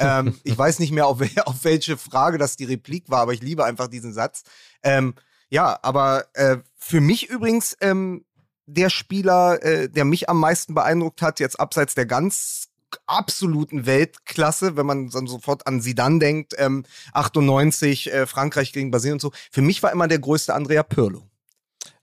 [0.00, 3.42] ähm, ich weiß nicht mehr, auf, auf welche Frage das die Replik war, aber ich
[3.42, 4.42] liebe einfach diesen Satz.
[4.82, 5.14] Ähm,
[5.48, 8.24] ja, aber äh, für mich übrigens ähm,
[8.66, 12.68] der Spieler, äh, der mich am meisten beeindruckt hat, jetzt abseits der ganz
[13.06, 19.14] absoluten Weltklasse, wenn man dann sofort an Zidane denkt, ähm, 98, äh, Frankreich gegen Brasilien
[19.14, 19.32] und so.
[19.50, 21.28] Für mich war immer der größte Andrea Pirlo,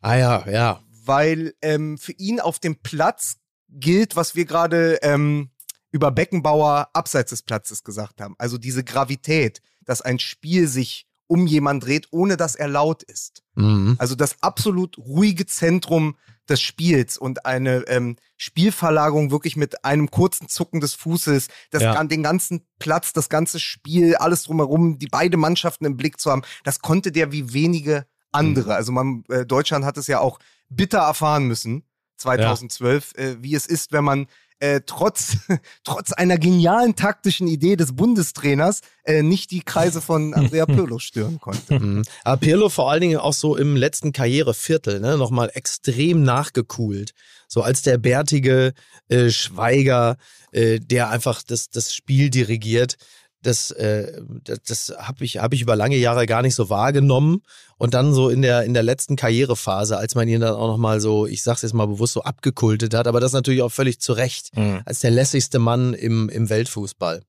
[0.01, 0.81] Ah ja, ja.
[1.05, 3.37] weil ähm, für ihn auf dem Platz
[3.69, 5.49] gilt, was wir gerade ähm,
[5.91, 8.35] über Beckenbauer abseits des Platzes gesagt haben.
[8.37, 13.41] Also diese Gravität, dass ein Spiel sich um jemanden dreht, ohne dass er laut ist.
[13.55, 13.95] Mhm.
[13.97, 16.15] Also das absolut ruhige Zentrum
[16.47, 22.03] des Spiels und eine ähm, Spielverlagerung wirklich mit einem kurzen Zucken des Fußes, das, Ja.
[22.03, 26.43] den ganzen Platz, das ganze Spiel, alles drumherum, die beide Mannschaften im Blick zu haben,
[26.63, 28.65] das konnte der wie wenige andere.
[28.65, 28.71] Mhm.
[28.71, 30.37] Also man, äh, Deutschland hat es ja auch
[30.69, 31.83] bitter erfahren müssen,
[32.17, 34.27] 2012, äh, wie es ist, wenn man
[34.59, 35.37] äh, trotz,
[35.83, 41.39] trotz einer genialen taktischen Idee des Bundestrainers äh, nicht die Kreise von Andrea Pirlo stören
[41.39, 41.79] konnte.
[41.79, 42.03] Mhm.
[42.23, 47.13] Aber Pirlo vor allen Dingen auch so im letzten Karriereviertel, ne, nochmal extrem nachgekühlt.
[47.47, 48.73] So als der bärtige
[49.09, 50.17] äh, Schweiger,
[50.51, 52.97] äh, der einfach das, das Spiel dirigiert.
[53.43, 57.43] Das, äh, das, das habe ich, hab ich über lange Jahre gar nicht so wahrgenommen.
[57.77, 60.99] Und dann so in der, in der letzten Karrierephase, als man ihn dann auch nochmal
[60.99, 64.13] so, ich sag's jetzt mal bewusst, so abgekultet hat, aber das natürlich auch völlig zu
[64.13, 64.51] Recht,
[64.85, 67.21] als der lässigste Mann im, im Weltfußball.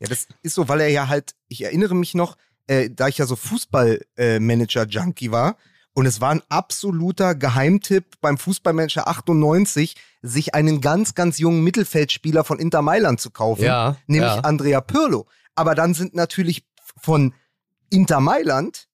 [0.00, 2.36] Ja, das ist so, weil er ja halt, ich erinnere mich noch,
[2.68, 5.56] äh, da ich ja so Fußballmanager-Junkie war,
[5.94, 12.44] und es war ein absoluter Geheimtipp beim Fußballmanager 98, sich einen ganz, ganz jungen Mittelfeldspieler
[12.44, 14.40] von Inter Mailand zu kaufen, Ja, nämlich ja.
[14.40, 15.26] Andrea Pirlo.
[15.58, 16.64] Aber dann sind natürlich
[17.00, 17.34] von
[17.90, 18.88] Inter Mailand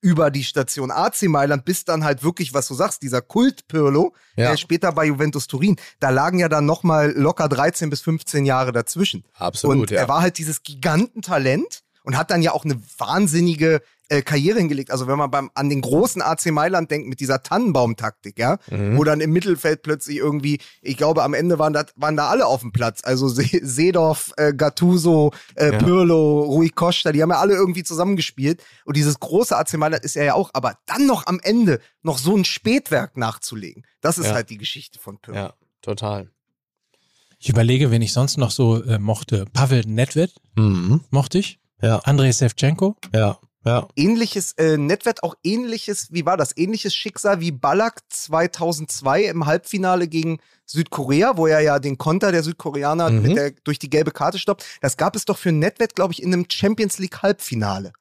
[0.00, 4.14] über die Station AC Mailand bis dann halt wirklich, was du sagst, dieser Kult Pirlo,
[4.36, 4.50] Ja.
[4.50, 8.70] der später bei Juventus Turin, da lagen ja dann nochmal locker 13 bis 15 Jahre
[8.70, 9.24] dazwischen.
[9.34, 9.98] Absolut, und ja.
[9.98, 14.90] er war halt dieses Gigantentalent und hat dann ja auch eine wahnsinnige äh, Karriere hingelegt.
[14.90, 18.96] Also wenn man beim, an den großen AC Mailand denkt mit dieser Tannenbaum-Taktik, ja, Mhm.
[18.96, 22.46] wo dann im Mittelfeld plötzlich irgendwie, ich glaube am Ende waren, das, waren da alle
[22.46, 23.00] auf dem Platz.
[23.04, 25.78] Also Se Seedorf, äh, Gattuso, äh, Ja.
[25.78, 28.62] Pirlo, Rui Costa, die haben ja alle irgendwie zusammengespielt.
[28.84, 32.18] Und dieses große AC Mailand ist er ja auch, aber dann noch am Ende noch
[32.18, 34.34] so ein Spätwerk nachzulegen, das ist Ja.
[34.34, 35.38] halt die Geschichte von Pirlo.
[35.38, 36.30] Ja, total.
[37.40, 39.44] Ich überlege, wen ich sonst noch so äh, mochte.
[39.52, 41.04] Pavel Nedved Mhm.
[41.10, 41.60] mochte ich.
[41.80, 42.96] Ja, Andrei Sevchenko.
[43.14, 43.38] ja,
[43.68, 43.88] ja.
[43.96, 46.56] ähnliches, äh, Netwett auch ähnliches, wie war das?
[46.56, 52.42] Ähnliches Schicksal wie Ballack 2002 im Halbfinale gegen Südkorea, wo er ja den Konter der
[52.42, 53.22] Südkoreaner Mhm.
[53.22, 54.64] mit der, durch die gelbe Karte stoppt.
[54.80, 57.92] Das gab es doch für Netwett, glaube ich, in einem Champions League Halbfinale,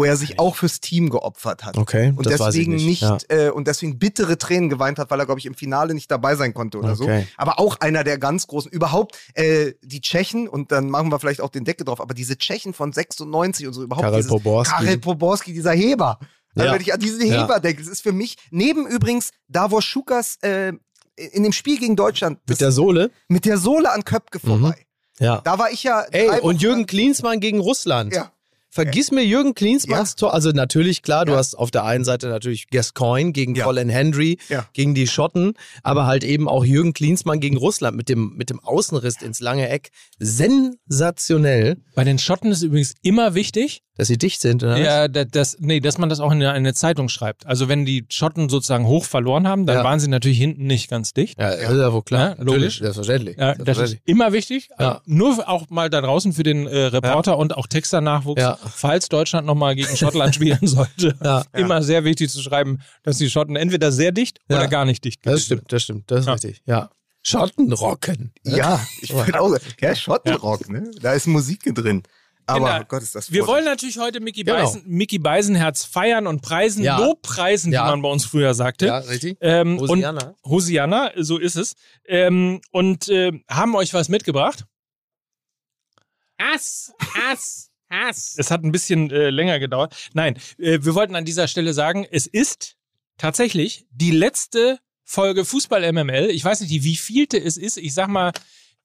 [0.00, 1.76] wo er sich auch fürs Team geopfert hat.
[1.76, 2.86] Okay, Und deswegen nicht.
[2.86, 3.18] nicht, Ja.
[3.28, 6.36] äh, und deswegen bittere Tränen geweint hat, weil er, glaube ich, im Finale nicht dabei
[6.36, 7.20] sein konnte oder Okay.
[7.22, 7.26] so.
[7.36, 11.40] Aber auch einer der ganz großen, überhaupt äh, die Tschechen, und dann machen wir vielleicht
[11.42, 14.74] auch den Deckel drauf, aber diese Tschechen von 96 und so überhaupt Karel dieses, Poborski.
[14.74, 16.18] Karel Poborski, dieser Heber.
[16.56, 16.74] Also Ja.
[16.74, 17.42] Wenn ich an diesen Ja.
[17.42, 20.72] Heber denke, das ist für mich, neben übrigens Davor Schukas äh,
[21.16, 23.10] in dem Spiel gegen Deutschland, Mit der Sohle?
[23.28, 24.86] mit der Sohle an Köpke vorbei.
[25.18, 25.42] Ja.
[25.44, 26.00] Da war ich ja.
[26.10, 28.14] Ey, und Jürgen Klinsmann gegen Russland.
[28.14, 28.32] Ja.
[28.72, 30.16] Vergiss mir Jürgen Klinsmanns Ja.
[30.16, 30.34] Tor.
[30.34, 31.38] Also natürlich, klar, du Ja.
[31.38, 33.64] hast auf der einen Seite natürlich Gascoigne gegen Ja.
[33.64, 34.66] Colin Hendry, Ja.
[34.72, 38.60] gegen die Schotten, aber halt eben auch Jürgen Klinsmann gegen Russland mit dem, mit dem
[38.60, 39.90] Außenriss ins lange Eck.
[40.18, 44.78] Sensationell, Bei den Schotten ist übrigens immer wichtig, dass sie dicht sind, oder?
[44.78, 47.46] ja, da- das, nee, dass man das auch in eine, Zeitung schreibt.
[47.46, 49.84] Also wenn die Schotten sozusagen hoch verloren haben, dann Ja.
[49.84, 51.38] waren sie natürlich hinten nicht ganz dicht.
[51.38, 52.36] Ja, das ist ja wohl klar.
[52.38, 52.78] Logisch.
[52.78, 53.36] Selbstverständlich.
[53.36, 54.68] Ja, das ist immer wichtig.
[54.78, 55.02] Ja.
[55.04, 58.58] Nur auch mal da draußen für den äh, Reporter und auch Texter-Nachwuchs, Ja.
[58.74, 61.16] Falls Deutschland nochmal gegen Schottland spielen sollte.
[61.22, 61.44] Ja.
[61.52, 64.56] Immer sehr wichtig zu schreiben, dass die Schotten entweder sehr dicht Ja.
[64.58, 65.44] oder gar nicht dicht Das sind.
[65.44, 66.32] stimmt, das stimmt, das ist Ja.
[66.32, 66.62] richtig.
[66.66, 66.90] Ja.
[67.22, 68.32] Schottenrocken.
[68.44, 70.90] Ja, ich würde auch ja, Schottenrock, ne?
[71.00, 72.02] Da ist Musik drin.
[72.46, 74.58] Aber Kinder, oh Gott, ist das Wir wollen natürlich heute Mickey, Genau.
[74.58, 76.98] Beisen, Mickey Beisenherz feiern und preisen, Ja.
[76.98, 77.84] Lobpreisen, Ja.
[77.84, 78.86] wie man bei uns früher sagte.
[78.86, 79.36] Ja, richtig.
[79.40, 80.28] Ähm, Hosianna.
[80.42, 81.74] Und Hosianna, so ist es.
[82.06, 84.64] Ähm, und äh, haben euch was mitgebracht.
[86.40, 88.34] Hass, Hass, Hass.
[88.38, 89.94] Es hat ein bisschen äh, länger gedauert.
[90.14, 92.76] Nein, äh, wir wollten an dieser Stelle sagen, es ist
[93.18, 96.30] tatsächlich die letzte Folge Fußball MML.
[96.30, 97.76] Ich weiß nicht, wie vielte es ist.
[97.76, 98.32] Ich sag mal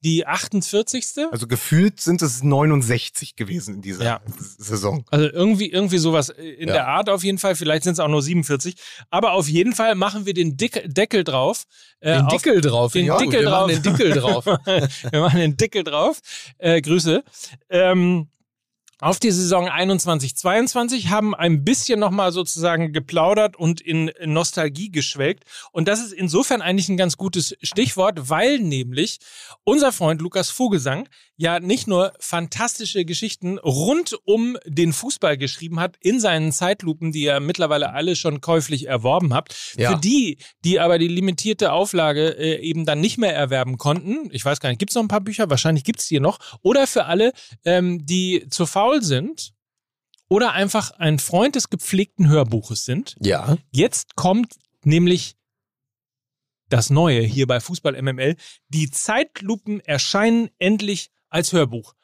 [0.04, 1.04] die 48.
[1.32, 4.20] Also gefühlt sind es 69 gewesen in dieser Ja.
[4.58, 5.04] Saison.
[5.10, 6.74] Also irgendwie, irgendwie sowas in Ja.
[6.74, 7.56] der Art auf jeden Fall.
[7.56, 8.74] Vielleicht sind es auch nur 47.
[9.08, 11.64] Aber auf jeden Fall machen wir den Dick Deckel drauf.
[12.00, 12.92] äh, Den Dickel drauf.
[12.92, 13.20] den gut.
[13.20, 13.82] Dickel Wir machen drauf.
[13.82, 14.46] Den Dickel drauf.
[15.12, 16.20] wir machen den Deckel drauf.
[16.58, 17.24] Äh, Grüße.
[17.70, 18.28] Ähm,
[18.98, 25.44] auf die Saison 21-22 haben ein bisschen nochmal sozusagen geplaudert und in Nostalgie geschwelgt.
[25.70, 29.18] Und das ist insofern eigentlich ein ganz gutes Stichwort, weil nämlich
[29.64, 35.96] unser Freund Lukas Vogelsang ja nicht nur fantastische Geschichten rund um den Fußball geschrieben hat
[36.00, 39.74] in seinen Zeitlupen, die ihr mittlerweile alle schon käuflich erworben habt.
[39.76, 39.90] Ja.
[39.90, 44.44] Für die, die aber die limitierte Auflage äh, eben dann nicht mehr erwerben konnten, ich
[44.44, 45.50] weiß gar nicht, gibt es noch ein paar Bücher?
[45.50, 46.38] Wahrscheinlich gibt es die noch.
[46.62, 47.32] Oder für alle,
[47.64, 49.52] ähm, die zu faul sind
[50.28, 53.14] oder einfach ein Freund des gepflegten Hörbuches sind.
[53.20, 53.56] Ja.
[53.70, 55.36] Jetzt kommt nämlich
[56.68, 58.36] das Neue hier bei Fußball MML.
[58.68, 61.94] Die Zeitlupen erscheinen endlich als Hörbuch.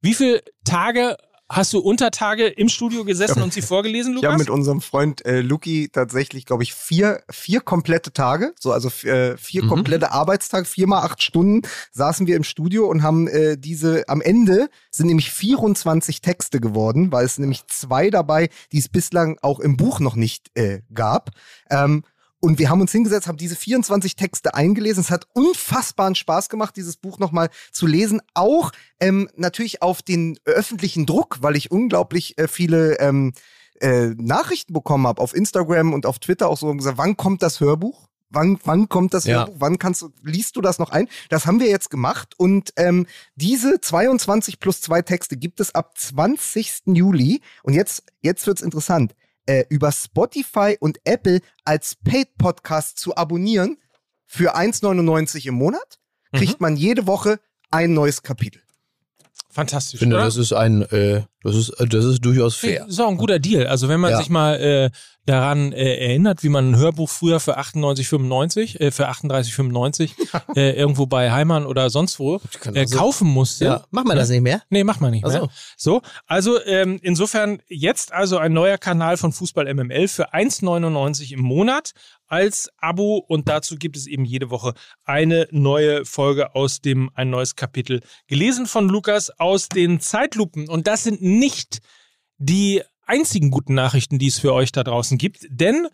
[0.00, 1.16] Wie viele Tage
[1.50, 4.38] hast du Untertage im Studio gesessen und sie vorgelesen, Ich habe Lukas?
[4.40, 9.34] mit unserem Freund äh, Luki tatsächlich, glaube ich, vier, vier komplette Tage, so also äh,
[9.38, 9.68] vier Mhm.
[9.68, 11.62] komplette Arbeitstage, viermal acht Stunden
[11.92, 17.12] saßen wir im Studio und haben äh, diese, am Ende sind nämlich 24 Texte geworden,
[17.12, 21.30] weil es nämlich zwei dabei, die es bislang auch im Buch noch nicht äh, gab.
[21.70, 22.04] Ähm,
[22.40, 25.00] und wir haben uns hingesetzt, haben diese 24 Texte eingelesen.
[25.00, 28.20] Es hat unfassbaren Spaß gemacht, dieses Buch nochmal zu lesen.
[28.34, 28.70] Auch
[29.00, 33.32] ähm, natürlich auf den öffentlichen Druck, weil ich unglaublich äh, viele ähm,
[33.80, 37.42] äh, Nachrichten bekommen habe auf Instagram und auf Twitter auch so und gesagt, wann kommt
[37.42, 38.08] das Hörbuch?
[38.30, 39.38] Wann, wann kommt das Ja.
[39.38, 39.54] Hörbuch?
[39.58, 41.08] Wann kannst du, liest du das noch ein?
[41.30, 45.96] Das haben wir jetzt gemacht und ähm, diese 22 plus zwei Texte gibt es ab
[45.96, 46.82] 20.
[46.86, 49.14] Juli und jetzt, jetzt wird's interessant,
[49.48, 53.78] äh, über Spotify und Apple als Paid-Podcast zu abonnieren
[54.26, 55.98] für 1,99 im Monat
[56.32, 57.40] kriegt man jede Woche
[57.70, 58.60] ein neues Kapitel.
[59.50, 59.94] Fantastisch.
[59.94, 60.26] Ich finde, oder?
[60.26, 62.80] das ist ein, äh, das ist, äh, das ist durchaus fair.
[62.84, 63.66] Das ist auch ein guter Deal.
[63.66, 64.18] Also wenn man Ja.
[64.18, 64.90] sich mal äh,
[65.24, 70.10] daran äh, erinnert, wie man ein Hörbuch früher für 98,95, äh, für 38,95
[70.56, 73.64] äh, irgendwo bei Heimann oder sonst wo äh, also- kaufen musste.
[73.66, 74.62] Ja, machen wir das nicht mehr?
[74.70, 75.40] Nee, macht man nicht mehr.
[75.40, 75.48] so.
[75.76, 81.40] So, also ähm, insofern jetzt also ein neuer Kanal von Fußball MML für 1,99 im
[81.40, 81.92] Monat
[82.30, 84.74] als Abo und dazu gibt es eben jede Woche
[85.04, 90.86] eine neue Folge aus dem ein neues Kapitel gelesen von Lukas aus den Zeitlupen und
[90.86, 91.80] das sind nicht
[92.38, 95.88] die einzigen guten Nachrichten, die es für euch da draußen gibt, denn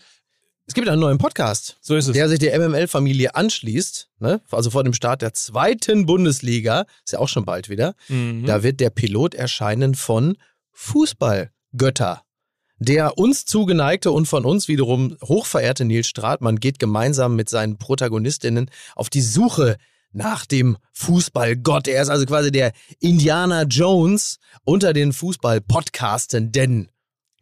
[0.66, 2.12] Es gibt einen neuen Podcast, so ist es.
[2.12, 4.08] der sich der MML-Familie anschließt.
[4.18, 4.40] Ne?
[4.50, 7.94] Also vor dem Start der zweiten Bundesliga, ist ja auch schon bald wieder.
[8.08, 8.46] Mhm.
[8.46, 10.36] Da wird der Pilot erscheinen von
[10.72, 12.22] Fußballgötter.
[12.78, 18.68] Der uns zugeneigte und von uns wiederum hochverehrte Nils Stratmann geht gemeinsam mit seinen Protagonistinnen
[18.96, 19.76] auf die Suche
[20.14, 21.88] nach dem Fußballgott.
[21.88, 26.88] Er ist also quasi der Indiana Jones unter den Fußball-Podcastenden.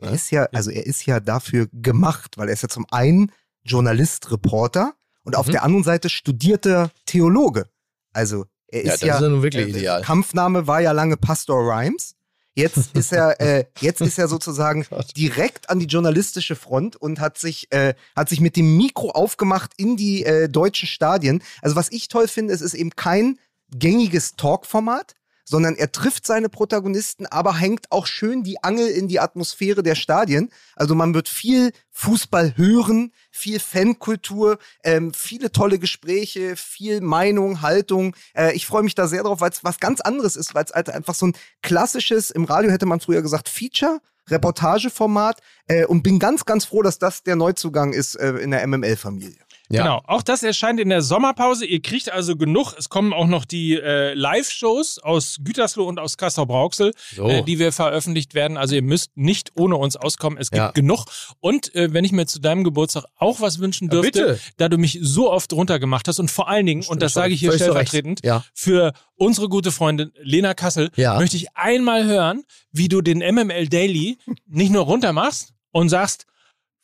[0.01, 3.31] Er ist ja, also er ist ja dafür gemacht, weil er ist ja zum einen
[3.63, 4.95] Journalist, Reporter
[5.25, 5.53] und auf Mhm.
[5.53, 7.69] der anderen Seite studierter Theologe.
[8.13, 10.03] Also er Ja, ist das ja, ist ja nun wirklich äh, ideal.
[10.03, 12.15] Kampfname war ja lange Pastor Rhymes.
[12.55, 14.87] Jetzt ist er, äh, jetzt ist er sozusagen
[15.17, 19.73] direkt an die journalistische Front und hat sich, äh, hat sich mit dem Mikro aufgemacht
[19.77, 21.43] in die äh, deutschen Stadien.
[21.61, 23.39] Also was ich toll finde, es ist eben kein
[23.71, 25.15] gängiges Talkformat,
[25.45, 29.95] sondern er trifft seine Protagonisten, aber hängt auch schön die Angel in die Atmosphäre der
[29.95, 30.51] Stadien.
[30.77, 38.17] Also man wird viel Fußball hören, viel Fankultur, ähm, viele tolle Gespräche, viel Meinung, Haltung.
[38.35, 40.73] Äh, ich freue mich da sehr drauf, weil es was ganz anderes ist, weil es
[40.73, 44.01] halt einfach so ein klassisches, im Radio hätte man früher gesagt, Feature.
[44.31, 48.65] Reportageformat äh, und bin ganz, ganz froh, dass das der Neuzugang ist äh, in der
[48.67, 49.41] MML-Familie.
[49.73, 49.83] Ja.
[49.83, 51.65] Genau, auch das erscheint in der Sommerpause.
[51.65, 52.75] Ihr kriegt also genug.
[52.79, 57.27] Es kommen auch noch die äh, Live-Shows aus Gütersloh und aus Kassel-Brauxel, So.
[57.29, 58.57] äh, die wir veröffentlicht werden.
[58.57, 60.39] Also ihr müsst nicht ohne uns auskommen.
[60.39, 60.71] Es gibt Ja.
[60.73, 61.07] genug.
[61.41, 64.41] Und äh, wenn ich mir zu deinem Geburtstag auch was wünschen Ja, dürfte, bitte.
[64.59, 67.41] da du mich so oft runtergemacht hast und vor allen Dingen, und das sage ich
[67.41, 68.45] hier stellvertretend, Ja.
[68.55, 71.19] für unsere gute Freundin Lena Kassel, Ja.
[71.19, 72.43] möchte ich einmal hören,
[72.73, 76.27] wie du den MML Daily nicht nur runter machst und sagst,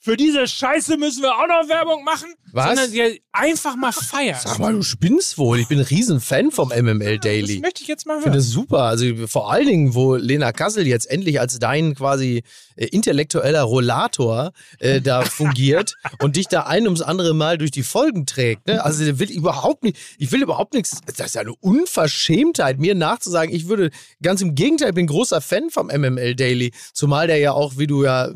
[0.01, 2.33] für diese Scheiße müssen wir auch noch Werbung machen.
[2.53, 2.67] Was?
[2.67, 4.39] Sondern die einfach mal feiern.
[4.43, 5.59] Sag mal, du spinnst wohl.
[5.59, 7.61] Ich bin ein Riesen-Fan vom MML das Daily.
[7.61, 8.45] möchte ich jetzt mal Ich finde hören.
[8.45, 8.83] das super.
[8.85, 12.43] Also vor allen Dingen, wo Lena Kassel jetzt endlich als dein quasi
[12.77, 17.83] äh, intellektueller Rollator äh, da fungiert und dich da ein ums andere Mal durch die
[17.83, 18.67] Folgen trägt.
[18.67, 18.83] Ne?
[18.83, 21.01] Also will überhaupt nicht, ich will überhaupt nichts.
[21.17, 23.55] Das ist ja eine Unverschämtheit, mir nachzusagen.
[23.55, 23.91] Ich würde
[24.23, 26.73] ganz im Gegenteil, ich bin großer Fan vom MML Daily.
[26.95, 28.31] Zumal der ja auch, wie du ja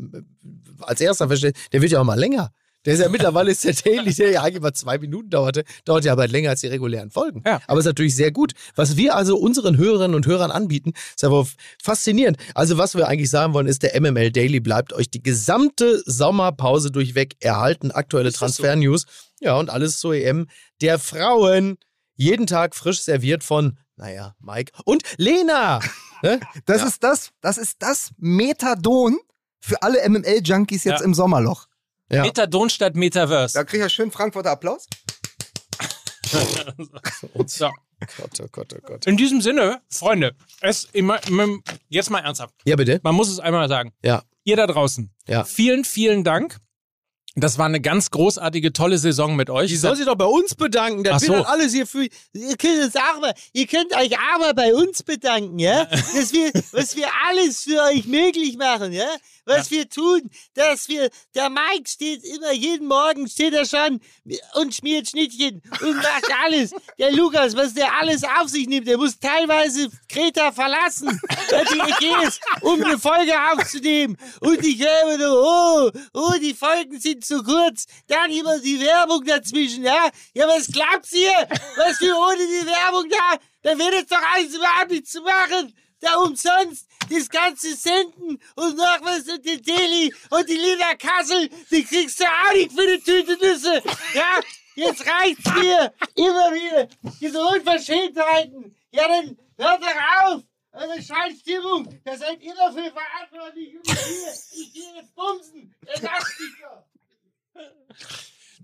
[0.83, 2.51] als erster verstehst, der wird ja auch mal länger.
[2.85, 6.03] Der ist ja mittlerweile ist der Daily, der ja eigentlich mal zwei Minuten dauerte, dauert
[6.03, 7.41] ja aber länger als die regulären Folgen.
[7.45, 7.61] Ja.
[7.67, 8.51] Aber ist natürlich sehr gut.
[8.75, 11.47] Was wir also unseren Hörerinnen und Hörern anbieten, ist aber
[11.81, 12.37] faszinierend.
[12.55, 16.91] Also was wir eigentlich sagen wollen, ist, der MML Daily bleibt euch die gesamte Sommerpause
[16.91, 17.91] durchweg erhalten.
[17.91, 19.05] Aktuelle Transfer-News.
[19.39, 20.47] Ja, und alles zur EM
[20.81, 21.77] der Frauen.
[22.15, 25.79] Jeden Tag frisch serviert von, naja, Mike und Lena.
[26.25, 26.39] Ne?
[26.65, 26.87] Das Ja.
[26.87, 29.17] ist das, das ist das Methadon
[29.63, 31.05] für alle MML-Junkies jetzt Ja.
[31.05, 31.67] im Sommerloch.
[32.11, 32.23] Ja.
[32.23, 33.53] Methadon statt Metaverse.
[33.53, 34.87] Da krieg ich ja schön Frankfurter Applaus.
[37.47, 37.69] So.
[38.17, 39.05] Gott, oh Gott, oh Gott.
[39.07, 40.89] In diesem Sinne, Freunde, es
[41.89, 42.53] jetzt mal ernsthaft.
[42.65, 42.99] Ja, bitte.
[43.03, 43.93] Man muss es einmal sagen.
[44.03, 44.23] Ja.
[44.43, 45.43] Ihr da draußen, Ja.
[45.45, 46.57] vielen, vielen Dank.
[47.35, 49.69] Das war eine ganz großartige, tolle Saison mit euch.
[49.69, 51.03] Die soll sich doch bei uns bedanken.
[51.03, 51.43] Das wird so.
[51.43, 52.07] dann alles hier für.
[52.33, 55.85] Ihr könnt, auch mal, ihr könnt euch mal bei uns bedanken, ja?
[55.85, 59.07] Dass wir, was wir alles für euch möglich machen, ja?
[59.45, 63.99] Was wir tun, dass wir, der Mike steht immer, jeden Morgen steht er schon
[64.53, 66.71] und schmiert Schnittchen und macht alles.
[66.97, 71.19] Der Lukas, was der alles auf sich nimmt, der muss teilweise Kreta verlassen,
[71.49, 74.17] weil die Ägäis, um eine Folge aufzunehmen.
[74.39, 77.85] Und ich höre immer nur, oh, oh, die Folgen sind zu kurz.
[78.07, 80.09] Dann immer die Werbung dazwischen, ja?
[80.33, 81.47] Ja, was glaubt ihr?
[81.77, 83.39] Was wir ohne die Werbung da?
[83.63, 85.73] Dann wird es doch alles überhaupt nicht zu machen.
[85.99, 91.49] Da umsonst das ganze Senden und noch was und den Daily und die Lina Kassel,
[91.71, 93.81] die kriegst du auch nicht für eine Tüte Nüsse.
[94.13, 94.41] Ja,
[94.75, 95.93] jetzt reicht's mir.
[96.15, 96.87] Immer wieder.
[97.21, 98.75] Diese Unverschämtheiten.
[98.91, 100.43] Ja, dann hört doch auf.
[100.73, 102.01] Eure Scheißstimmung.
[102.03, 103.75] Da seid ihr dafür verantwortlich.
[103.85, 105.73] Ich gehe, jetzt bumsen.
[105.85, 106.92] Er lasst doch.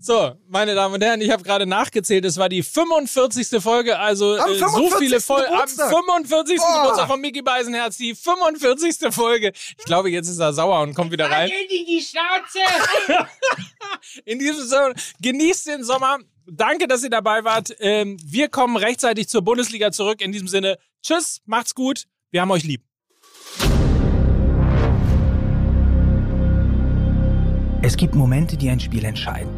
[0.02, 3.62] So, meine Damen und Herren, ich habe gerade nachgezählt, es war die 45.
[3.62, 4.98] Folge, also Am äh, so 45.
[4.98, 5.48] viele Folgen.
[5.48, 5.90] Am Geburtstag.
[5.90, 6.58] 45.
[6.58, 6.76] Oh.
[6.80, 9.12] Geburtstag von Mickey Beisenherz, die 45.
[9.12, 9.52] Folge.
[9.78, 11.50] Ich glaube, jetzt ist er sauer und kommt wieder rein.
[11.50, 13.28] Halt in die Schnauze.
[14.24, 16.18] In diesem Sinne, genießt den Sommer.
[16.46, 17.76] Danke, dass ihr dabei wart.
[17.80, 20.22] Ähm, wir kommen rechtzeitig zur Bundesliga zurück.
[20.22, 22.06] In diesem Sinne, tschüss, macht's gut.
[22.30, 22.89] Wir haben euch lieb.
[27.82, 29.50] Es gibt Momente, die ein Spiel entscheiden,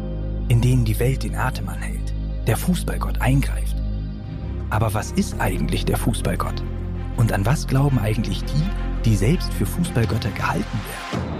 [0.47, 2.13] in denen die Welt den Atem anhält,
[2.47, 3.75] der Fußballgott eingreift.
[4.69, 6.63] Aber was ist eigentlich der Fußballgott?
[7.17, 8.63] Und an was glauben eigentlich die,
[9.03, 11.33] die selbst für Fußballgötter gehalten werden?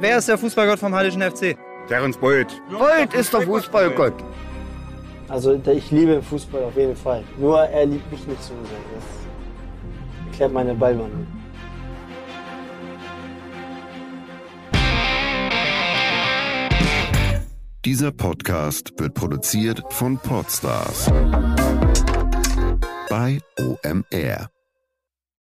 [0.00, 1.56] Wer ist der Fußballgott vom Hallischen FC?
[1.86, 2.48] Terence Boyd.
[2.68, 4.14] Boyd ist der Fußballgott.
[5.28, 7.24] Also ich liebe Fußball auf jeden Fall.
[7.38, 8.78] Nur er liebt mich nicht so sehr.
[8.94, 11.26] Das erklärt meine Ballwandlung.
[17.84, 21.10] Dieser Podcast wird produziert von Podstars
[23.08, 24.55] bei OMR.